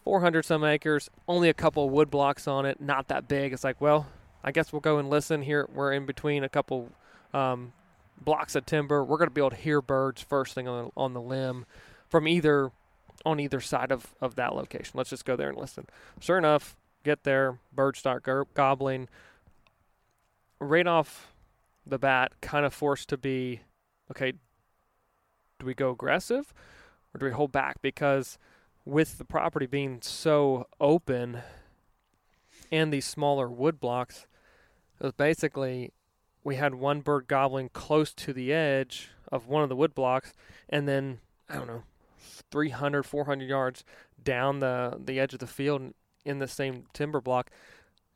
400 0.04 0.44
some 0.44 0.64
acres, 0.64 1.10
only 1.26 1.48
a 1.48 1.54
couple 1.54 1.90
wood 1.90 2.10
blocks 2.10 2.46
on 2.46 2.64
it, 2.64 2.80
not 2.80 3.08
that 3.08 3.26
big. 3.26 3.52
It's 3.52 3.64
like, 3.64 3.80
well, 3.80 4.06
I 4.44 4.52
guess 4.52 4.72
we'll 4.72 4.80
go 4.80 4.98
and 4.98 5.10
listen 5.10 5.42
here. 5.42 5.68
We're 5.72 5.92
in 5.92 6.06
between 6.06 6.44
a 6.44 6.48
couple 6.48 6.90
um, 7.34 7.72
blocks 8.20 8.54
of 8.54 8.66
timber. 8.66 9.02
We're 9.02 9.18
gonna 9.18 9.30
be 9.30 9.40
able 9.40 9.50
to 9.50 9.56
hear 9.56 9.82
birds 9.82 10.22
first 10.22 10.54
thing 10.54 10.68
on 10.68 10.84
the, 10.84 10.90
on 10.96 11.12
the 11.12 11.20
limb 11.20 11.66
from 12.08 12.28
either 12.28 12.70
on 13.24 13.40
either 13.40 13.60
side 13.60 13.92
of, 13.92 14.14
of 14.20 14.34
that 14.36 14.54
location. 14.54 14.92
Let's 14.94 15.10
just 15.10 15.24
go 15.24 15.36
there 15.36 15.48
and 15.48 15.58
listen. 15.58 15.86
Sure 16.20 16.38
enough, 16.38 16.76
get 17.04 17.24
there, 17.24 17.58
birds 17.72 17.98
start 17.98 18.22
go- 18.22 18.46
gobbling. 18.54 19.08
Right 20.58 20.86
off 20.86 21.32
the 21.86 21.98
bat, 21.98 22.32
kind 22.40 22.66
of 22.66 22.74
forced 22.74 23.08
to 23.10 23.16
be, 23.16 23.60
okay, 24.10 24.32
do 25.58 25.66
we 25.66 25.74
go 25.74 25.90
aggressive 25.90 26.52
or 27.14 27.18
do 27.18 27.26
we 27.26 27.32
hold 27.32 27.52
back? 27.52 27.80
Because 27.82 28.38
with 28.84 29.18
the 29.18 29.24
property 29.24 29.66
being 29.66 30.00
so 30.02 30.66
open 30.80 31.38
and 32.72 32.92
these 32.92 33.06
smaller 33.06 33.48
wood 33.48 33.80
blocks, 33.80 34.26
it 34.98 35.04
was 35.04 35.12
basically 35.12 35.92
we 36.44 36.56
had 36.56 36.74
one 36.74 37.00
bird 37.00 37.26
gobbling 37.28 37.68
close 37.70 38.12
to 38.14 38.32
the 38.32 38.52
edge 38.52 39.10
of 39.30 39.46
one 39.46 39.62
of 39.62 39.68
the 39.68 39.76
wood 39.76 39.94
blocks, 39.94 40.32
and 40.68 40.88
then 40.88 41.20
I 41.48 41.56
don't 41.56 41.66
know, 41.66 41.82
300, 42.50 43.04
400 43.04 43.48
yards 43.48 43.84
down 44.22 44.60
the 44.60 44.98
the 45.02 45.18
edge 45.18 45.32
of 45.32 45.40
the 45.40 45.46
field 45.46 45.94
in 46.24 46.38
the 46.38 46.48
same 46.48 46.84
timber 46.92 47.20
block, 47.20 47.50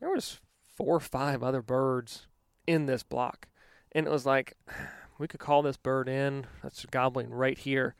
there 0.00 0.10
was 0.10 0.40
four 0.76 0.96
or 0.96 1.00
five 1.00 1.42
other 1.42 1.62
birds 1.62 2.26
in 2.66 2.86
this 2.86 3.02
block, 3.02 3.48
and 3.92 4.06
it 4.06 4.10
was 4.10 4.26
like 4.26 4.54
we 5.18 5.28
could 5.28 5.40
call 5.40 5.62
this 5.62 5.76
bird 5.76 6.08
in 6.08 6.46
that's 6.62 6.84
gobbling 6.86 7.30
right 7.30 7.58
here, 7.58 7.94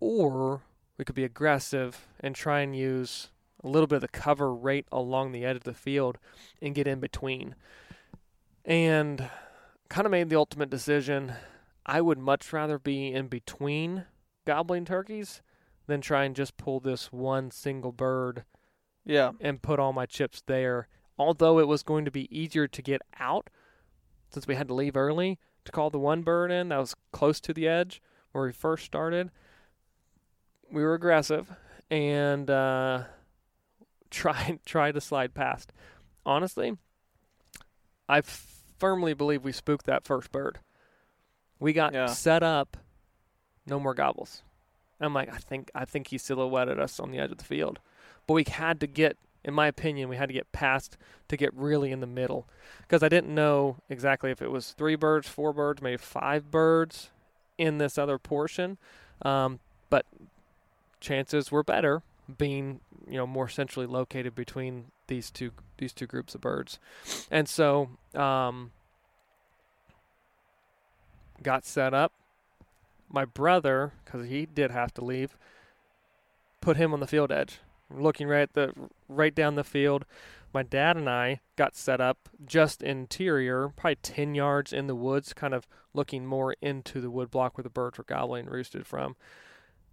or 0.00 0.62
we 0.98 1.04
could 1.04 1.14
be 1.14 1.24
aggressive 1.24 2.06
and 2.20 2.34
try 2.34 2.60
and 2.60 2.76
use 2.76 3.30
a 3.62 3.68
little 3.68 3.86
bit 3.86 3.96
of 3.96 4.02
the 4.02 4.08
cover 4.08 4.54
right 4.54 4.86
along 4.92 5.32
the 5.32 5.44
edge 5.44 5.56
of 5.56 5.64
the 5.64 5.74
field 5.74 6.18
and 6.60 6.74
get 6.74 6.86
in 6.86 7.00
between. 7.00 7.54
And 8.64 9.28
kind 9.88 10.06
of 10.06 10.10
made 10.10 10.28
the 10.28 10.36
ultimate 10.36 10.70
decision. 10.70 11.32
I 11.86 12.00
would 12.00 12.18
much 12.18 12.52
rather 12.52 12.78
be 12.78 13.12
in 13.12 13.28
between 13.28 14.04
gobbling 14.44 14.84
turkeys 14.84 15.42
than 15.86 16.00
try 16.00 16.24
and 16.24 16.34
just 16.36 16.56
pull 16.56 16.80
this 16.80 17.12
one 17.12 17.50
single 17.50 17.92
bird 17.92 18.44
Yeah. 19.04 19.32
and 19.40 19.60
put 19.62 19.78
all 19.78 19.92
my 19.92 20.06
chips 20.06 20.42
there. 20.46 20.88
Although 21.18 21.58
it 21.58 21.68
was 21.68 21.82
going 21.82 22.04
to 22.04 22.10
be 22.10 22.28
easier 22.36 22.66
to 22.66 22.82
get 22.82 23.02
out 23.20 23.48
since 24.30 24.46
we 24.46 24.54
had 24.56 24.68
to 24.68 24.74
leave 24.74 24.96
early 24.96 25.38
to 25.64 25.72
call 25.72 25.90
the 25.90 25.98
one 25.98 26.22
bird 26.22 26.50
in 26.50 26.68
that 26.70 26.78
was 26.78 26.94
close 27.12 27.40
to 27.40 27.52
the 27.54 27.68
edge 27.68 28.02
where 28.32 28.44
we 28.44 28.52
first 28.52 28.84
started. 28.84 29.30
We 30.70 30.82
were 30.82 30.94
aggressive 30.94 31.52
and 31.90 32.50
uh, 32.50 33.04
tried 34.10 34.60
tried 34.66 34.92
to 34.94 35.00
slide 35.00 35.34
past. 35.34 35.72
Honestly, 36.26 36.76
I 38.08 38.22
firmly 38.22 39.14
believe 39.14 39.44
we 39.44 39.52
spooked 39.52 39.86
that 39.86 40.04
first 40.04 40.32
bird. 40.32 40.58
We 41.60 41.72
got 41.72 41.94
Yeah. 41.94 42.06
set 42.06 42.42
up, 42.42 42.76
no 43.66 43.80
more 43.80 43.94
gobbles. 43.94 44.42
I'm 45.00 45.14
like, 45.14 45.32
I 45.32 45.38
think 45.38 45.70
I 45.74 45.84
think 45.84 46.08
he 46.08 46.18
silhouetted 46.18 46.78
us 46.78 47.00
on 47.00 47.10
the 47.10 47.18
edge 47.18 47.32
of 47.32 47.38
the 47.38 47.44
field, 47.44 47.78
but 48.26 48.34
we 48.34 48.44
had 48.48 48.80
to 48.80 48.86
get, 48.86 49.16
in 49.44 49.52
my 49.52 49.66
opinion, 49.66 50.08
we 50.08 50.16
had 50.16 50.28
to 50.28 50.32
get 50.32 50.50
past 50.52 50.96
to 51.28 51.36
get 51.36 51.52
really 51.54 51.90
in 51.90 52.00
the 52.00 52.06
middle, 52.06 52.46
because 52.82 53.02
I 53.02 53.08
didn't 53.08 53.34
know 53.34 53.76
exactly 53.90 54.30
if 54.30 54.40
it 54.40 54.50
was 54.50 54.72
three 54.72 54.94
birds, 54.94 55.28
four 55.28 55.52
birds, 55.52 55.82
maybe 55.82 55.96
five 55.96 56.50
birds 56.50 57.10
in 57.58 57.78
this 57.78 57.98
other 57.98 58.18
portion, 58.18 58.78
um, 59.22 59.58
but 59.90 60.06
chances 61.00 61.50
were 61.50 61.62
better 61.62 62.02
being 62.38 62.80
you 63.06 63.18
know 63.18 63.26
more 63.26 63.48
centrally 63.48 63.86
located 63.86 64.34
between 64.34 64.86
these 65.08 65.30
two 65.30 65.50
these 65.76 65.92
two 65.92 66.06
groups 66.06 66.34
of 66.34 66.40
birds, 66.40 66.78
and 67.30 67.48
so 67.48 67.90
um, 68.14 68.70
got 71.42 71.66
set 71.66 71.92
up. 71.92 72.12
My 73.14 73.24
brother, 73.24 73.92
because 74.04 74.26
he 74.26 74.44
did 74.44 74.72
have 74.72 74.92
to 74.94 75.04
leave, 75.04 75.36
put 76.60 76.76
him 76.76 76.92
on 76.92 76.98
the 76.98 77.06
field 77.06 77.30
edge, 77.30 77.60
looking 77.88 78.26
right 78.26 78.52
the 78.52 78.72
right 79.08 79.32
down 79.32 79.54
the 79.54 79.62
field. 79.62 80.04
My 80.52 80.64
dad 80.64 80.96
and 80.96 81.08
I 81.08 81.40
got 81.54 81.76
set 81.76 82.00
up 82.00 82.28
just 82.44 82.82
interior, 82.82 83.68
probably 83.68 83.94
ten 84.02 84.34
yards 84.34 84.72
in 84.72 84.88
the 84.88 84.96
woods, 84.96 85.32
kind 85.32 85.54
of 85.54 85.68
looking 85.92 86.26
more 86.26 86.56
into 86.60 87.00
the 87.00 87.08
wood 87.08 87.30
block 87.30 87.56
where 87.56 87.62
the 87.62 87.70
birds 87.70 87.98
were 87.98 88.04
gobbling 88.04 88.46
and 88.46 88.52
roosted 88.52 88.84
from. 88.84 89.14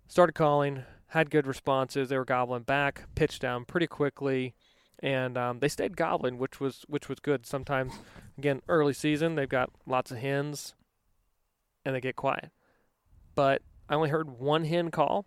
Started 0.08 0.34
calling, 0.34 0.82
had 1.10 1.30
good 1.30 1.46
responses. 1.46 2.10
They 2.10 2.18
were 2.18 2.26
gobbling 2.26 2.64
back, 2.64 3.04
pitched 3.14 3.44
down 3.44 3.66
pretty 3.66 3.86
quickly, 3.86 4.56
and 4.98 5.38
um, 5.38 5.60
they 5.60 5.68
stayed 5.68 5.96
gobbling, 5.96 6.40
which 6.40 6.60
was 6.60 6.86
which 6.88 7.08
was 7.08 7.20
good. 7.20 7.46
Sometimes, 7.46 7.94
again, 8.36 8.64
early 8.68 8.94
season 8.94 9.36
they've 9.36 9.48
got 9.48 9.70
lots 9.86 10.10
of 10.10 10.18
hens, 10.18 10.74
and 11.86 11.94
they 11.94 12.02
get 12.02 12.16
quiet. 12.16 12.50
But 13.36 13.62
I 13.90 13.96
only 13.96 14.10
heard 14.10 14.40
one 14.40 14.66
hen 14.66 14.92
call, 14.92 15.26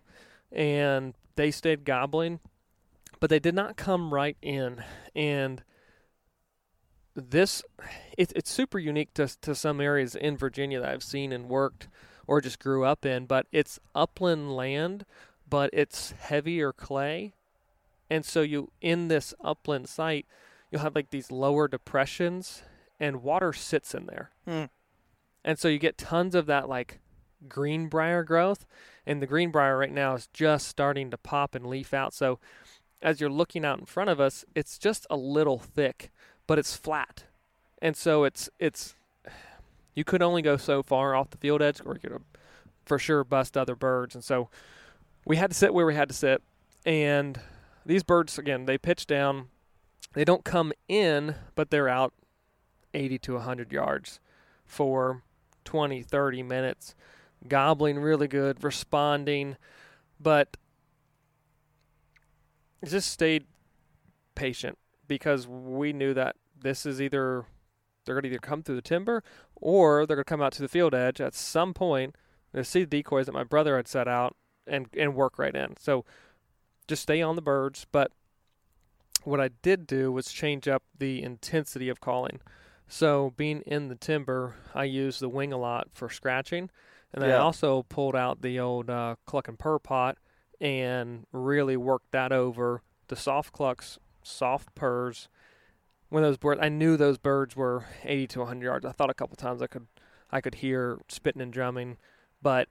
and 0.51 1.13
they 1.35 1.51
stayed 1.51 1.85
gobbling, 1.85 2.39
but 3.19 3.29
they 3.29 3.39
did 3.39 3.55
not 3.55 3.77
come 3.77 4.13
right 4.13 4.37
in. 4.41 4.83
And 5.15 5.63
this, 7.15 7.63
it, 8.17 8.33
it's 8.35 8.51
super 8.51 8.79
unique 8.79 9.13
to 9.15 9.27
to 9.41 9.55
some 9.55 9.79
areas 9.79 10.15
in 10.15 10.37
Virginia 10.37 10.79
that 10.81 10.89
I've 10.89 11.03
seen 11.03 11.31
and 11.31 11.49
worked 11.49 11.87
or 12.27 12.41
just 12.41 12.59
grew 12.59 12.83
up 12.83 13.05
in. 13.05 13.25
But 13.25 13.47
it's 13.51 13.79
upland 13.93 14.55
land, 14.55 15.05
but 15.49 15.69
it's 15.73 16.11
heavier 16.11 16.73
clay, 16.73 17.33
and 18.09 18.25
so 18.25 18.41
you 18.41 18.71
in 18.81 19.07
this 19.07 19.33
upland 19.43 19.89
site, 19.89 20.25
you'll 20.71 20.81
have 20.81 20.95
like 20.95 21.09
these 21.09 21.31
lower 21.31 21.67
depressions, 21.67 22.63
and 22.99 23.23
water 23.23 23.53
sits 23.53 23.93
in 23.93 24.07
there. 24.07 24.31
Hmm. 24.47 24.65
And 25.43 25.59
so 25.59 25.67
you 25.67 25.77
get 25.77 25.97
tons 25.97 26.33
of 26.33 26.47
that 26.47 26.67
like 26.67 26.99
greenbrier 27.45 28.23
growth, 28.23 28.65
and 29.05 29.21
the 29.21 29.27
greenbrier 29.27 29.77
right 29.77 29.91
now 29.91 30.15
is 30.15 30.27
just 30.33 30.67
starting 30.67 31.09
to 31.11 31.17
pop 31.17 31.55
and 31.55 31.65
leaf 31.65 31.93
out. 31.93 32.13
So 32.13 32.39
as 33.01 33.21
you're 33.21 33.29
looking 33.29 33.63
out 33.63 33.79
in 33.79 33.85
front 33.85 34.09
of 34.09 34.19
us, 34.19 34.45
it's 34.55 34.77
just 34.77 35.05
a 35.09 35.15
little 35.15 35.59
thick, 35.59 36.11
but 36.47 36.59
it's 36.59 36.75
flat, 36.75 37.25
and 37.81 37.95
so 37.95 38.23
it's 38.23 38.49
it's 38.59 38.95
you 39.93 40.03
could 40.03 40.21
only 40.21 40.41
go 40.41 40.57
so 40.57 40.83
far 40.83 41.15
off 41.15 41.29
the 41.29 41.37
field 41.37 41.61
edge, 41.61 41.81
or 41.85 41.93
you 41.93 41.99
could 41.99 42.21
for 42.85 42.99
sure 42.99 43.23
bust 43.23 43.57
other 43.57 43.75
birds, 43.75 44.15
and 44.15 44.23
so 44.23 44.49
we 45.25 45.37
had 45.37 45.51
to 45.51 45.55
sit 45.55 45.73
where 45.73 45.85
we 45.85 45.95
had 45.95 46.09
to 46.09 46.15
sit, 46.15 46.41
and 46.85 47.39
these 47.85 48.03
birds 48.03 48.37
again 48.37 48.65
they 48.65 48.77
pitch 48.77 49.05
down, 49.07 49.47
they 50.13 50.25
don't 50.25 50.43
come 50.43 50.73
in, 50.87 51.35
but 51.55 51.69
they're 51.69 51.89
out 51.89 52.13
80 52.93 53.19
to 53.19 53.33
100 53.33 53.71
yards 53.71 54.19
for 54.65 55.21
20, 55.65 56.01
30 56.01 56.43
minutes, 56.43 56.95
gobbling 57.47 57.99
really 57.99 58.27
good, 58.27 58.63
responding, 58.63 59.57
but 60.19 60.57
just 62.83 63.11
stayed 63.11 63.45
patient 64.35 64.77
because 65.07 65.47
we 65.47 65.93
knew 65.93 66.13
that 66.13 66.35
this 66.59 66.85
is 66.85 67.01
either 67.01 67.45
they're 68.05 68.15
going 68.15 68.23
to 68.23 68.29
either 68.29 68.39
come 68.39 68.61
through 68.61 68.75
the 68.75 68.81
timber 68.81 69.23
or 69.55 70.05
they're 70.05 70.17
going 70.17 70.23
to 70.23 70.29
come 70.29 70.41
out 70.41 70.53
to 70.53 70.61
the 70.61 70.67
field 70.67 70.93
edge 70.93 71.19
at 71.19 71.33
some 71.33 71.73
point. 71.73 72.15
They 72.51 72.63
see 72.63 72.81
the 72.81 72.97
decoys 72.97 73.25
that 73.25 73.33
my 73.33 73.43
brother 73.43 73.75
had 73.75 73.87
set 73.87 74.07
out 74.07 74.35
and 74.67 74.87
and 74.97 75.15
work 75.15 75.37
right 75.37 75.55
in. 75.55 75.75
So 75.79 76.05
just 76.87 77.03
stay 77.03 77.21
on 77.21 77.35
the 77.35 77.41
birds. 77.41 77.85
But 77.91 78.11
what 79.23 79.41
I 79.41 79.49
did 79.61 79.87
do 79.87 80.11
was 80.11 80.31
change 80.31 80.67
up 80.67 80.83
the 80.97 81.23
intensity 81.23 81.89
of 81.89 81.99
calling. 81.99 82.39
So 82.87 83.33
being 83.35 83.61
in 83.61 83.87
the 83.87 83.95
timber, 83.95 84.55
I 84.73 84.83
used 84.83 85.19
the 85.19 85.29
wing 85.29 85.51
a 85.51 85.57
lot 85.57 85.87
for 85.91 86.09
scratching, 86.09 86.69
and 87.15 87.23
then 87.23 87.31
I 87.31 87.37
also 87.37 87.83
pulled 87.83 88.13
out 88.13 88.41
the 88.41 88.59
old 88.59 88.89
uh, 88.89 89.15
cluck 89.25 89.47
and 89.47 89.57
purr 89.57 89.79
pot 89.79 90.17
and 90.59 91.25
really 91.31 91.77
worked 91.77 92.11
that 92.11 92.33
over 92.33 92.81
the 93.07 93.15
soft 93.15 93.53
clucks, 93.53 93.97
soft 94.21 94.75
purrs. 94.75 95.29
When 96.09 96.23
those 96.23 96.37
birds, 96.37 96.59
I 96.61 96.67
knew 96.67 96.97
those 96.97 97.17
birds 97.17 97.55
were 97.55 97.85
80 98.03 98.27
to 98.27 98.39
100 98.39 98.65
yards. 98.65 98.85
I 98.85 98.91
thought 98.91 99.09
a 99.09 99.13
couple 99.13 99.37
times 99.37 99.61
I 99.61 99.67
could, 99.67 99.87
I 100.29 100.41
could 100.41 100.55
hear 100.55 100.99
spitting 101.07 101.41
and 101.41 101.53
drumming, 101.53 101.95
but 102.41 102.67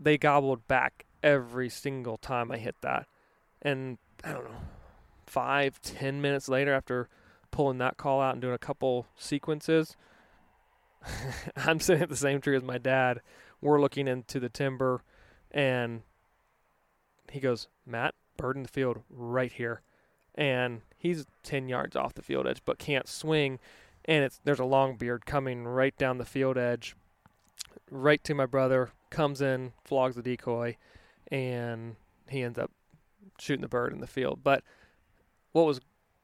they 0.00 0.16
gobbled 0.16 0.66
back 0.66 1.04
every 1.22 1.68
single 1.68 2.16
time 2.16 2.50
I 2.50 2.56
hit 2.56 2.76
that. 2.80 3.06
And 3.60 3.98
I 4.24 4.32
don't 4.32 4.44
know, 4.44 4.62
five, 5.26 5.82
ten 5.82 6.22
minutes 6.22 6.48
later, 6.48 6.72
after 6.72 7.10
pulling 7.50 7.76
that 7.78 7.98
call 7.98 8.22
out 8.22 8.32
and 8.32 8.40
doing 8.40 8.54
a 8.54 8.58
couple 8.58 9.06
sequences, 9.14 9.94
I'm 11.56 11.80
sitting 11.80 12.02
at 12.02 12.08
the 12.08 12.16
same 12.16 12.40
tree 12.40 12.56
as 12.56 12.62
my 12.62 12.78
dad. 12.78 13.20
We're 13.60 13.80
looking 13.80 14.08
into 14.08 14.40
the 14.40 14.48
timber, 14.48 15.02
and 15.50 16.02
he 17.30 17.40
goes, 17.40 17.68
Matt, 17.86 18.14
bird 18.36 18.56
in 18.56 18.62
the 18.62 18.68
field 18.68 19.02
right 19.10 19.52
here. 19.52 19.82
And 20.34 20.82
he's 20.96 21.26
10 21.42 21.68
yards 21.68 21.96
off 21.96 22.14
the 22.14 22.22
field 22.22 22.46
edge, 22.46 22.62
but 22.64 22.78
can't 22.78 23.08
swing. 23.08 23.58
And 24.04 24.24
it's 24.24 24.40
there's 24.44 24.60
a 24.60 24.64
long 24.64 24.96
beard 24.96 25.26
coming 25.26 25.64
right 25.64 25.96
down 25.98 26.18
the 26.18 26.24
field 26.24 26.56
edge, 26.56 26.94
right 27.90 28.22
to 28.24 28.34
my 28.34 28.46
brother, 28.46 28.90
comes 29.10 29.40
in, 29.40 29.72
flogs 29.84 30.16
the 30.16 30.22
decoy, 30.22 30.76
and 31.30 31.96
he 32.28 32.42
ends 32.42 32.58
up 32.58 32.70
shooting 33.38 33.62
the 33.62 33.68
bird 33.68 33.92
in 33.92 34.00
the 34.00 34.06
field. 34.06 34.40
But 34.42 34.62
what 35.52 35.66
was 35.66 35.80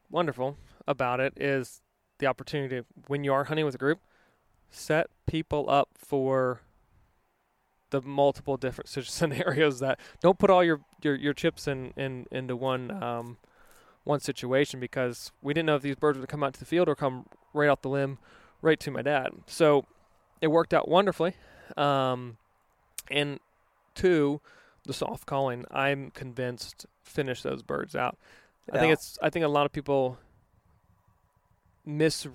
wonderful 0.09 0.57
about 0.87 1.19
it 1.19 1.33
is 1.35 1.81
the 2.19 2.27
opportunity 2.27 2.81
when 3.07 3.23
you 3.23 3.33
are 3.33 3.45
hunting 3.45 3.65
with 3.65 3.75
a 3.75 3.79
group, 3.79 3.99
set 4.69 5.07
people 5.25 5.69
up 5.69 5.89
for 5.95 6.61
the 7.91 8.01
multiple 8.01 8.57
different 8.57 8.89
scenarios 8.89 9.79
that 9.79 9.99
don't 10.21 10.39
put 10.39 10.49
all 10.49 10.63
your, 10.63 10.81
your, 11.01 11.15
your 11.15 11.33
chips 11.33 11.67
in, 11.67 11.93
in 11.95 12.25
into 12.31 12.55
one 12.55 12.91
um, 13.03 13.37
one 14.03 14.19
situation 14.19 14.79
because 14.79 15.31
we 15.41 15.53
didn't 15.53 15.65
know 15.65 15.75
if 15.75 15.81
these 15.81 15.95
birds 15.95 16.19
would 16.19 16.29
come 16.29 16.43
out 16.43 16.53
to 16.53 16.59
the 16.59 16.65
field 16.65 16.87
or 16.87 16.95
come 16.95 17.25
right 17.53 17.69
off 17.69 17.81
the 17.81 17.89
limb 17.89 18.19
right 18.61 18.79
to 18.79 18.91
my 18.91 19.01
dad. 19.01 19.29
So 19.47 19.85
it 20.41 20.47
worked 20.47 20.73
out 20.73 20.87
wonderfully. 20.87 21.33
Um, 21.75 22.37
and 23.09 23.39
two, 23.95 24.41
the 24.85 24.93
soft 24.93 25.25
calling, 25.25 25.65
I'm 25.71 26.11
convinced 26.11 26.85
finish 27.03 27.41
those 27.41 27.63
birds 27.63 27.95
out. 27.95 28.17
I 28.71 28.79
think 28.79 28.93
it's. 28.93 29.19
I 29.21 29.29
think 29.29 29.45
a 29.45 29.47
lot 29.47 29.65
of 29.65 29.71
people 29.71 30.17
mis 31.85 32.27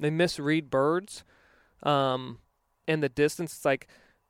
they 0.00 0.10
misread 0.10 0.70
birds, 0.70 1.24
um, 1.82 2.38
and 2.88 3.02
the 3.02 3.08
distance. 3.08 3.54
It's 3.54 3.64
like 3.64 3.86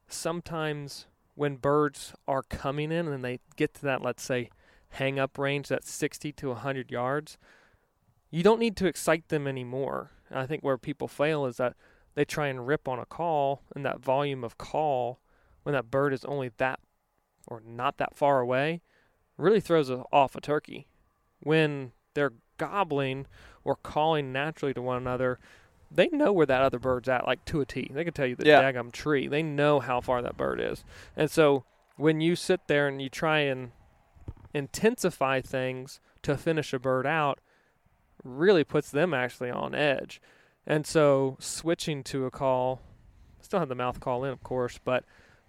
sometimes 0.09 1.07
when 1.35 1.57
birds 1.57 2.13
are 2.29 2.43
coming 2.43 2.93
in 2.93 3.09
and 3.09 3.25
they 3.25 3.41
get 3.57 3.75
to 3.75 3.83
that, 3.83 4.03
let's 4.03 4.23
say, 4.23 4.51
hang 4.91 5.19
up 5.19 5.39
range, 5.39 5.69
that's 5.69 5.91
60 5.91 6.33
to 6.33 6.49
100 6.49 6.91
yards, 6.91 7.39
you 8.31 8.43
don't 8.43 8.61
need 8.61 8.77
to 8.77 8.87
excite 8.87 9.29
them 9.29 9.47
anymore. 9.47 10.11
And 10.29 10.39
I 10.39 10.47
think 10.47 10.63
where 10.63 10.79
people 10.79 11.09
fail 11.09 11.47
is 11.47 11.57
that 11.57 11.75
they 12.15 12.25
try 12.25 12.49
and 12.49 12.67
rip 12.67 12.89
on 12.89 12.99
a 12.99 13.07
call 13.07 13.63
and 13.75 13.85
that 13.85 14.01
volume 14.01 14.45
of 14.45 14.59
call 14.59 15.21
when 15.63 15.73
that 15.75 15.91
bird 15.91 16.13
is 16.13 16.25
only 16.25 16.51
that 16.59 16.81
or 17.47 17.63
not 17.65 17.99
that 17.99 18.17
far 18.17 18.41
away 18.41 18.83
really 19.37 19.61
throws 19.61 19.91
off 20.13 20.37
a 20.37 20.41
turkey. 20.41 20.87
When 21.41 21.93
they're 22.15 22.35
gobbling 22.59 23.27
or 23.65 23.77
calling 23.77 24.33
naturally 24.33 24.75
to 24.75 24.83
one 24.83 24.99
another, 24.99 25.39
they 25.91 26.09
know 26.09 26.33
where 26.33 26.47
that 26.47 26.63
other 26.63 26.79
bird's 26.79 27.09
at, 27.09 27.27
like 27.27 27.45
to 27.47 27.61
a 27.61 27.67
T. 27.67 27.91
They 27.93 28.05
can 28.05 28.13
tell 28.13 28.27
you 28.27 28.37
the 28.37 28.47
Yeah. 28.47 28.63
daggum 28.63 28.93
tree. 28.93 29.27
They 29.27 29.43
know 29.43 29.81
how 29.81 30.01
far 30.01 30.23
that 30.23 30.37
bird 30.37 30.61
is. 30.61 30.85
And 31.17 31.31
so 31.31 31.65
when 31.97 32.21
you 32.21 32.37
sit 32.37 32.67
there 32.69 32.87
and 32.89 33.03
you 33.03 33.09
try 33.09 33.41
and 33.41 33.73
intensify 34.55 35.41
things 35.41 36.01
to 36.23 36.37
finish 36.37 36.73
a 36.73 36.79
bird 36.79 37.07
out, 37.07 37.41
really 38.23 38.65
puts 38.65 38.91
them 38.91 39.15
actually 39.15 39.51
on 39.51 39.75
edge. 39.75 40.21
And 40.67 40.87
so 40.87 41.37
switching 41.41 42.03
to 42.05 42.27
a 42.27 42.31
call, 42.31 42.81
still 43.41 43.61
have 43.61 43.69
the 43.69 43.75
mouth 43.75 44.01
call 44.01 44.25
in, 44.25 44.31
of 44.31 44.43
course, 44.43 44.79
but 44.83 45.05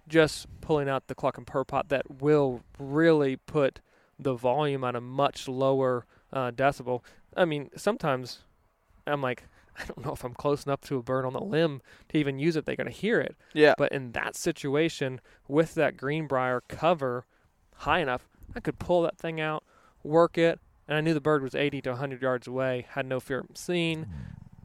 just 0.08 0.46
pulling 0.60 0.88
out 0.88 1.06
the 1.06 1.14
cluck 1.14 1.38
and 1.38 1.46
purr 1.46 1.64
pot 1.64 1.88
that 1.90 2.20
will 2.20 2.62
really 2.78 3.36
put 3.36 3.80
the 4.18 4.34
volume 4.34 4.82
at 4.84 4.96
a 4.96 5.00
much 5.00 5.46
lower 5.48 6.06
uh, 6.32 6.50
decibel. 6.50 7.02
I 7.36 7.44
mean, 7.44 7.70
sometimes 7.76 8.40
I'm 9.06 9.20
like, 9.22 9.44
I 9.78 9.84
don't 9.84 10.04
know 10.04 10.12
if 10.12 10.24
I'm 10.24 10.34
close 10.34 10.64
enough 10.64 10.82
to 10.82 10.98
a 10.98 11.02
bird 11.02 11.24
on 11.24 11.32
the 11.32 11.40
limb 11.40 11.80
to 12.10 12.18
even 12.18 12.38
use 12.38 12.56
it. 12.56 12.66
They're 12.66 12.76
going 12.76 12.88
to 12.88 12.92
hear 12.92 13.20
it. 13.20 13.36
Yeah. 13.54 13.74
But 13.76 13.92
in 13.92 14.12
that 14.12 14.36
situation, 14.36 15.20
with 15.48 15.74
that 15.74 15.96
greenbrier 15.96 16.62
cover 16.68 17.26
high 17.76 18.00
enough, 18.00 18.28
I 18.54 18.60
could 18.60 18.78
pull 18.78 19.02
that 19.02 19.18
thing 19.18 19.40
out, 19.40 19.64
work 20.02 20.36
it, 20.36 20.60
and 20.86 20.96
I 20.96 21.00
knew 21.00 21.14
the 21.14 21.20
bird 21.20 21.42
was 21.42 21.54
80 21.54 21.80
to 21.82 21.90
100 21.90 22.20
yards 22.20 22.46
away, 22.46 22.86
had 22.90 23.06
no 23.06 23.18
fear 23.20 23.40
of 23.40 23.46
seeing. 23.54 24.06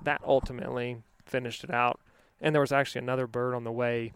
That 0.03 0.21
ultimately 0.25 1.03
finished 1.25 1.63
it 1.63 1.71
out. 1.71 1.99
And 2.41 2.53
there 2.53 2.61
was 2.61 2.71
actually 2.71 2.99
another 2.99 3.27
bird 3.27 3.55
on 3.55 3.63
the 3.63 3.71
way 3.71 4.13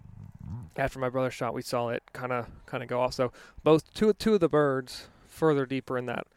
after 0.76 1.00
my 1.00 1.10
brother 1.10 1.32
shot. 1.32 1.54
We 1.54 1.62
saw 1.62 1.90
it 1.90 2.04
kind 2.14 2.32
of 2.32 2.48
kind 2.66 2.84
of 2.84 2.90
go 2.90 3.02
off. 3.02 3.14
So 3.14 3.32
both 3.64 3.94
two 3.94 4.14
two 4.14 4.36
of 4.36 4.40
the 4.40 4.50
birds 4.50 5.08
further 5.28 5.66
deeper 5.66 5.98
in 5.98 6.06
that 6.08 6.28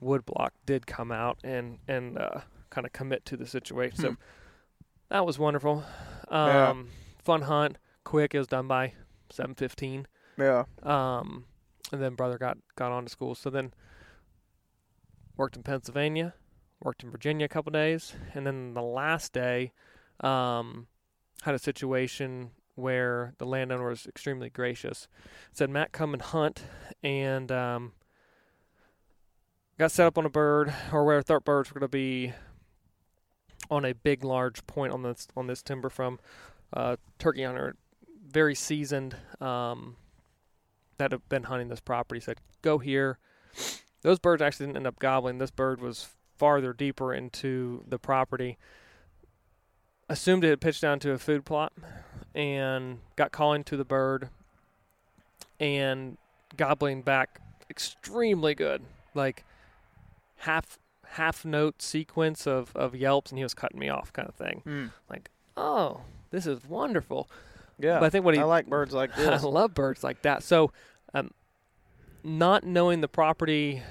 wood 0.00 0.24
block 0.24 0.52
did 0.66 0.86
come 0.86 1.10
out 1.10 1.38
and 1.42 1.78
and 1.88 2.18
uh, 2.18 2.40
kind 2.72 2.86
of 2.86 2.92
commit 2.92 3.24
to 3.26 3.36
the 3.36 3.46
situation. 3.46 3.96
So 3.98 4.08
Hmm. 4.10 4.14
that 5.10 5.24
was 5.26 5.38
wonderful. 5.38 5.84
Um, 6.28 6.48
Yeah. 6.48 6.74
Fun 7.22 7.42
hunt, 7.42 7.78
quick. 8.02 8.34
It 8.34 8.38
was 8.38 8.48
done 8.48 8.66
by 8.66 8.94
7:15. 9.30 10.06
Yeah. 10.38 10.64
Um, 10.82 11.44
and 11.92 12.02
then 12.02 12.14
brother 12.14 12.36
got 12.38 12.58
got 12.74 12.90
on 12.90 13.04
to 13.04 13.08
school. 13.10 13.34
So 13.36 13.48
then 13.50 13.72
worked 15.36 15.56
in 15.56 15.62
Pennsylvania, 15.62 16.34
worked 16.82 17.02
in 17.04 17.10
Virginia 17.10 17.44
a 17.46 17.48
couple 17.48 17.70
days, 17.70 18.14
and 18.34 18.46
then 18.46 18.74
the 18.74 18.82
last 18.82 19.32
day, 19.32 19.72
um, 20.20 20.88
had 21.42 21.54
a 21.54 21.58
situation 21.58 22.50
where 22.74 23.34
the 23.38 23.44
landowner 23.46 23.88
was 23.88 24.06
extremely 24.06 24.48
gracious. 24.50 25.06
Said, 25.52 25.68
"Matt, 25.70 25.92
come 25.92 26.12
and 26.14 26.22
hunt," 26.22 26.64
and 27.02 27.52
um, 27.52 27.92
got 29.78 29.90
set 29.92 30.06
up 30.06 30.18
on 30.18 30.24
a 30.26 30.30
bird, 30.30 30.72
or 30.92 31.04
where 31.04 31.22
thought 31.22 31.44
birds 31.44 31.70
were 31.70 31.78
going 31.80 31.88
to 31.90 31.96
be 31.96 32.32
on 33.70 33.84
a 33.84 33.94
big, 33.94 34.24
large 34.24 34.66
point 34.66 34.92
on 34.92 35.02
this 35.02 35.28
on 35.36 35.46
this 35.46 35.62
timber 35.62 35.88
from 35.88 36.18
uh, 36.72 36.96
turkey 37.18 37.44
hunter, 37.44 37.76
very 38.26 38.54
seasoned. 38.54 39.16
Um, 39.40 39.96
that 40.98 41.10
have 41.10 41.28
been 41.28 41.44
hunting 41.44 41.68
this 41.68 41.80
property 41.80 42.20
said, 42.20 42.38
"Go 42.62 42.78
here." 42.78 43.18
Those 44.02 44.18
birds 44.18 44.42
actually 44.42 44.66
didn't 44.66 44.78
end 44.78 44.86
up 44.86 44.98
gobbling. 44.98 45.38
This 45.38 45.50
bird 45.50 45.80
was 45.80 46.08
farther 46.36 46.72
deeper 46.72 47.14
into 47.14 47.84
the 47.88 47.98
property. 47.98 48.58
Assumed 50.08 50.44
it 50.44 50.50
had 50.50 50.60
pitched 50.60 50.82
down 50.82 50.98
to 51.00 51.12
a 51.12 51.18
food 51.18 51.44
plot, 51.44 51.72
and 52.34 53.00
got 53.16 53.32
calling 53.32 53.64
to 53.64 53.76
the 53.76 53.84
bird, 53.84 54.28
and 55.58 56.18
gobbling 56.56 57.02
back 57.02 57.40
extremely 57.70 58.54
good, 58.54 58.82
like 59.14 59.44
half 60.38 60.78
half 61.12 61.44
note 61.44 61.82
sequence 61.82 62.46
of 62.46 62.74
of 62.76 62.94
yelps, 62.94 63.30
and 63.30 63.38
he 63.38 63.42
was 63.44 63.54
cutting 63.54 63.78
me 63.78 63.88
off, 63.88 64.12
kind 64.12 64.28
of 64.28 64.34
thing. 64.34 64.62
Mm. 64.66 64.90
Oh, 65.56 66.00
this 66.30 66.46
is 66.46 66.64
wonderful. 66.64 67.28
Yeah. 67.78 67.98
But 67.98 68.06
I 68.06 68.10
think 68.10 68.24
what 68.24 68.34
he 68.34 68.40
I 68.40 68.44
like 68.44 68.66
birds 68.66 68.94
like 68.94 69.16
I 69.18 69.36
love 69.38 69.74
birds 69.74 70.02
like 70.02 70.22
that. 70.22 70.42
So, 70.42 70.72
um, 71.14 71.30
not 72.22 72.64
knowing 72.64 73.00
the 73.00 73.08
property 73.08 73.82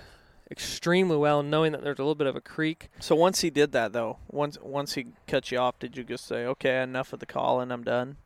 extremely 0.49 1.15
well, 1.17 1.43
knowing 1.43 1.71
that 1.71 1.83
there's 1.83 1.99
a 1.99 2.01
little 2.01 2.15
bit 2.15 2.27
of 2.27 2.35
a 2.35 2.41
creek. 2.41 2.89
so 2.99 3.15
once 3.15 3.41
he 3.41 3.49
did 3.49 3.71
that 3.71 3.93
though, 3.93 4.17
once 4.29 4.57
once 4.61 4.93
he 4.93 5.07
cut 5.27 5.51
you 5.51 5.57
off, 5.57 5.79
did 5.79 5.95
you 5.95 6.03
just 6.03 6.25
say, 6.25 6.45
"Okay, 6.45 6.81
enough 6.81 7.13
of 7.13 7.19
the 7.19 7.25
call 7.25 7.61
and 7.61 7.71
I'm 7.71 7.83
done"? 7.83 8.17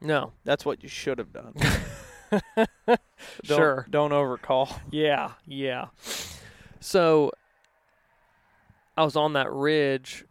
No, 0.00 0.32
That's 0.44 0.66
what 0.66 0.82
you 0.82 0.88
should 0.88 1.16
have 1.18 1.32
done. 1.32 1.54
Don't, 2.86 2.98
sure, 3.44 3.86
Don't 3.88 4.12
overcall. 4.12 4.68
yeah, 4.90 5.32
yeah. 5.46 5.86
So, 6.80 7.30
I 8.96 9.04
was 9.04 9.16
on 9.16 9.32
that 9.32 9.52
ridge. 9.52 10.24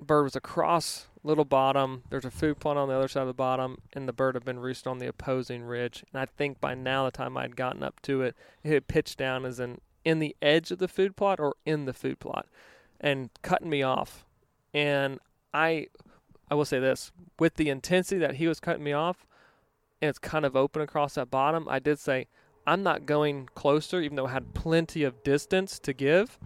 Bird 0.00 0.24
was 0.24 0.36
across 0.36 1.06
little 1.22 1.44
bottom. 1.44 2.02
There's 2.10 2.24
a 2.24 2.30
food 2.30 2.60
plot 2.60 2.76
on 2.76 2.88
the 2.88 2.94
other 2.94 3.08
side 3.08 3.22
of 3.22 3.26
the 3.26 3.34
bottom, 3.34 3.78
and 3.92 4.06
the 4.08 4.12
bird 4.12 4.34
had 4.34 4.44
been 4.44 4.58
roosted 4.58 4.86
on 4.86 4.98
the 4.98 5.08
opposing 5.08 5.62
ridge. 5.62 6.04
And 6.12 6.20
I 6.20 6.26
think 6.26 6.60
by 6.60 6.74
now, 6.74 7.04
the 7.04 7.10
time 7.10 7.36
I'd 7.36 7.56
gotten 7.56 7.82
up 7.82 8.00
to 8.02 8.22
it, 8.22 8.36
it 8.62 8.72
had 8.72 8.88
pitched 8.88 9.18
down 9.18 9.44
as 9.44 9.58
in 9.60 9.80
in 10.04 10.20
the 10.20 10.36
edge 10.40 10.70
of 10.70 10.78
the 10.78 10.88
food 10.88 11.16
plot 11.16 11.40
or 11.40 11.54
in 11.66 11.84
the 11.84 11.92
food 11.92 12.18
plot, 12.18 12.46
and 13.00 13.30
cutting 13.42 13.68
me 13.68 13.82
off. 13.82 14.24
And 14.72 15.18
I, 15.52 15.88
I 16.50 16.54
will 16.54 16.64
say 16.64 16.78
this: 16.78 17.12
with 17.38 17.54
the 17.54 17.68
intensity 17.68 18.18
that 18.20 18.36
he 18.36 18.46
was 18.46 18.60
cutting 18.60 18.84
me 18.84 18.92
off, 18.92 19.26
and 20.00 20.08
it's 20.08 20.18
kind 20.18 20.44
of 20.44 20.54
open 20.56 20.82
across 20.82 21.14
that 21.14 21.30
bottom, 21.30 21.66
I 21.68 21.78
did 21.78 21.98
say. 21.98 22.26
I'm 22.66 22.82
not 22.82 23.06
going 23.06 23.48
closer, 23.54 24.02
even 24.02 24.16
though 24.16 24.26
I 24.26 24.32
had 24.32 24.52
plenty 24.52 25.02
of 25.02 25.22
distance 25.22 25.78
to 25.78 25.94
give 25.94 26.38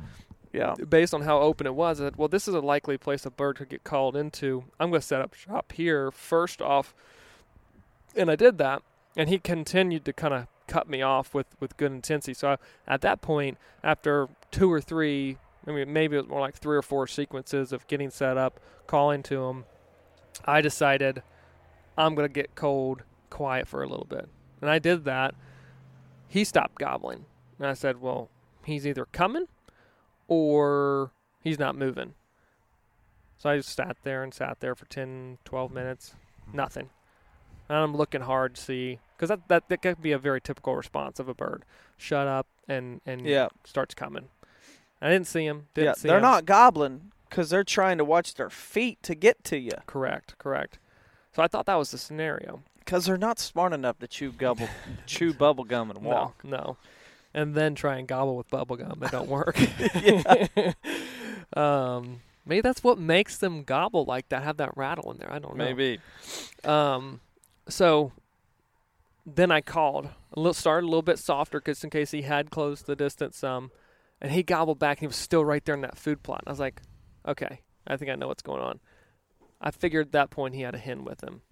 Yeah. 0.53 0.75
based 0.75 1.15
on 1.15 1.23
how 1.23 1.41
open 1.41 1.67
it 1.67 1.75
was, 1.75 2.01
I 2.01 2.05
said, 2.05 2.17
well, 2.17 2.29
this 2.29 2.47
is 2.47 2.55
a 2.55 2.61
likely 2.61 2.99
place 2.99 3.25
a 3.25 3.31
bird 3.31 3.57
could 3.57 3.71
get 3.71 3.85
called 3.85 4.17
into. 4.17 4.65
I'm 4.79 4.91
going 4.91 5.01
to 5.01 5.07
set 5.07 5.23
up 5.23 5.33
shop 5.35 5.73
here 5.73 6.11
first 6.11 6.61
off. 6.61 6.95
And 8.15 8.31
I 8.31 8.37
did 8.37 8.59
that. 8.59 8.83
And 9.17 9.29
he 9.29 9.39
continued 9.39 10.05
to 10.05 10.13
kind 10.13 10.35
of 10.35 10.47
cut 10.67 10.89
me 10.89 11.01
off 11.01 11.35
with, 11.35 11.47
with 11.59 11.77
good 11.77 11.93
intensity. 11.93 12.35
So 12.35 12.53
I, 12.53 12.57
at 12.87 13.01
that 13.01 13.23
point, 13.23 13.59
after 13.83 14.29
two 14.51 14.71
or 14.71 14.81
three, 14.81 15.39
I 15.67 15.71
mean, 15.71 15.93
maybe 15.93 16.17
it 16.17 16.21
was 16.21 16.29
more 16.29 16.41
like 16.41 16.57
three 16.57 16.77
or 16.77 16.83
four 16.83 17.07
sequences 17.07 17.73
of 17.73 17.87
getting 17.87 18.11
set 18.11 18.37
up, 18.37 18.61
calling 18.87 19.23
to 19.25 19.45
him, 19.45 19.65
I 20.45 20.61
decided 20.61 21.23
I'm 21.97 22.15
going 22.15 22.29
to 22.29 22.33
get 22.33 22.55
cold, 22.55 23.03
quiet 23.31 23.69
for 23.69 23.83
a 23.83 23.89
little 23.89 24.07
bit. 24.09 24.29
And 24.61 24.71
I 24.71 24.79
did 24.79 25.05
that. 25.05 25.35
He 26.29 26.45
stopped 26.45 26.79
gobbling. 26.79 27.27
And 27.59 27.67
I 27.67 27.75
said, 27.75 28.01
well, 28.01 28.31
he's 28.65 28.87
either 28.87 29.07
coming 29.13 29.47
or 30.33 31.11
he's 31.41 31.59
not 31.59 31.77
moving. 31.77 32.15
So 33.39 33.51
I 33.51 33.57
just 33.57 33.75
sat 33.75 33.97
there 34.05 34.23
and 34.23 34.33
sat 34.33 34.61
there 34.61 34.75
for 34.75 34.87
10, 34.87 35.39
12 35.45 35.73
minutes, 35.73 36.15
nothing. 36.53 36.91
And 37.69 37.79
I'm 37.79 37.97
looking 37.97 38.21
hard 38.23 38.55
to 38.57 38.61
see, 38.61 38.99
because 39.17 39.29
that, 39.31 39.49
that, 39.49 39.69
that 39.69 39.83
could 39.83 40.01
be 40.03 40.13
a 40.13 40.19
very 40.19 40.41
typical 40.41 40.77
response 40.77 41.19
of 41.19 41.29
a 41.29 41.35
bird. 41.35 41.65
Shut 41.97 42.27
up 42.29 42.47
and, 42.69 43.01
and 43.07 43.27
Yeah. 43.27 43.49
starts 43.65 43.95
coming. 43.95 44.29
I 45.01 45.09
didn't 45.11 45.27
see 45.27 45.45
him. 45.45 45.67
Didn't 45.75 45.87
yeah. 45.87 45.95
see 45.95 46.09
They're 46.09 46.19
him. 46.19 46.23
not 46.23 46.45
gobbling 46.45 47.11
because 47.29 47.51
they're 47.51 47.65
trying 47.65 47.99
to 47.99 48.05
watch 48.05 48.35
their 48.35 48.51
feet 48.51 49.03
to 49.05 49.15
get 49.17 49.43
to 49.45 49.59
you 49.59 49.73
Correct, 49.87 50.37
correct. 50.39 50.79
So 51.35 51.43
I 51.43 51.49
thought 51.49 51.67
that 51.67 51.75
was 51.77 51.91
the 51.91 51.99
scenario. 51.99 52.63
because 52.79 53.07
they're 53.07 53.17
not 53.17 53.39
smart 53.41 53.73
enough 53.73 53.99
to 54.01 54.07
chew 54.07 54.31
gobble, 54.33 54.69
chew 55.07 55.33
bubble 55.33 55.65
gum 55.65 55.91
and 55.91 56.05
walk. 56.05 56.45
No, 56.45 56.57
no. 56.57 56.77
And 57.35 57.55
then 57.55 57.75
try 57.75 57.97
and 57.97 58.07
gobble 58.07 58.37
with 58.37 58.51
bubble 58.51 58.77
gum. 58.77 59.03
It 59.03 59.11
don't 59.11 59.29
work. 59.29 59.59
Um, 61.55 62.21
maybe 62.47 62.61
that's 62.61 62.83
what 62.83 62.99
makes 62.99 63.39
them 63.39 63.63
gobble 63.65 64.05
like 64.05 64.29
that, 64.31 64.43
have 64.43 64.57
that 64.57 64.77
rattle 64.77 65.11
in 65.13 65.19
there. 65.19 65.33
I 65.33 65.39
don't 65.39 65.57
know. 65.57 65.65
Maybe. 65.65 65.99
Um, 66.65 67.21
so 67.69 68.13
then 69.27 69.51
I 69.51 69.61
called. 69.61 70.09
A 70.33 70.41
little 70.41 70.55
started 70.55 70.87
a 70.87 70.89
little 70.89 71.03
bit 71.03 71.19
softer, 71.19 71.61
just 71.61 71.85
in 71.85 71.91
case 71.91 72.11
he 72.11 72.23
had 72.23 72.51
closed 72.51 72.87
the 72.87 72.97
distance 72.97 73.37
some, 73.37 73.71
and 74.21 74.33
he 74.33 74.43
gobbled 74.43 74.79
back. 74.79 74.99
and 74.99 75.01
He 75.01 75.07
was 75.09 75.17
still 75.17 75.45
right 75.45 75.65
there 75.65 75.75
in 75.75 75.83
that 75.83 75.99
food 75.99 76.23
plot. 76.23 76.41
And 76.41 76.49
I 76.49 76.53
was 76.53 76.61
like, 76.61 76.81
okay, 77.29 77.61
I 77.87 77.97
think 77.97 78.11
I 78.11 78.15
know 78.15 78.29
what's 78.29 78.43
going 78.43 78.63
on. 78.63 78.81
I 79.61 79.71
figured 79.71 80.07
at 80.07 80.13
that 80.13 80.31
point 80.31 80.55
he 80.55 80.63
had 80.63 80.75
a 80.75 80.79
hen 80.79 81.05
with 81.05 81.23
him, 81.23 81.43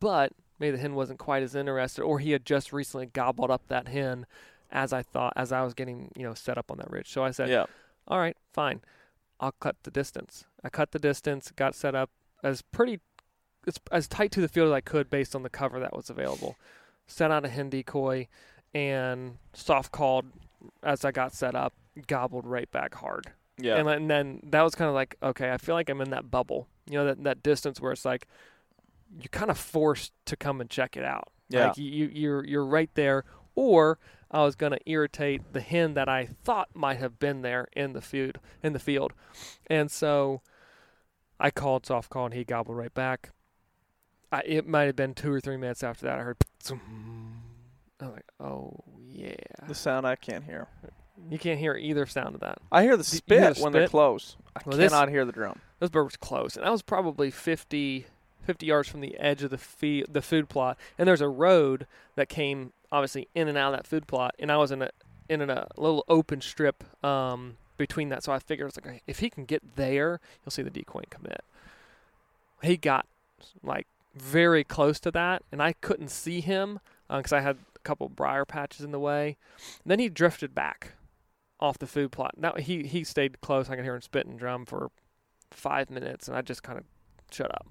but 0.00 0.32
maybe 0.58 0.76
the 0.76 0.82
hen 0.82 0.94
wasn't 0.94 1.18
quite 1.18 1.42
as 1.42 1.54
interested, 1.54 2.02
or 2.02 2.18
he 2.18 2.32
had 2.32 2.44
just 2.46 2.72
recently 2.72 3.06
gobbled 3.06 3.50
up 3.50 3.68
that 3.68 3.88
hen, 3.88 4.26
as 4.72 4.92
I 4.92 5.02
thought 5.02 5.32
as 5.36 5.52
I 5.52 5.62
was 5.62 5.74
getting 5.74 6.10
you 6.16 6.24
know 6.24 6.34
set 6.34 6.58
up 6.58 6.70
on 6.70 6.78
that 6.78 6.90
ridge. 6.90 7.10
So 7.10 7.22
I 7.24 7.30
said, 7.30 7.48
Yeah. 7.48 7.66
all 8.08 8.18
right, 8.18 8.36
fine. 8.52 8.80
I'll 9.40 9.52
cut 9.60 9.76
the 9.82 9.90
distance. 9.90 10.44
I 10.64 10.68
cut 10.68 10.92
the 10.92 10.98
distance, 10.98 11.52
got 11.54 11.74
set 11.74 11.94
up 11.94 12.10
as 12.42 12.62
pretty 12.62 13.00
as, 13.66 13.76
as 13.90 14.08
tight 14.08 14.30
to 14.32 14.40
the 14.40 14.48
field 14.48 14.68
as 14.68 14.72
I 14.72 14.80
could 14.80 15.10
based 15.10 15.34
on 15.34 15.42
the 15.42 15.50
cover 15.50 15.80
that 15.80 15.96
was 15.96 16.10
available. 16.10 16.56
Set 17.06 17.30
out 17.30 17.44
a 17.44 17.48
hen 17.48 17.68
decoy 17.70 18.28
and 18.74 19.38
soft 19.52 19.92
called 19.92 20.26
as 20.82 21.04
I 21.04 21.10
got 21.10 21.32
set 21.34 21.54
up, 21.54 21.74
gobbled 22.06 22.46
right 22.46 22.70
back 22.70 22.94
hard. 22.94 23.32
Yeah. 23.58 23.76
And, 23.76 23.88
and 23.88 24.10
then 24.10 24.40
that 24.44 24.62
was 24.62 24.74
kind 24.74 24.88
of 24.88 24.94
like, 24.94 25.16
okay, 25.22 25.50
I 25.52 25.56
feel 25.58 25.74
like 25.74 25.90
I'm 25.90 26.00
in 26.00 26.10
that 26.10 26.30
bubble. 26.30 26.68
You 26.88 26.98
know, 26.98 27.06
that, 27.06 27.22
that 27.24 27.42
distance 27.42 27.80
where 27.80 27.92
it's 27.92 28.04
like 28.04 28.26
you're 29.18 29.28
kind 29.30 29.50
of 29.50 29.58
forced 29.58 30.12
to 30.26 30.36
come 30.36 30.60
and 30.60 30.70
check 30.70 30.96
it 30.96 31.04
out. 31.04 31.28
Yeah. 31.48 31.68
Like 31.68 31.78
you, 31.78 31.84
you 31.84 32.10
you're 32.12 32.44
you're 32.46 32.64
right 32.64 32.90
there 32.94 33.24
or 33.54 33.98
I 34.30 34.42
was 34.44 34.56
going 34.56 34.72
to 34.72 34.80
irritate 34.90 35.52
the 35.52 35.60
hen 35.60 35.94
that 35.94 36.08
I 36.08 36.26
thought 36.44 36.68
might 36.74 36.98
have 36.98 37.18
been 37.18 37.42
there 37.42 37.68
in 37.74 37.92
the 37.92 38.00
field 38.00 38.38
in 38.62 38.72
the 38.72 38.78
field. 38.78 39.12
And 39.66 39.90
so 39.90 40.40
I 41.38 41.50
called 41.50 41.84
soft 41.86 42.08
call 42.10 42.26
and 42.26 42.34
he 42.34 42.44
gobbled 42.44 42.76
right 42.76 42.94
back. 42.94 43.30
I, 44.30 44.40
it 44.46 44.66
might 44.66 44.84
have 44.84 44.96
been 44.96 45.12
two 45.14 45.30
or 45.32 45.40
three 45.40 45.56
minutes 45.58 45.82
after 45.82 46.06
that 46.06 46.18
I 46.18 46.22
heard 46.22 46.36
I 48.00 48.04
was 48.06 48.14
like, 48.14 48.24
"Oh 48.40 48.72
yeah." 49.06 49.34
the 49.68 49.74
sound 49.74 50.06
I 50.06 50.16
can't 50.16 50.44
hear. 50.44 50.68
You 51.30 51.38
can't 51.38 51.58
hear 51.60 51.76
either 51.76 52.06
sound 52.06 52.34
of 52.34 52.40
that. 52.40 52.58
I 52.72 52.82
hear 52.82 52.96
the 52.96 53.04
spit 53.04 53.38
hear 53.40 53.52
the 53.54 53.62
when 53.62 53.72
they're 53.72 53.82
spit? 53.82 53.90
close. 53.90 54.36
I 54.56 54.60
Well, 54.64 54.76
this- 54.76 54.90
cannot 54.90 55.08
hear 55.10 55.24
the 55.24 55.32
drum. 55.32 55.60
This 55.78 55.90
bird 55.90 56.04
was 56.04 56.16
close, 56.16 56.56
and 56.56 56.64
I 56.64 56.70
was 56.70 56.80
probably 56.82 57.30
50, 57.30 58.06
50 58.44 58.66
yards 58.66 58.88
from 58.88 59.00
the 59.00 59.16
edge 59.18 59.42
of 59.42 59.50
the 59.50 59.58
fee- 59.58 60.04
the 60.08 60.22
food 60.22 60.48
plot. 60.48 60.78
And 60.96 61.06
there's 61.08 61.20
a 61.20 61.28
road 61.28 61.86
that 62.16 62.28
came 62.28 62.72
obviously 62.92 63.26
in 63.34 63.48
and 63.48 63.58
out 63.58 63.72
of 63.72 63.78
that 63.78 63.86
food 63.86 64.06
plot, 64.06 64.34
and 64.38 64.52
I 64.52 64.58
was 64.58 64.70
in 64.70 64.82
a 64.82 64.90
in 65.28 65.40
a 65.40 65.66
little 65.76 66.04
open 66.08 66.40
strip 66.42 66.84
um, 67.04 67.56
between 67.78 68.10
that. 68.10 68.22
So 68.22 68.32
I 68.32 68.38
figured 68.38 68.68
it's 68.68 68.76
like 68.76 69.02
if 69.06 69.18
he 69.20 69.30
can 69.30 69.46
get 69.46 69.76
there, 69.76 70.20
you'll 70.44 70.50
see 70.50 70.62
the 70.62 70.70
decoy 70.70 71.02
commit. 71.10 71.42
He 72.62 72.76
got 72.76 73.06
like 73.62 73.86
very 74.14 74.62
close 74.62 75.00
to 75.00 75.10
that, 75.12 75.42
and 75.50 75.62
I 75.62 75.72
couldn't 75.72 76.10
see 76.10 76.40
him 76.40 76.78
because 77.08 77.32
I 77.32 77.40
had 77.40 77.56
a 77.74 77.78
couple 77.80 78.08
briar 78.08 78.44
patches 78.44 78.84
in 78.84 78.92
the 78.92 79.00
way. 79.00 79.36
And 79.82 79.90
then 79.90 79.98
he 79.98 80.08
drifted 80.08 80.54
back 80.54 80.92
off 81.58 81.78
the 81.78 81.86
food 81.86 82.12
plot. 82.12 82.34
Now 82.36 82.54
he 82.54 82.84
he 82.84 83.04
stayed 83.04 83.40
close. 83.40 83.70
I 83.70 83.76
could 83.76 83.84
hear 83.84 83.94
him 83.94 84.02
spit 84.02 84.26
and 84.26 84.38
drum 84.38 84.66
for 84.66 84.90
five 85.50 85.90
minutes, 85.90 86.28
and 86.28 86.36
I 86.36 86.42
just 86.42 86.62
kind 86.62 86.78
of 86.78 86.84
shut 87.30 87.50
up. 87.50 87.66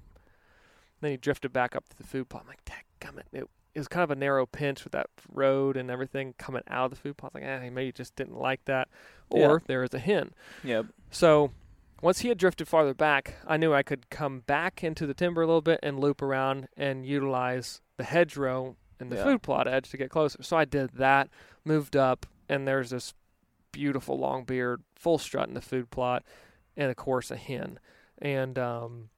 Then 1.00 1.12
he 1.12 1.16
drifted 1.16 1.52
back 1.52 1.76
up 1.76 1.88
to 1.88 1.96
the 1.96 2.04
food 2.04 2.28
plot. 2.28 2.44
I'm 2.44 2.48
like, 2.48 2.64
"Dadgummit!" 2.64 3.24
It, 3.32 3.48
it 3.74 3.78
was 3.78 3.88
kind 3.88 4.04
of 4.04 4.10
a 4.10 4.16
narrow 4.16 4.44
pinch 4.46 4.84
with 4.84 4.92
that 4.92 5.06
road 5.32 5.76
and 5.76 5.90
everything 5.90 6.34
coming 6.38 6.62
out 6.68 6.86
of 6.86 6.90
the 6.90 6.96
food 6.96 7.16
plot. 7.16 7.34
Like, 7.34 7.44
eh, 7.44 7.64
he 7.64 7.70
maybe 7.70 7.92
just 7.92 8.14
didn't 8.16 8.38
like 8.38 8.64
that, 8.66 8.88
Yeah. 9.30 9.48
or 9.48 9.62
there 9.66 9.82
is 9.82 9.94
a 9.94 9.98
hen. 9.98 10.34
Yep. 10.62 10.86
So 11.10 11.52
once 12.02 12.20
he 12.20 12.28
had 12.28 12.36
drifted 12.38 12.68
farther 12.68 12.92
back, 12.94 13.36
I 13.46 13.56
knew 13.56 13.72
I 13.72 13.82
could 13.82 14.10
come 14.10 14.40
back 14.40 14.84
into 14.84 15.06
the 15.06 15.14
timber 15.14 15.42
a 15.42 15.46
little 15.46 15.62
bit 15.62 15.80
and 15.82 15.98
loop 16.00 16.20
around 16.20 16.68
and 16.76 17.06
utilize 17.06 17.80
the 17.96 18.04
hedgerow 18.04 18.76
and 19.00 19.10
the 19.10 19.16
Yeah. 19.16 19.24
food 19.24 19.42
plot 19.42 19.66
edge 19.66 19.88
to 19.90 19.96
get 19.96 20.10
closer. 20.10 20.42
So 20.42 20.56
I 20.56 20.64
did 20.64 20.90
that, 20.94 21.28
moved 21.64 21.96
up, 21.96 22.26
and 22.48 22.68
there's 22.68 22.90
this 22.90 23.14
beautiful 23.72 24.18
long 24.18 24.44
beard, 24.44 24.82
full 24.94 25.16
strut 25.18 25.48
in 25.48 25.54
the 25.54 25.62
food 25.62 25.90
plot, 25.90 26.24
and 26.76 26.90
of 26.90 26.96
course 26.96 27.30
a 27.30 27.36
hen. 27.36 27.78
And 28.18 28.58
um, 28.58 29.08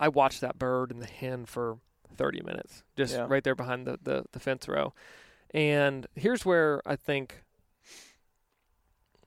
I 0.00 0.08
watched 0.08 0.40
that 0.40 0.58
bird 0.58 0.90
and 0.90 1.02
the 1.02 1.06
hen 1.06 1.44
for 1.44 1.78
30 2.16 2.42
minutes, 2.42 2.82
just 2.96 3.14
Yeah. 3.14 3.26
right 3.28 3.42
there 3.44 3.54
behind 3.54 3.86
the, 3.86 3.98
the, 4.02 4.24
the 4.32 4.40
fence 4.40 4.66
row. 4.68 4.92
And 5.52 6.06
here's 6.14 6.44
where 6.44 6.82
I 6.86 6.96
think 6.96 7.42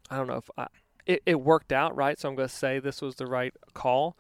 I 0.09 0.17
don't 0.17 0.27
know 0.27 0.38
if 0.38 0.49
I, 0.57 0.67
it, 1.05 1.23
it 1.25 1.41
worked 1.41 1.71
out 1.71 1.95
right, 1.95 2.19
so 2.19 2.29
I'm 2.29 2.36
going 2.36 2.47
to 2.49 2.53
say 2.53 2.79
this 2.79 3.01
was 3.01 3.15
the 3.15 3.25
right 3.27 3.53
call. 3.73 4.17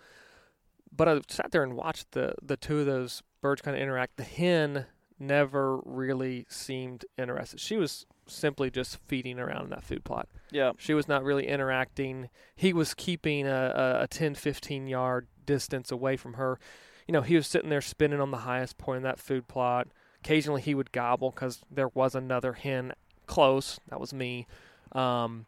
But 0.95 1.07
I 1.07 1.19
sat 1.27 1.51
there 1.51 1.63
and 1.63 1.75
watched 1.75 2.11
the 2.11 2.35
the 2.41 2.57
two 2.57 2.79
of 2.79 2.85
those 2.85 3.23
birds 3.41 3.61
kind 3.61 3.75
of 3.77 3.81
interact. 3.81 4.17
The 4.17 4.23
hen 4.23 4.85
never 5.19 5.77
really 5.85 6.45
seemed 6.49 7.05
interested. 7.17 7.59
She 7.59 7.77
was 7.77 8.05
simply 8.27 8.69
just 8.71 8.97
feeding 9.07 9.39
around 9.39 9.65
in 9.65 9.69
that 9.69 9.83
food 9.83 10.03
plot. 10.03 10.27
Yeah. 10.49 10.71
She 10.77 10.93
was 10.93 11.07
not 11.07 11.23
really 11.23 11.47
interacting. 11.47 12.29
He 12.55 12.73
was 12.73 12.93
keeping 12.93 13.47
a, 13.47 13.97
a, 13.99 14.03
a 14.03 14.07
10, 14.07 14.35
15 14.35 14.87
yard 14.87 15.27
distance 15.45 15.91
away 15.91 16.17
from 16.17 16.33
her. 16.33 16.59
You 17.11 17.17
know, 17.17 17.23
he 17.23 17.35
was 17.35 17.45
sitting 17.45 17.69
there 17.69 17.81
spinning 17.81 18.21
on 18.21 18.31
the 18.31 18.37
highest 18.37 18.77
point 18.77 18.99
in 18.99 19.03
that 19.03 19.19
food 19.19 19.49
plot. 19.49 19.89
Occasionally 20.23 20.61
he 20.61 20.73
would 20.73 20.93
gobble 20.93 21.31
because 21.31 21.59
there 21.69 21.89
was 21.89 22.15
another 22.15 22.53
hen 22.53 22.93
close. 23.25 23.81
That 23.89 23.99
was 23.99 24.13
me. 24.13 24.47
Um, 24.93 25.45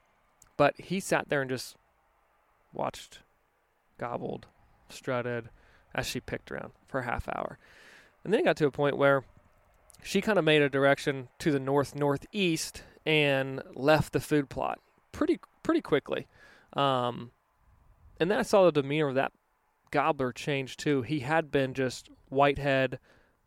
but 0.57 0.73
he 0.77 0.99
sat 0.99 1.29
there 1.29 1.39
and 1.39 1.49
just 1.49 1.77
watched, 2.73 3.19
gobbled, 3.97 4.47
strutted 4.89 5.51
as 5.95 6.05
she 6.05 6.19
picked 6.19 6.51
around 6.51 6.73
for 6.85 6.99
a 6.99 7.05
half 7.05 7.29
hour. 7.29 7.57
And 8.25 8.33
then 8.33 8.41
it 8.41 8.43
got 8.43 8.57
to 8.57 8.65
a 8.65 8.71
point 8.71 8.97
where 8.97 9.23
she 10.03 10.19
kind 10.19 10.37
of 10.37 10.43
made 10.43 10.61
a 10.61 10.69
direction 10.69 11.29
to 11.39 11.49
the 11.49 11.61
north 11.61 11.95
northeast 11.95 12.83
and 13.05 13.61
left 13.73 14.11
the 14.11 14.19
food 14.19 14.49
plot 14.49 14.81
pretty 15.13 15.39
pretty 15.63 15.79
quickly. 15.79 16.27
Um, 16.73 17.31
and 18.19 18.29
then 18.29 18.37
I 18.37 18.43
saw 18.43 18.65
the 18.65 18.81
demeanor 18.81 19.07
of 19.07 19.15
that 19.15 19.31
gobbler 19.93 20.31
changed 20.31 20.79
too. 20.79 21.03
He 21.03 21.19
had 21.19 21.51
been 21.51 21.75
just 21.75 22.09
whitehead, 22.29 22.97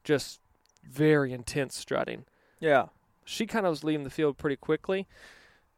just 0.04 0.40
very 0.88 1.32
intense 1.32 1.76
strutting. 1.76 2.24
Yeah. 2.60 2.86
She 3.24 3.46
kind 3.46 3.66
of 3.66 3.70
was 3.70 3.82
leaving 3.82 4.04
the 4.04 4.10
field 4.10 4.38
pretty 4.38 4.54
quickly, 4.54 5.08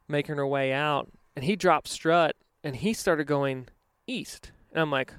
making 0.07 0.35
her 0.35 0.45
way 0.45 0.71
out, 0.71 1.09
and 1.35 1.43
he 1.43 1.55
dropped 1.55 1.87
strut 1.87 2.35
and 2.63 2.75
he 2.75 2.93
started 2.93 3.25
going 3.25 3.67
east. 4.05 4.51
And 4.71 4.81
I'm 4.81 4.91
like, 4.91 5.15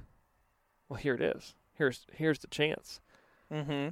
well, 0.88 0.98
here 0.98 1.14
it 1.14 1.20
is. 1.20 1.56
Here's 1.74 2.06
here's 2.12 2.38
the 2.38 2.46
chance. 2.46 3.00
Mm-hmm. 3.52 3.88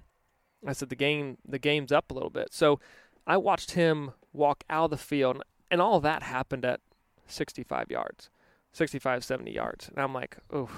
I 0.68 0.72
said 0.72 0.90
the 0.90 0.94
game 0.94 1.38
the 1.44 1.58
game's 1.58 1.90
up 1.90 2.12
a 2.12 2.14
little 2.14 2.30
bit. 2.30 2.48
So 2.52 2.78
I 3.26 3.36
watched 3.36 3.72
him 3.72 4.12
walk 4.32 4.62
out 4.70 4.84
of 4.84 4.90
the 4.90 4.96
field 4.96 5.42
and 5.72 5.80
all 5.80 5.98
that 6.00 6.22
happened 6.22 6.64
at 6.64 6.80
65 7.26 7.90
yards. 7.90 8.30
65 8.72 9.24
70 9.24 9.50
yards. 9.50 9.88
And 9.88 9.98
I'm 9.98 10.14
like, 10.14 10.36
"Oh, 10.52 10.70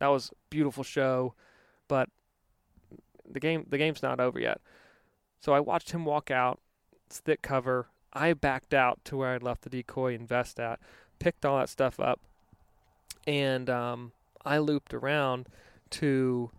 that 0.00 0.08
was 0.08 0.32
beautiful 0.50 0.82
show, 0.82 1.34
but 1.88 2.08
the 3.30 3.40
game 3.40 3.66
the 3.68 3.78
game's 3.78 4.02
not 4.02 4.20
over 4.20 4.40
yet." 4.40 4.60
So 5.40 5.54
I 5.54 5.60
watched 5.60 5.92
him 5.92 6.04
walk 6.04 6.30
out, 6.30 6.60
it's 7.06 7.20
thick 7.20 7.40
cover. 7.42 7.88
I 8.12 8.32
backed 8.32 8.74
out 8.74 8.98
to 9.04 9.16
where 9.16 9.34
I'd 9.34 9.42
left 9.42 9.62
the 9.62 9.70
decoy 9.70 10.14
and 10.14 10.28
vest 10.28 10.58
at, 10.58 10.80
picked 11.18 11.46
all 11.46 11.58
that 11.58 11.68
stuff 11.68 12.00
up, 12.00 12.20
and 13.26 13.70
um, 13.70 14.12
I 14.44 14.58
looped 14.58 14.92
around 14.92 15.48
to 15.90 16.50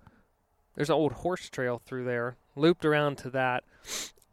there's 0.76 0.90
an 0.90 0.96
old 0.96 1.14
horse 1.14 1.50
trail 1.50 1.82
through 1.84 2.06
there. 2.06 2.38
Looped 2.56 2.86
around 2.86 3.18
to 3.20 3.30
that 3.32 3.64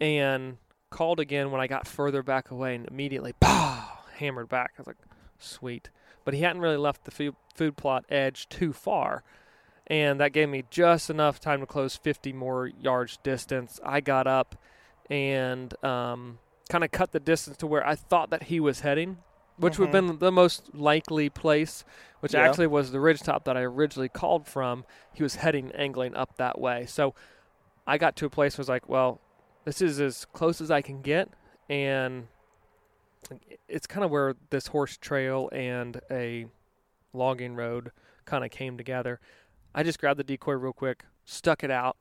and 0.00 0.58
called 0.90 1.20
again 1.20 1.50
when 1.50 1.60
I 1.60 1.66
got 1.66 1.86
further 1.86 2.22
back 2.22 2.50
away 2.50 2.74
and 2.74 2.86
immediately 2.86 3.34
pow 3.40 3.98
hammered 4.16 4.48
back. 4.48 4.72
I 4.76 4.80
was 4.80 4.86
like, 4.86 4.96
sweet. 5.38 5.90
But 6.28 6.34
he 6.34 6.42
hadn't 6.42 6.60
really 6.60 6.76
left 6.76 7.06
the 7.06 7.10
food, 7.10 7.36
food 7.54 7.78
plot 7.78 8.04
edge 8.10 8.50
too 8.50 8.74
far. 8.74 9.24
And 9.86 10.20
that 10.20 10.34
gave 10.34 10.50
me 10.50 10.62
just 10.68 11.08
enough 11.08 11.40
time 11.40 11.60
to 11.60 11.66
close 11.66 11.96
50 11.96 12.34
more 12.34 12.66
yards 12.66 13.16
distance. 13.22 13.80
I 13.82 14.02
got 14.02 14.26
up 14.26 14.54
and 15.08 15.72
um, 15.82 16.38
kind 16.68 16.84
of 16.84 16.90
cut 16.90 17.12
the 17.12 17.18
distance 17.18 17.56
to 17.56 17.66
where 17.66 17.86
I 17.86 17.94
thought 17.94 18.28
that 18.28 18.42
he 18.42 18.60
was 18.60 18.80
heading, 18.80 19.16
which 19.56 19.78
would 19.78 19.86
have 19.86 19.92
been 20.06 20.18
the 20.18 20.30
most 20.30 20.74
likely 20.74 21.30
place, 21.30 21.86
which 22.20 22.34
Yeah. 22.34 22.42
actually 22.42 22.66
was 22.66 22.92
the 22.92 23.00
ridge 23.00 23.20
top 23.20 23.44
that 23.44 23.56
I 23.56 23.62
originally 23.62 24.10
called 24.10 24.46
from. 24.46 24.84
He 25.14 25.22
was 25.22 25.36
heading, 25.36 25.72
angling 25.72 26.14
up 26.14 26.36
that 26.36 26.60
way. 26.60 26.84
So 26.84 27.14
I 27.86 27.96
got 27.96 28.16
to 28.16 28.26
a 28.26 28.28
place 28.28 28.58
where 28.58 28.60
I 28.60 28.64
was 28.64 28.68
like, 28.68 28.86
well, 28.86 29.22
this 29.64 29.80
is 29.80 29.98
as 29.98 30.26
close 30.26 30.60
as 30.60 30.70
I 30.70 30.82
can 30.82 31.00
get. 31.00 31.30
And 31.70 32.26
it's 33.68 33.86
kind 33.86 34.04
of 34.04 34.10
where 34.10 34.34
this 34.50 34.68
horse 34.68 34.96
trail 34.96 35.48
and 35.52 36.00
a 36.10 36.46
logging 37.12 37.54
road 37.54 37.90
kind 38.24 38.44
of 38.44 38.50
came 38.50 38.76
together. 38.76 39.20
I 39.74 39.82
just 39.82 39.98
grabbed 39.98 40.18
the 40.18 40.24
decoy 40.24 40.54
real 40.54 40.72
quick, 40.72 41.04
stuck 41.24 41.62
it 41.62 41.70
out, 41.70 41.96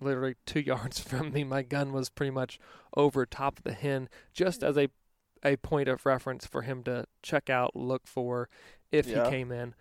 literally 0.00 0.34
two 0.46 0.60
yards 0.66 0.98
from 1.00 1.32
me. 1.32 1.44
My 1.44 1.62
gun 1.62 1.92
was 1.92 2.08
pretty 2.10 2.30
much 2.30 2.58
over 2.96 3.24
top 3.26 3.58
of 3.58 3.64
the 3.64 3.72
hen, 3.72 4.08
just 4.32 4.62
as 4.62 4.76
a 4.76 4.88
a 5.46 5.56
point 5.56 5.90
of 5.90 6.06
reference 6.06 6.46
for 6.46 6.62
him 6.62 6.82
to 6.82 7.04
check 7.22 7.50
out, 7.50 7.76
look 7.76 8.06
for 8.06 8.48
if 8.90 9.06
Yeah. 9.06 9.24
he 9.24 9.30
came 9.30 9.52
in. 9.52 9.74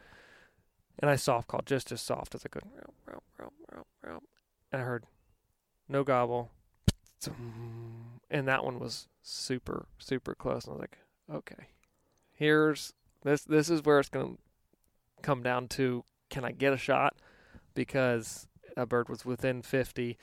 And 0.99 1.09
I 1.09 1.15
soft 1.15 1.47
called 1.47 1.65
just 1.65 1.89
as 1.93 2.01
soft 2.01 2.35
as 2.35 2.43
I 2.45 2.49
could. 2.49 2.63
And 4.71 4.81
I 4.81 4.85
heard 4.85 5.05
no 5.87 6.03
gobble. 6.03 6.51
And 8.33 8.47
that 8.47 8.65
one 8.65 8.79
was 8.79 9.07
super, 9.21 9.85
super 9.99 10.33
close. 10.35 10.65
And 10.65 10.71
I 10.71 10.73
was 10.73 10.81
like, 10.81 10.97
okay, 11.31 11.67
here's 12.33 12.93
this. 13.23 13.43
This 13.43 13.69
is 13.69 13.83
where 13.83 13.99
it's 13.99 14.09
going 14.09 14.35
to 14.35 14.39
come 15.21 15.43
down 15.43 15.67
to: 15.69 16.03
can 16.29 16.43
I 16.43 16.51
get 16.51 16.73
a 16.73 16.77
shot? 16.77 17.15
Because 17.75 18.47
a 18.75 18.85
bird 18.85 19.07
was 19.07 19.23
within 19.23 19.61
50, 19.61 20.17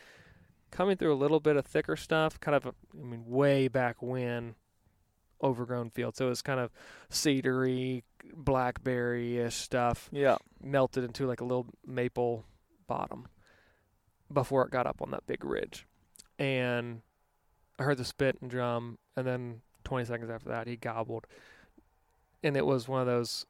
coming 0.73 0.97
through 0.97 1.15
a 1.15 1.17
little 1.17 1.41
bit 1.41 1.57
of 1.57 1.65
thicker 1.65 1.97
stuff, 1.97 2.39
kind 2.41 2.57
of, 2.57 2.67
I 2.67 3.05
mean, 3.05 3.25
way 3.27 3.69
back 3.69 4.03
when 4.03 4.57
overgrown 5.43 5.91
field. 5.91 6.17
So 6.17 6.27
it 6.27 6.31
was 6.31 6.43
kind 6.43 6.61
of 6.61 6.71
cedary, 7.11 8.03
blackberry 8.35 9.39
ish 9.39 9.55
stuff, 9.55 10.09
Yeah. 10.13 10.37
melted 10.63 11.05
into 11.05 11.27
like 11.27 11.41
a 11.41 11.45
little 11.45 11.67
maple 11.87 12.45
bottom 12.87 13.29
before 14.33 14.65
it 14.67 14.71
got 14.71 14.87
up 14.87 15.01
on 15.01 15.13
that 15.13 15.27
big 15.27 15.45
ridge. 15.45 15.87
And 16.39 17.03
I 17.81 17.85
heard 17.85 17.97
the 17.97 18.05
spit 18.05 18.37
and 18.41 18.51
drum, 18.51 18.99
and 19.17 19.27
then 19.27 19.63
20 19.85 20.05
seconds 20.05 20.31
after 20.31 20.51
that, 20.51 20.67
he 20.67 20.77
gobbled. 20.77 21.27
And 22.43 22.57
it 22.57 22.67
was 22.67 22.87
one 22.87 23.01
of 23.01 23.07
those, 23.07 23.47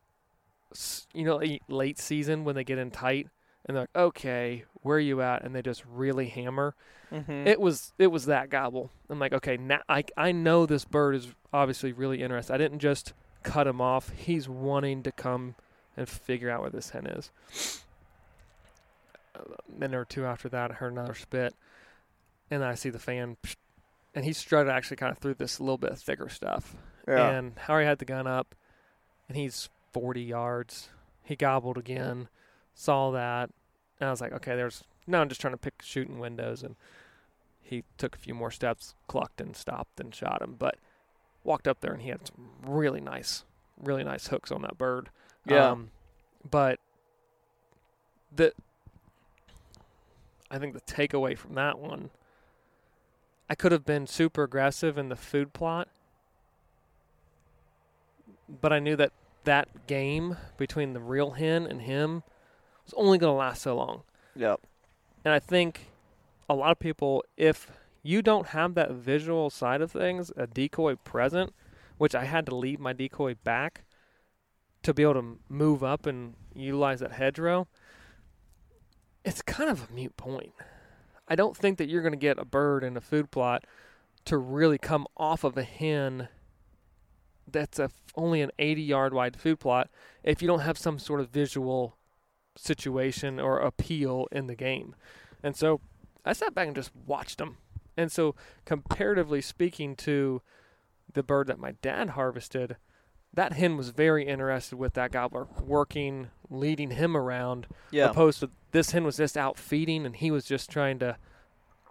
you 1.13 1.25
know, 1.25 1.43
late 1.69 1.99
season 1.99 2.45
when 2.45 2.55
they 2.55 2.65
get 2.65 2.79
in 2.79 2.91
tight 2.91 3.29
and 3.65 3.77
they're 3.77 3.83
like, 3.83 3.97
okay, 3.97 4.65
where 4.83 4.97
are 4.97 5.01
you 5.01 5.21
at? 5.21 5.45
And 5.45 5.55
they 5.55 5.63
just 5.63 5.85
really 5.85 6.27
hammer. 6.29 6.75
Mm-hmm. 7.13 7.47
It 7.47 7.61
was 7.61 7.93
it 7.99 8.07
was 8.09 8.27
that 8.27 8.51
gobble. 8.51 8.91
I'm 9.09 9.19
like, 9.19 9.33
okay, 9.33 9.57
now 9.57 9.81
I 9.89 10.05
I 10.17 10.33
know 10.33 10.65
this 10.65 10.85
bird 10.85 11.15
is 11.17 11.29
obviously 11.53 11.93
really 11.93 12.23
interested. 12.23 12.55
I 12.55 12.59
didn't 12.59 12.79
just 12.79 13.13
cut 13.43 13.67
him 13.67 13.81
off. 13.81 14.11
He's 14.11 14.49
wanting 14.49 15.03
to 15.03 15.13
come 15.13 15.57
and 15.97 16.09
figure 16.09 16.51
out 16.51 16.63
where 16.63 16.71
this 16.71 16.91
hen 16.91 17.07
is. 17.07 17.31
A 19.35 19.79
minute 19.79 19.97
or 19.97 20.05
two 20.05 20.25
after 20.25 20.49
that, 20.49 20.71
I 20.71 20.75
heard 20.75 20.93
another 20.93 21.15
spit, 21.15 21.55
and 22.51 22.65
I 22.65 22.75
see 22.75 22.91
the 22.91 22.99
fan, 22.99 23.37
and 24.15 24.25
he 24.25 24.33
strutted 24.33 24.73
actually 24.73 24.97
kind 24.97 25.13
of 25.13 25.19
through 25.19 25.35
this 25.35 25.61
little 25.61 25.79
bit 25.79 25.97
thicker 25.99 26.29
stuff. 26.29 26.75
yeah. 27.07 27.31
And 27.31 27.53
Harry 27.67 27.85
had 27.85 27.99
the 27.99 28.05
gun 28.05 28.27
up, 28.27 28.55
and 29.29 29.37
he's 29.37 29.69
40 29.93 30.23
yards. 30.23 30.89
He 31.23 31.37
gobbled 31.37 31.79
again, 31.79 32.29
saw 32.75 33.11
that, 33.13 33.51
and 34.01 34.09
I 34.09 34.11
was 34.11 34.21
like, 34.21 34.33
okay, 34.33 34.57
there's 34.57 34.85
no, 35.07 35.21
I'm 35.21 35.29
just 35.29 35.41
trying 35.41 35.55
to 35.55 35.59
pick 35.59 35.83
shooting 35.83 36.19
windows. 36.19 36.63
And 36.63 36.77
he 37.63 37.85
took 37.99 38.17
a 38.17 38.19
few 38.19 38.35
more 38.35 38.51
steps, 38.51 38.95
clucked 39.07 39.41
and 39.41 39.55
stopped 39.55 40.01
and 40.01 40.15
shot 40.15 40.43
him. 40.43 40.57
But 40.59 40.77
walked 41.45 41.69
up 41.69 41.81
there, 41.81 41.93
and 41.93 42.03
he 42.03 42.09
had 42.09 42.27
some 42.27 42.51
really 42.67 43.01
nice, 43.01 43.45
really 43.81 44.05
nice 44.05 44.29
hooks 44.29 44.51
on 44.51 44.63
that 44.63 44.79
bird. 44.79 45.11
Yeah. 45.47 45.71
Um, 45.71 45.91
but 46.49 46.81
the, 48.35 48.53
I 50.51 50.59
think 50.59 50.75
the 50.75 50.81
takeaway 50.81 51.37
from 51.37 51.55
that 51.55 51.79
one, 51.79 52.11
I 53.51 53.55
could 53.55 53.73
have 53.73 53.85
been 53.85 54.07
super 54.07 54.45
aggressive 54.45 54.97
in 54.97 55.11
the 55.11 55.17
food 55.17 55.53
plot 55.53 55.89
but 58.61 58.73
I 58.73 58.79
knew 58.79 58.97
that 58.97 59.13
that 59.45 59.87
game 59.87 60.37
between 60.57 60.93
the 60.93 61.01
real 61.01 61.33
hen 61.33 61.67
and 61.67 61.83
him 61.83 62.23
was 62.85 62.95
only 62.97 63.19
going 63.19 63.33
to 63.33 63.39
last 63.39 63.63
so 63.63 63.77
long. 63.77 64.03
Yep. 64.35 64.61
And 65.25 65.35
I 65.35 65.39
think 65.39 65.91
a 66.49 66.55
lot 66.55 66.73
of 66.73 66.79
people, 66.79 67.25
if 67.37 67.71
you 68.03 68.23
don't 68.23 68.49
have 68.49 68.75
that 68.75 68.93
visual 68.93 69.51
side 69.51 69.81
of 69.81 69.93
things, 69.93 70.33
a 70.37 70.47
decoy 70.47 70.97
present, 70.97 71.55
which 71.99 72.15
I 72.15 72.25
had 72.25 72.47
to 72.47 72.55
leave 72.55 72.81
my 72.81 72.93
decoy 72.93 73.35
back 73.45 73.85
to 74.83 74.95
be 74.95 75.03
able 75.03 75.15
to 75.15 75.39
move 75.49 75.85
up 75.85 76.07
and 76.07 76.35
utilize 76.55 77.01
that 77.01 77.13
hedgerow, 77.13 77.69
it's 79.25 79.43
kind 79.43 79.69
of 79.69 79.91
a 79.91 79.93
mute 79.93 80.17
point. 80.17 80.53
I 81.31 81.37
don't 81.37 81.57
think 81.57 81.79
that 81.79 81.89
you're 81.89 82.03
going 82.03 82.13
to 82.13 82.19
get 82.19 82.39
a 82.39 82.45
bird 82.45 82.83
in 82.85 82.97
a 82.97 83.01
food 83.01 83.31
plot 83.31 83.65
to 84.27 84.37
really 84.37 84.77
come 84.79 85.07
off 85.17 85.45
of 85.45 85.57
a 85.57 85.63
hen 85.63 86.29
that's 87.51 87.79
a 87.79 87.91
only 88.17 88.43
an 88.43 88.51
80 88.59 88.83
yard 88.83 89.15
wide 89.15 89.37
food 89.37 89.61
plot 89.61 89.89
if 90.23 90.43
you 90.43 90.49
don't 90.49 90.61
have 90.61 90.77
some 90.77 90.99
sort 90.99 91.21
of 91.21 91.31
visual 91.31 91.97
situation 92.57 93.39
or 93.41 93.59
appeal 93.59 94.27
in 94.33 94.47
the 94.49 94.55
game. 94.57 94.95
And 95.43 95.57
so 95.57 95.81
I 96.25 96.33
sat 96.33 96.55
back 96.55 96.67
and 96.67 96.77
just 96.77 96.91
watched 97.07 97.39
them. 97.39 97.57
And 97.97 98.11
so 98.13 98.35
comparatively 98.65 99.41
speaking 99.41 99.95
to 99.97 100.43
the 101.13 101.23
bird 101.23 101.47
that 101.47 101.59
my 101.59 101.73
dad 101.83 102.11
harvested, 102.11 102.77
that 103.33 103.53
hen 103.55 103.77
was 103.77 103.91
very 103.91 104.27
interested 104.27 104.77
with 104.77 104.95
that 104.95 105.13
gobbler, 105.13 105.47
working, 105.65 106.29
leading 106.49 106.91
him 106.91 107.17
around, 107.17 107.67
Yeah. 107.91 108.11
opposed 108.11 108.41
to 108.41 108.51
this 108.73 108.91
hen 108.91 109.05
was 109.05 109.17
just 109.17 109.37
out 109.37 109.59
feeding 109.59 110.07
and 110.07 110.17
he 110.17 110.31
was 110.31 110.45
just 110.45 110.71
trying 110.71 110.99
to 111.01 111.17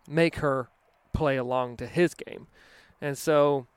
make 0.07 0.38
her 0.38 0.69
play 1.13 1.38
along 1.38 1.77
to 1.77 1.88
his 1.88 2.13
game. 2.13 2.47
And 3.01 3.17
so 3.17 3.67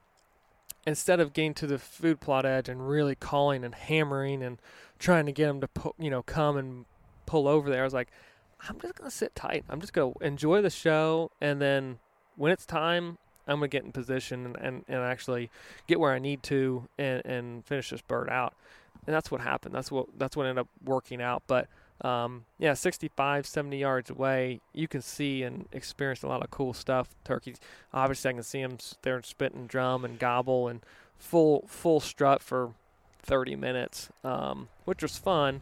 instead 0.86 1.20
of 1.20 1.32
getting 1.32 1.54
to 1.54 1.66
the 1.66 1.78
food 1.78 2.20
plot 2.20 2.44
edge 2.44 2.68
and 2.68 2.88
really 2.88 3.14
calling 3.14 3.64
and 3.64 3.74
hammering 3.74 4.42
and 4.42 4.58
trying 4.98 5.26
to 5.26 5.32
get 5.32 5.48
him 5.48 5.60
to 5.60 5.68
pu- 5.68 5.94
you 5.98 6.10
know 6.10 6.22
come 6.22 6.56
and 6.56 6.84
pull 7.26 7.46
over 7.48 7.70
there, 7.70 7.82
I 7.82 7.84
was 7.84 7.94
like, 7.94 8.08
I'm 8.68 8.80
just 8.80 8.94
gonna 8.94 9.10
sit 9.10 9.34
tight. 9.34 9.64
I'm 9.68 9.80
just 9.80 9.92
gonna 9.92 10.12
enjoy 10.20 10.62
the 10.62 10.70
show, 10.70 11.30
and 11.40 11.60
then 11.60 11.98
when 12.36 12.52
it's 12.52 12.66
time, 12.66 13.18
I'm 13.46 13.56
gonna 13.56 13.68
get 13.68 13.84
in 13.84 13.92
position 13.92 14.46
and, 14.46 14.56
and, 14.56 14.84
and 14.88 14.98
actually 14.98 15.50
get 15.86 15.98
where 16.00 16.12
I 16.12 16.18
need 16.18 16.42
to 16.44 16.88
and, 16.98 17.22
and 17.24 17.64
finish 17.64 17.90
this 17.90 18.02
bird 18.02 18.28
out. 18.28 18.54
And 19.06 19.14
that's 19.14 19.30
what 19.30 19.40
happened. 19.40 19.74
That's 19.74 19.90
what 19.90 20.06
that's 20.16 20.36
what 20.36 20.46
ended 20.46 20.60
up 20.60 20.68
working 20.84 21.20
out. 21.20 21.42
But 21.46 21.68
um, 22.02 22.44
yeah, 22.58 22.74
65, 22.74 23.46
70 23.46 23.78
yards 23.78 24.10
away, 24.10 24.60
you 24.72 24.88
can 24.88 25.00
see 25.02 25.42
and 25.42 25.66
experience 25.72 26.22
a 26.22 26.28
lot 26.28 26.42
of 26.42 26.50
cool 26.50 26.74
stuff. 26.74 27.14
Turkeys, 27.24 27.58
obviously, 27.94 28.30
I 28.30 28.32
can 28.34 28.42
see 28.42 28.60
them 28.62 28.78
there 29.02 29.16
and 29.16 29.24
spit 29.24 29.68
drum 29.68 30.04
and 30.04 30.18
gobble 30.18 30.68
and 30.68 30.80
full 31.16 31.64
full 31.68 32.00
strut 32.00 32.42
for 32.42 32.74
30 33.22 33.54
minutes, 33.56 34.08
um, 34.24 34.68
which 34.84 35.02
was 35.02 35.16
fun. 35.16 35.60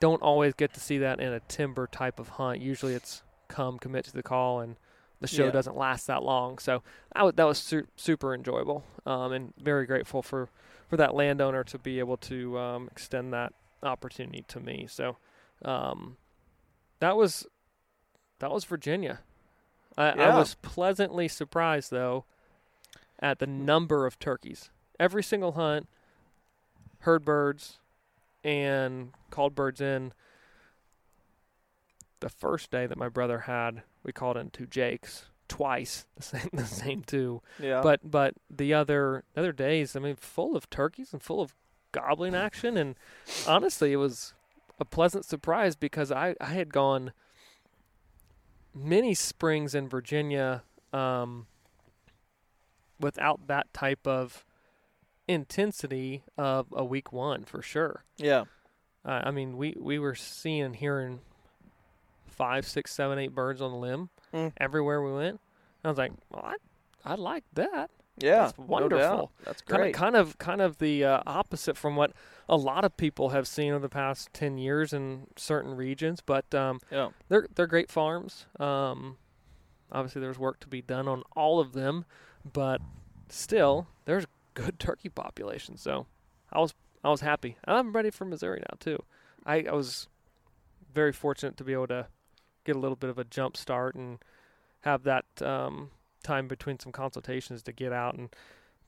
Don't 0.00 0.20
always 0.22 0.54
get 0.54 0.74
to 0.74 0.80
see 0.80 0.98
that 0.98 1.20
in 1.20 1.32
a 1.32 1.40
timber 1.40 1.86
type 1.86 2.18
of 2.18 2.30
hunt. 2.30 2.60
Usually, 2.60 2.94
it's 2.94 3.22
come 3.48 3.78
commit 3.78 4.04
to 4.06 4.12
the 4.12 4.22
call 4.24 4.60
and 4.60 4.76
the 5.20 5.28
show 5.28 5.46
Yeah. 5.46 5.50
doesn't 5.50 5.76
last 5.76 6.06
that 6.08 6.22
long. 6.22 6.58
So 6.58 6.82
that 7.14 7.22
was, 7.22 7.34
that 7.36 7.44
was 7.44 7.58
su- 7.58 7.86
super 7.96 8.34
enjoyable 8.34 8.84
um, 9.06 9.32
and 9.32 9.54
very 9.56 9.86
grateful 9.86 10.20
for, 10.20 10.48
for 10.88 10.96
that 10.96 11.14
landowner 11.14 11.64
to 11.64 11.78
be 11.78 12.00
able 12.00 12.16
to 12.18 12.58
um, 12.58 12.88
extend 12.90 13.32
that 13.32 13.52
opportunity 13.82 14.44
to 14.48 14.60
me. 14.60 14.86
So 14.90 15.16
um, 15.64 16.16
that 17.00 17.16
was 17.16 17.46
that 18.38 18.50
was 18.50 18.64
Virginia. 18.64 19.20
I, 19.98 20.10
I 20.10 20.36
was 20.36 20.56
pleasantly 20.56 21.26
surprised 21.26 21.90
though 21.90 22.24
at 23.18 23.38
the 23.38 23.46
number 23.46 24.06
of 24.06 24.18
turkeys. 24.18 24.70
Every 25.00 25.22
single 25.22 25.52
hunt, 25.52 25.88
heard 27.00 27.24
birds, 27.24 27.78
and 28.44 29.12
called 29.30 29.54
birds 29.54 29.80
in. 29.80 30.12
The 32.20 32.28
first 32.30 32.70
day 32.70 32.86
that 32.86 32.96
my 32.96 33.10
brother 33.10 33.40
had, 33.40 33.82
we 34.02 34.12
called 34.12 34.38
in 34.38 34.50
two 34.50 34.66
jakes 34.66 35.26
twice, 35.48 36.06
the 36.16 36.22
same 36.22 36.50
the 36.52 36.66
same 36.66 37.02
two. 37.02 37.42
Yeah. 37.58 37.80
But 37.82 38.10
but 38.10 38.34
the 38.50 38.74
other 38.74 39.24
other 39.36 39.52
days, 39.52 39.96
I 39.96 40.00
mean, 40.00 40.16
full 40.16 40.56
of 40.56 40.68
turkeys 40.70 41.12
and 41.12 41.22
full 41.22 41.40
of 41.40 41.54
gobbling 41.92 42.34
action, 42.34 42.76
and 42.76 42.96
honestly, 43.46 43.92
it 43.92 43.96
was 43.96 44.34
a 44.78 44.84
pleasant 44.84 45.24
surprise 45.24 45.76
because 45.76 46.10
I 46.12 46.34
I 46.40 46.46
had 46.46 46.72
gone 46.72 47.12
many 48.74 49.14
springs 49.14 49.74
in 49.74 49.88
Virginia 49.88 50.62
um, 50.92 51.46
without 53.00 53.46
that 53.46 53.72
type 53.72 54.06
of 54.06 54.44
intensity 55.28 56.22
of 56.38 56.66
a 56.72 56.84
week 56.84 57.12
one 57.12 57.44
for 57.44 57.62
sure. 57.62 58.04
yeah. 58.16 58.44
Uh, 59.04 59.22
I 59.24 59.30
mean, 59.30 59.56
we 59.56 59.76
we 59.78 60.00
were 60.00 60.16
seeing 60.16 60.62
and 60.62 60.74
hearing 60.76 61.20
five, 62.26 62.66
six, 62.66 62.92
seven, 62.92 63.20
eight 63.20 63.32
birds 63.34 63.60
on 63.62 63.70
the 63.70 63.76
limb 63.78 64.10
Mm. 64.34 64.52
everywhere 64.56 65.00
we 65.00 65.12
went. 65.12 65.40
I 65.84 65.88
was 65.88 65.96
like, 65.96 66.10
well, 66.28 66.42
I 66.44 66.56
I 67.04 67.14
like 67.14 67.44
that. 67.54 67.90
Yeah. 68.18 68.46
That's 68.46 68.58
wonderful. 68.58 68.98
doubt. 68.98 69.30
That's 69.44 69.62
Kind 69.62 69.80
of, 69.80 69.84
great. 69.84 69.94
kind 69.94 70.16
of, 70.16 70.38
kind 70.38 70.60
of 70.60 70.78
the 70.78 71.04
uh, 71.04 71.20
opposite 71.24 71.76
from 71.76 71.94
what 71.94 72.10
a 72.48 72.56
lot 72.56 72.84
of 72.84 72.96
people 72.96 73.30
have 73.30 73.48
seen 73.48 73.72
over 73.72 73.80
the 73.80 73.88
past 73.88 74.32
ten 74.32 74.58
years 74.58 74.92
in 74.92 75.26
certain 75.36 75.74
regions. 75.74 76.20
But 76.24 76.54
um, 76.54 76.80
yeah. 76.90 77.10
they're 77.28 77.46
they're 77.54 77.66
great 77.66 77.90
farms. 77.90 78.46
Um, 78.58 79.16
obviously, 79.90 80.20
there's 80.20 80.38
work 80.38 80.60
to 80.60 80.68
be 80.68 80.82
done 80.82 81.08
on 81.08 81.22
all 81.34 81.60
of 81.60 81.72
them, 81.72 82.04
but 82.50 82.80
still, 83.28 83.88
there's 84.04 84.26
good 84.54 84.78
turkey 84.78 85.08
population. 85.08 85.76
So 85.76 86.06
I 86.52 86.60
was 86.60 86.74
I 87.04 87.10
was 87.10 87.20
happy. 87.20 87.56
I'm 87.64 87.92
ready 87.92 88.10
for 88.10 88.24
Missouri 88.24 88.60
now 88.60 88.76
too. 88.80 89.02
I, 89.44 89.64
I 89.68 89.72
was 89.72 90.08
very 90.92 91.12
fortunate 91.12 91.56
to 91.58 91.64
be 91.64 91.72
able 91.72 91.86
to 91.88 92.06
get 92.64 92.74
a 92.74 92.78
little 92.78 92.96
bit 92.96 93.10
of 93.10 93.18
a 93.18 93.24
jump 93.24 93.56
start 93.56 93.94
and 93.94 94.18
have 94.80 95.04
that 95.04 95.24
um, 95.40 95.90
time 96.24 96.48
between 96.48 96.80
some 96.80 96.90
consultations 96.90 97.62
to 97.62 97.72
get 97.72 97.92
out 97.92 98.16
and 98.16 98.34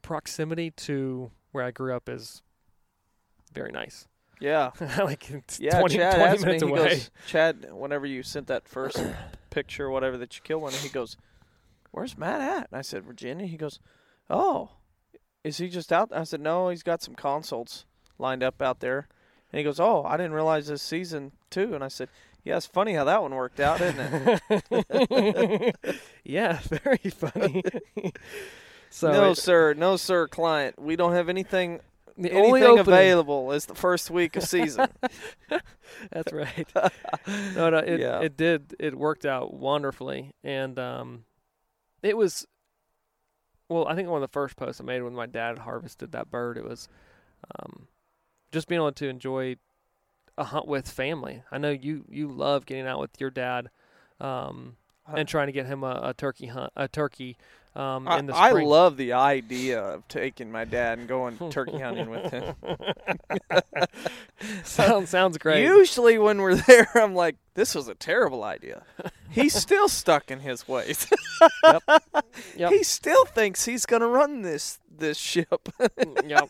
proximity 0.02 0.70
to 0.70 1.30
where 1.52 1.64
I 1.64 1.70
grew 1.70 1.94
up 1.94 2.08
is 2.08 2.42
very 3.50 3.72
nice. 3.72 4.06
Yeah. 4.40 4.70
like 4.98 5.28
Yeah, 5.58 5.80
20, 5.80 5.96
Chad 5.96 6.14
20 6.14 6.24
asked 6.30 6.40
me. 6.40 6.44
minutes 6.46 6.62
He 6.62 6.68
away. 6.70 6.88
goes, 6.90 7.10
Chad, 7.26 7.66
whenever 7.72 8.06
you 8.06 8.22
sent 8.22 8.46
that 8.48 8.68
first 8.68 9.02
picture, 9.50 9.86
or 9.86 9.90
whatever 9.90 10.16
that 10.18 10.36
you 10.36 10.42
killed 10.42 10.62
one, 10.62 10.72
he 10.72 10.88
goes, 10.88 11.16
"Where's 11.90 12.16
Matt 12.16 12.40
at?" 12.40 12.68
And 12.70 12.78
I 12.78 12.82
said, 12.82 13.04
"Virginia." 13.04 13.46
He 13.46 13.56
goes, 13.56 13.80
"Oh, 14.30 14.70
is 15.42 15.58
he 15.58 15.68
just 15.68 15.92
out?" 15.92 16.10
I 16.12 16.22
said, 16.24 16.40
"No, 16.40 16.68
he's 16.68 16.82
got 16.82 17.02
some 17.02 17.14
consults 17.14 17.84
lined 18.18 18.42
up 18.42 18.62
out 18.62 18.80
there." 18.80 19.08
And 19.50 19.58
he 19.58 19.64
goes, 19.64 19.80
"Oh, 19.80 20.04
I 20.04 20.16
didn't 20.16 20.32
realize 20.34 20.66
this 20.68 20.82
season 20.82 21.32
too." 21.50 21.74
And 21.74 21.82
I 21.82 21.88
said, 21.88 22.08
"Yeah, 22.44 22.58
it's 22.58 22.66
funny 22.66 22.92
how 22.94 23.04
that 23.04 23.22
one 23.22 23.34
worked 23.34 23.58
out, 23.60 23.80
isn't 23.80 24.40
it?" 24.70 25.76
yeah, 26.24 26.60
very 26.68 27.10
funny. 27.10 27.62
so 28.90 29.10
no, 29.12 29.30
it- 29.30 29.36
sir, 29.36 29.74
no, 29.74 29.96
sir, 29.96 30.28
client. 30.28 30.78
We 30.80 30.94
don't 30.96 31.12
have 31.12 31.28
anything. 31.28 31.80
The 32.18 32.30
anything 32.32 32.46
only 32.46 32.62
opening, 32.64 32.80
available 32.80 33.52
is 33.52 33.66
the 33.66 33.74
first 33.74 34.10
week 34.10 34.36
of 34.36 34.42
season. 34.42 34.88
That's 36.10 36.32
right. 36.32 36.66
no, 37.54 37.70
no, 37.70 37.78
it 37.78 38.00
Yeah. 38.00 38.20
it 38.20 38.36
did. 38.36 38.74
It 38.78 38.96
worked 38.98 39.24
out 39.26 39.54
wonderfully, 39.54 40.32
and 40.42 40.78
um, 40.78 41.24
it 42.02 42.16
was. 42.16 42.46
Well, 43.68 43.86
I 43.86 43.94
think 43.94 44.08
one 44.08 44.22
of 44.22 44.28
the 44.28 44.32
first 44.32 44.56
posts 44.56 44.80
I 44.80 44.84
made 44.84 45.02
when 45.02 45.14
my 45.14 45.26
dad 45.26 45.58
harvested 45.58 46.12
that 46.12 46.30
bird, 46.30 46.56
it 46.56 46.64
was, 46.64 46.88
um, 47.60 47.86
just 48.50 48.66
being 48.66 48.80
able 48.80 48.92
to 48.92 49.08
enjoy 49.08 49.56
a 50.38 50.44
hunt 50.44 50.66
with 50.66 50.88
family. 50.90 51.42
I 51.52 51.58
know 51.58 51.70
you 51.70 52.04
you 52.08 52.28
love 52.28 52.64
getting 52.66 52.86
out 52.86 52.98
with 53.00 53.20
your 53.20 53.30
dad, 53.30 53.68
um, 54.20 54.76
and 55.14 55.28
trying 55.28 55.46
to 55.46 55.52
get 55.52 55.66
him 55.66 55.82
a, 55.82 56.00
a 56.04 56.14
turkey 56.14 56.46
hunt, 56.46 56.72
a 56.76 56.88
turkey, 56.88 57.36
um, 57.76 58.08
I, 58.08 58.18
in 58.18 58.26
the 58.26 58.34
I 58.34 58.50
spring. 58.50 58.66
love 58.66 58.96
the 58.96 59.12
idea 59.12 59.80
of 59.80 60.06
taking 60.08 60.50
my 60.50 60.64
dad 60.64 60.98
and 60.98 61.06
going 61.08 61.38
turkey 61.50 61.78
hunting 61.78 62.10
with 62.10 62.30
him. 62.32 62.54
sounds 64.64 65.10
sounds 65.10 65.38
great. 65.38 65.62
Usually, 65.64 66.18
when 66.18 66.40
we're 66.40 66.56
there, 66.56 66.88
I'm 66.94 67.14
like, 67.14 67.36
"This 67.54 67.74
was 67.74 67.88
a 67.88 67.94
terrible 67.94 68.42
idea." 68.42 68.82
He's 69.30 69.54
still 69.54 69.88
stuck 69.88 70.30
in 70.30 70.40
his 70.40 70.66
ways. 70.66 71.06
Yep. 72.56 72.72
He 72.72 72.82
still 72.82 73.24
thinks 73.26 73.64
he's 73.66 73.86
gonna 73.86 74.08
run 74.08 74.42
this 74.42 74.78
this 74.90 75.18
ship. 75.18 75.68
yep. 76.24 76.48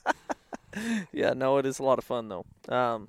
yeah, 1.12 1.32
no, 1.34 1.58
it 1.58 1.66
is 1.66 1.78
a 1.78 1.82
lot 1.82 1.98
of 1.98 2.04
fun 2.04 2.28
though. 2.28 2.46
Um, 2.68 3.08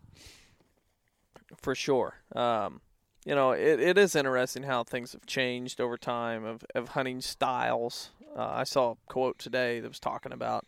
for 1.58 1.76
sure. 1.76 2.16
Um, 2.36 2.82
you 3.30 3.36
know, 3.36 3.52
it, 3.52 3.80
it 3.80 3.96
is 4.00 4.16
interesting 4.16 4.64
how 4.64 4.84
things 4.84 5.12
have 5.12 5.24
changed 5.28 5.80
over 5.80 5.98
time 5.98 6.44
of, 6.44 6.66
of 6.74 6.90
hunting 6.90 7.22
styles. 7.22 8.10
Uh, 8.36 8.54
I 8.56 8.64
saw 8.64 8.94
a 8.94 8.96
quote 9.06 9.38
today 9.38 9.80
that 9.80 9.88
was 9.88 10.00
talking 10.00 10.32
about, 10.32 10.66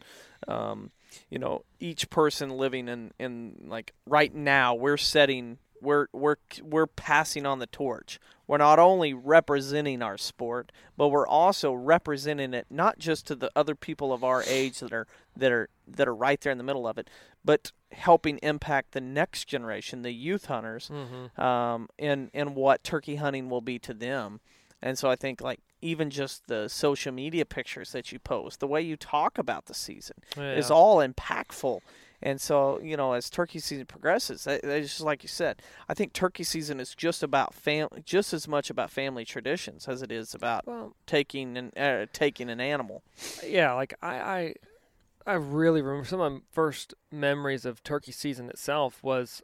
um, 0.48 0.92
you 1.32 1.40
know, 1.40 1.64
each 1.80 2.12
person 2.12 2.52
living 2.52 2.88
in, 2.88 3.14
in 3.18 3.64
like 3.66 3.96
right 4.06 4.32
now, 4.32 4.76
we're 4.76 4.98
setting, 4.98 5.58
we're 5.82 6.06
we're 6.14 6.36
we're 6.62 6.86
passing 6.86 7.48
on 7.48 7.58
the 7.58 7.66
torch. 7.66 8.20
We're 8.46 8.60
not 8.60 8.78
only 8.78 9.12
representing 9.12 10.04
our 10.04 10.20
sport, 10.20 10.72
but 10.96 11.08
we're 11.08 11.26
also 11.26 11.74
representing 11.74 12.54
it 12.54 12.68
not 12.70 13.00
just 13.00 13.26
to 13.28 13.36
the 13.36 13.50
other 13.56 13.74
people 13.74 14.14
of 14.14 14.24
our 14.24 14.44
age 14.46 14.82
that 14.82 14.94
are 14.94 15.08
that 15.36 15.52
are 15.52 15.68
that 15.88 16.08
are 16.08 16.14
right 16.14 16.40
there 16.40 16.52
in 16.52 16.60
the 16.60 16.64
middle 16.64 16.88
of 16.88 17.00
it, 17.00 17.10
but 17.44 17.72
helping 17.94 18.38
impact 18.44 18.92
the 18.92 19.02
next 19.02 19.46
generation, 19.46 20.02
the 20.02 20.12
youth 20.12 20.46
hunters, 20.46 20.90
Mm-hmm. 20.92 21.42
um, 21.42 21.88
in 21.98 22.30
in 22.34 22.56
what 22.56 22.84
turkey 22.84 23.16
hunting 23.18 23.50
will 23.50 23.62
be 23.62 23.80
to 23.80 23.94
them. 23.94 24.40
And 24.82 24.98
so 24.98 25.10
I 25.10 25.16
think 25.16 25.42
like 25.42 25.60
even 25.82 26.10
just 26.10 26.48
the 26.48 26.68
social 26.68 27.12
media 27.12 27.46
pictures 27.46 27.92
that 27.92 28.12
you 28.12 28.20
post, 28.20 28.60
the 28.60 28.68
way 28.68 28.82
you 28.82 28.96
talk 28.98 29.38
about 29.38 29.66
the 29.66 29.74
season 29.74 30.16
is 30.38 30.70
all 30.72 30.98
impactful. 30.98 31.80
And 32.24 32.40
so, 32.40 32.80
you 32.82 32.96
know, 32.98 33.14
as 33.14 33.32
turkey 33.32 33.58
season 33.58 33.88
progresses, 33.88 34.46
it's 34.46 34.90
just 34.90 35.02
like 35.02 35.24
you 35.24 35.30
said, 35.30 35.60
I 35.90 35.96
think 35.96 36.14
turkey 36.14 36.44
season 36.44 36.80
is 36.80 36.94
just 36.94 37.24
about 37.24 37.54
fam- 37.56 37.90
just 38.06 38.32
as 38.32 38.48
much 38.48 38.70
about 38.70 38.92
family 38.92 39.26
traditions 39.26 39.88
as 39.88 40.04
it 40.04 40.12
is 40.12 40.36
about 40.36 40.68
Well, 40.68 40.96
taking 41.08 41.58
an 41.58 41.72
uh, 41.76 42.06
taking 42.14 42.50
an 42.52 42.62
animal. 42.62 43.02
yeah, 43.44 43.74
like 43.74 43.96
I, 44.04 44.16
I, 44.16 44.54
I 45.26 45.34
really 45.34 45.82
remember 45.82 46.08
some 46.08 46.20
of 46.20 46.32
my 46.34 46.40
first 46.52 46.94
memories 47.12 47.66
of 47.66 47.84
turkey 47.84 48.12
season 48.12 48.50
itself 48.50 49.04
was 49.04 49.42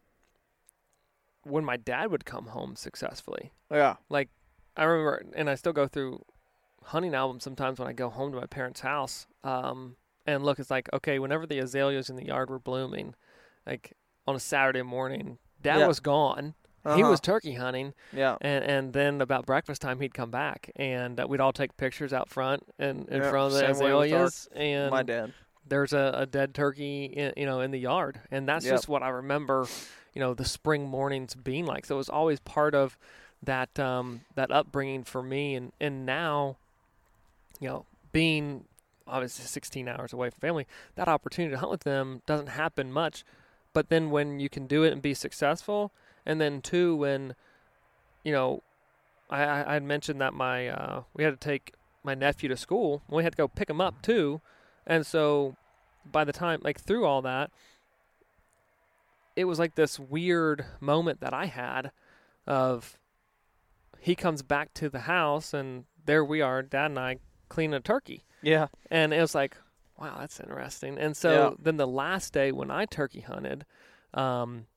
when 1.43 1.63
my 1.63 1.77
dad 1.77 2.11
would 2.11 2.25
come 2.25 2.47
home 2.47 2.75
successfully. 2.75 3.51
Yeah. 3.71 3.95
Like 4.09 4.29
I 4.75 4.83
remember, 4.83 5.23
and 5.35 5.49
I 5.49 5.55
still 5.55 5.73
go 5.73 5.87
through 5.87 6.23
hunting 6.83 7.13
albums 7.13 7.43
sometimes 7.43 7.79
when 7.79 7.87
I 7.87 7.93
go 7.93 8.09
home 8.09 8.31
to 8.31 8.39
my 8.39 8.45
parents' 8.47 8.81
house. 8.81 9.27
Um, 9.43 9.95
and 10.25 10.43
look, 10.43 10.59
it's 10.59 10.71
like 10.71 10.89
okay, 10.93 11.19
whenever 11.19 11.45
the 11.45 11.59
azaleas 11.59 12.09
in 12.09 12.15
the 12.15 12.25
yard 12.25 12.49
were 12.49 12.59
blooming, 12.59 13.15
like 13.65 13.93
on 14.27 14.35
a 14.35 14.39
Saturday 14.39 14.81
morning, 14.81 15.37
Dad 15.61 15.79
Yeah. 15.79 15.87
was 15.87 15.99
gone. 15.99 16.53
He 16.83 17.01
Uh-huh. 17.01 17.09
was 17.11 17.19
turkey 17.19 17.53
hunting, 17.55 17.93
Yeah. 18.13 18.37
and 18.41 18.63
and 18.63 18.93
then 18.93 19.19
about 19.21 19.45
breakfast 19.45 19.81
time 19.81 19.99
he'd 19.99 20.13
come 20.13 20.31
back, 20.31 20.71
and 20.75 21.19
uh, 21.19 21.25
we'd 21.27 21.41
all 21.41 21.51
take 21.53 21.75
pictures 21.77 22.13
out 22.13 22.29
front 22.29 22.63
and 22.79 23.07
in 23.09 23.21
Yeah, 23.21 23.29
front 23.29 23.47
of 23.53 23.59
the 23.59 23.65
our- 23.65 23.71
azaleas, 23.71 24.47
and 24.55 24.91
My 24.91 25.03
dad. 25.03 25.33
There's 25.69 25.93
a, 25.93 26.11
a 26.15 26.25
dead 26.25 26.53
turkey, 26.53 27.05
in, 27.05 27.33
you 27.37 27.45
know, 27.45 27.61
in 27.61 27.71
the 27.71 27.79
yard, 27.79 28.19
and 28.31 28.47
that's 28.47 28.65
Yep. 28.65 28.73
just 28.75 28.87
what 28.87 29.03
I 29.03 29.09
remember, 29.09 29.67
you 30.13 30.19
know, 30.19 30.33
the 30.33 30.45
spring 30.45 30.87
mornings 30.87 31.35
being 31.35 31.65
like. 31.65 31.85
So 31.85 31.95
it 31.95 31.97
was 31.97 32.09
always 32.09 32.39
part 32.39 32.73
of 32.75 32.97
that 33.43 33.79
um, 33.79 34.21
that 34.35 34.51
upbringing 34.51 35.03
for 35.03 35.21
me, 35.23 35.55
and 35.55 35.71
and 35.79 36.05
now, 36.05 36.57
you 37.59 37.67
know, 37.67 37.85
being 38.11 38.65
obviously 39.07 39.45
16 39.45 39.87
hours 39.87 40.11
away 40.11 40.29
from 40.29 40.39
family, 40.39 40.67
that 40.95 41.07
opportunity 41.07 41.53
to 41.53 41.59
hunt 41.59 41.71
with 41.71 41.83
them 41.83 42.21
doesn't 42.25 42.47
happen 42.47 42.91
much. 42.91 43.23
But 43.73 43.89
then 43.89 44.09
when 44.09 44.39
you 44.39 44.49
can 44.49 44.67
do 44.67 44.83
it 44.83 44.91
and 44.91 45.01
be 45.01 45.13
successful, 45.13 45.91
and 46.25 46.41
then 46.41 46.61
two, 46.61 46.95
when, 46.95 47.35
you 48.23 48.31
know, 48.31 48.63
I 49.29 49.43
I 49.69 49.73
had 49.73 49.83
mentioned 49.83 50.19
that 50.21 50.33
my 50.33 50.67
uh, 50.67 51.03
we 51.13 51.23
had 51.23 51.39
to 51.39 51.47
take 51.47 51.73
my 52.03 52.15
nephew 52.15 52.49
to 52.49 52.57
school. 52.57 53.01
We 53.09 53.23
had 53.23 53.33
to 53.33 53.37
go 53.37 53.47
pick 53.47 53.69
him 53.69 53.81
up 53.81 54.01
too, 54.01 54.41
and 54.87 55.05
so 55.05 55.55
by 56.11 56.23
the 56.23 56.33
time 56.33 56.59
like 56.63 56.79
through 56.79 57.05
all 57.05 57.21
that, 57.21 57.51
it 59.35 59.45
was 59.45 59.59
like 59.59 59.75
this 59.75 59.99
weird 59.99 60.65
moment 60.79 61.19
that 61.21 61.33
I 61.33 61.45
had 61.45 61.91
of 62.47 62.97
he 63.99 64.15
comes 64.15 64.41
back 64.41 64.73
to 64.75 64.89
the 64.89 65.01
house 65.01 65.53
and 65.53 65.85
there 66.05 66.23
we 66.25 66.41
are, 66.41 66.63
Dad 66.63 66.91
and 66.91 66.99
I 66.99 67.17
cleaning 67.49 67.75
a 67.75 67.79
turkey. 67.79 68.23
Yeah. 68.41 68.67
And 68.89 69.13
it 69.13 69.19
was 69.21 69.35
like, 69.35 69.57
wow, 69.99 70.17
that's 70.19 70.39
interesting. 70.39 70.97
And 70.97 71.15
so 71.15 71.31
Yeah. 71.31 71.49
then 71.59 71.77
the 71.77 71.87
last 71.87 72.33
day 72.33 72.51
when 72.51 72.71
I 72.71 72.85
turkey 72.85 73.21
hunted, 73.21 73.65
um, 74.13 74.67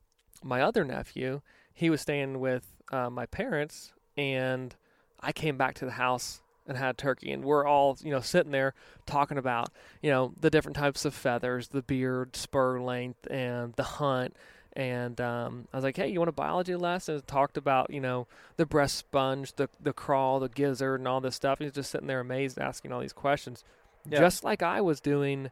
my 0.43 0.61
other 0.61 0.85
nephew, 0.85 1.41
he 1.73 1.89
was 1.91 2.01
staying 2.01 2.41
with 2.41 2.67
uh, 2.93 3.09
my 3.11 3.27
parents, 3.27 3.93
and 4.17 4.75
I 5.21 5.33
came 5.33 5.57
back 5.57 5.75
to 5.77 5.85
the 5.85 5.93
house 5.93 6.43
and 6.71 6.79
had 6.79 6.97
turkey, 6.97 7.31
and 7.33 7.45
we're 7.45 7.67
all 7.67 7.99
you 8.03 8.11
know 8.11 8.21
sitting 8.21 8.53
there 8.53 8.73
talking 9.05 9.37
about 9.37 9.69
you 10.01 10.11
know 10.11 10.33
the 10.41 10.49
different 10.49 10.77
types 10.77 11.05
of 11.05 11.13
feathers, 11.13 11.69
the 11.69 11.83
beard, 11.83 12.35
spur 12.37 12.81
length, 12.81 13.27
and 13.31 13.75
the 13.75 13.83
hunt. 13.83 14.35
And 14.75 15.21
um, 15.21 15.67
I 15.73 15.77
was 15.77 15.85
like, 15.85 15.97
"Hey, 15.97 16.09
you 16.09 16.21
want 16.21 16.29
a 16.29 16.33
biology 16.33 16.77
lesson?" 16.77 17.17
And 17.17 17.27
talked 17.27 17.57
about 17.57 17.91
you 17.91 18.01
know 18.01 18.29
the 18.57 18.65
breast 18.65 18.97
sponge, 18.97 19.53
the 19.55 19.69
the 19.83 19.93
crawl, 19.93 20.39
the 20.39 20.49
gizzard, 20.49 21.01
and 21.01 21.09
all 21.09 21.21
this 21.21 21.35
stuff. 21.35 21.59
He's 21.59 21.73
just 21.73 21.91
sitting 21.91 22.07
there 22.07 22.21
amazed, 22.21 22.57
asking 22.59 22.93
all 22.93 23.01
these 23.01 23.13
questions, 23.13 23.65
Yeah. 24.09 24.21
just 24.21 24.45
like 24.45 24.63
I 24.63 24.81
was 24.81 25.01
doing, 25.01 25.51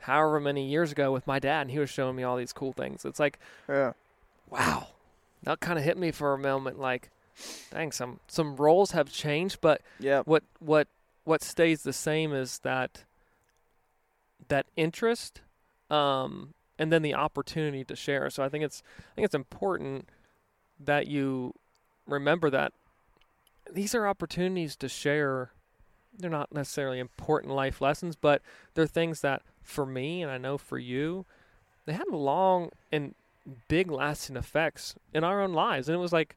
however 0.00 0.38
many 0.38 0.66
years 0.68 0.92
ago 0.92 1.10
with 1.12 1.26
my 1.26 1.38
dad, 1.38 1.62
and 1.62 1.70
he 1.70 1.78
was 1.78 1.88
showing 1.88 2.14
me 2.14 2.24
all 2.24 2.36
these 2.36 2.52
cool 2.52 2.74
things. 2.74 3.06
It's 3.06 3.18
like, 3.18 3.38
Yeah. 3.66 3.94
wow, 4.50 4.88
that 5.44 5.60
kind 5.60 5.78
of 5.78 5.84
hit 5.86 5.96
me 5.96 6.10
for 6.10 6.34
a 6.34 6.38
moment. 6.38 6.78
Like, 6.78 7.08
dang, 7.70 7.92
some 7.92 8.20
some 8.28 8.56
roles 8.56 8.92
have 8.92 9.10
changed, 9.12 9.60
but 9.60 9.80
Yeah. 9.98 10.22
what 10.24 10.42
what 10.58 10.88
what 11.24 11.42
stays 11.42 11.82
the 11.82 11.92
same 11.92 12.32
is 12.32 12.58
that 12.60 13.04
that 14.48 14.66
interest 14.76 15.40
um 15.90 16.54
and 16.78 16.92
then 16.92 17.02
the 17.02 17.14
opportunity 17.14 17.84
to 17.84 17.94
share. 17.96 18.28
So 18.30 18.42
i 18.42 18.48
think 18.48 18.64
it's 18.64 18.82
i 19.12 19.14
think 19.14 19.24
it's 19.26 19.34
important 19.34 20.08
that 20.80 21.06
you 21.06 21.54
remember 22.06 22.50
that 22.50 22.72
these 23.70 23.94
are 23.94 24.06
opportunities 24.08 24.74
to 24.76 24.88
share. 24.88 25.52
They're 26.18 26.28
not 26.28 26.52
necessarily 26.52 26.98
important 26.98 27.54
life 27.54 27.80
lessons 27.80 28.16
but 28.16 28.42
they're 28.74 28.86
things 28.86 29.20
that 29.20 29.42
for 29.62 29.86
me 29.86 30.22
and 30.22 30.30
i 30.30 30.36
know 30.38 30.58
for 30.58 30.76
you 30.78 31.24
they 31.86 31.92
had 31.92 32.08
long 32.08 32.70
and 32.90 33.14
big 33.68 33.90
lasting 33.90 34.36
effects 34.36 34.94
in 35.14 35.24
our 35.24 35.40
own 35.40 35.52
lives. 35.52 35.88
And 35.88 35.96
it 35.96 36.00
was 36.00 36.12
like 36.12 36.36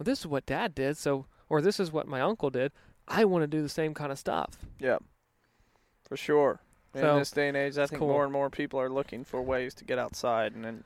well 0.00 0.04
this 0.04 0.20
is 0.20 0.26
what 0.26 0.46
dad 0.46 0.74
did 0.74 0.96
so 0.96 1.26
or 1.50 1.60
this 1.60 1.78
is 1.78 1.92
what 1.92 2.08
my 2.08 2.20
uncle 2.20 2.50
did 2.50 2.72
I 3.10 3.24
want 3.24 3.42
to 3.42 3.46
do 3.48 3.60
the 3.60 3.68
same 3.68 3.92
kind 3.92 4.12
of 4.12 4.18
stuff. 4.18 4.56
Yeah. 4.78 4.98
For 6.08 6.16
sure. 6.16 6.60
In 6.94 7.02
this 7.02 7.30
day 7.30 7.48
and 7.48 7.56
age, 7.56 7.78
I 7.78 7.86
think 7.86 8.00
cool. 8.00 8.08
more 8.08 8.24
and 8.24 8.32
more 8.32 8.50
people 8.50 8.80
are 8.80 8.90
looking 8.90 9.24
for 9.24 9.40
ways 9.42 9.74
to 9.74 9.84
get 9.84 9.98
outside 9.98 10.54
and 10.54 10.64
then 10.64 10.84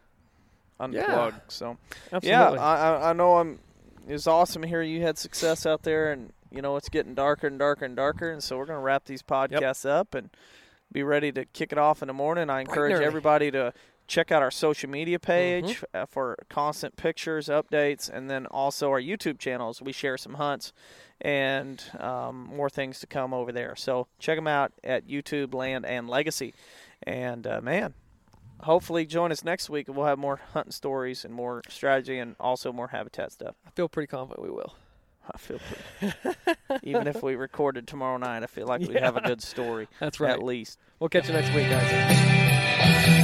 unplug. 0.79 1.35
So 1.49 1.79
Absolutely. 2.13 2.29
yeah, 2.29 2.51
I, 2.51 3.11
I 3.11 3.13
know 3.15 3.39
I'm. 3.39 3.59
It's 4.07 4.27
awesome 4.27 4.61
to 4.63 4.69
hear 4.69 4.83
you 4.83 5.01
had 5.01 5.17
success 5.17 5.65
out 5.65 5.83
there, 5.83 6.13
and 6.13 6.35
you 6.51 6.61
know 6.61 6.77
it's 6.77 6.91
getting 6.91 7.15
darker 7.15 7.47
and 7.47 7.59
darker 7.59 7.87
and 7.87 7.97
darker, 7.97 8.31
and 8.31 8.43
so 8.43 8.59
we're 8.59 8.67
gonna 8.67 8.81
wrap 8.81 9.07
these 9.07 9.23
podcasts 9.23 9.89
up 9.89 10.15
and 10.15 10.29
be 10.93 11.03
ready 11.03 11.33
to 11.33 11.47
kick 11.47 11.73
it 11.73 11.79
off 11.79 12.03
in 12.03 12.09
the 12.09 12.13
morning. 12.15 12.51
I 12.51 12.61
encourage 12.61 13.01
everybody 13.01 13.51
to 13.53 13.73
check 14.07 14.31
out 14.33 14.43
our 14.43 14.51
social 14.51 14.91
media 14.91 15.19
page 15.19 15.81
Mm-hmm. 15.95 16.05
for 16.11 16.37
constant 16.49 16.97
pictures, 16.97 17.49
updates, 17.49 18.09
and 18.11 18.29
then 18.31 18.47
also 18.47 18.91
our 18.91 19.01
YouTube 19.01 19.39
channels. 19.39 19.81
We 19.83 19.93
share 19.93 20.17
some 20.17 20.35
hunts 20.35 20.73
and 21.21 21.83
um, 22.01 22.51
more 22.55 22.69
things 22.69 23.01
to 23.01 23.07
come 23.07 23.33
over 23.33 23.53
there. 23.53 23.75
So 23.77 24.07
check 24.19 24.37
them 24.37 24.47
out 24.47 24.73
at 24.83 25.07
YouTube 25.07 25.55
Land 25.55 25.87
and 25.87 26.09
Legacy. 26.09 26.53
And 27.03 27.47
uh, 27.47 27.61
man, 27.63 27.95
hopefully 28.61 29.05
join 29.07 29.31
us 29.33 29.45
next 29.45 29.69
week 29.71 29.87
we'll 29.89 30.07
have 30.07 30.19
more 30.19 30.41
hunting 30.53 30.73
stories 30.73 31.25
and 31.25 31.33
more 31.35 31.63
strategy 31.69 32.19
and 32.19 32.35
also 32.41 32.73
more 32.73 32.89
habitat 32.89 33.33
stuff. 33.33 33.55
I 33.67 33.71
feel 33.71 33.89
pretty 33.89 34.07
confident 34.09 34.43
we 34.47 34.51
will. 34.51 34.75
I 35.33 35.39
feel 35.39 35.59
pretty. 35.59 36.37
Even 36.83 37.07
if 37.07 37.23
we 37.23 37.35
recorded 37.37 37.87
tomorrow 37.87 38.19
night, 38.19 38.43
I 38.43 38.47
feel 38.47 38.67
like 38.67 38.83
we 38.83 38.95
have 38.95 39.17
a 39.17 39.23
good 39.23 39.43
story 39.43 39.89
That's 39.99 40.21
right. 40.21 40.31
at 40.33 40.43
least. 40.43 40.79
We'll 40.99 41.09
catch 41.09 41.29
you 41.29 41.33
next 41.33 41.55
week, 41.55 41.69
guys. 41.71 43.24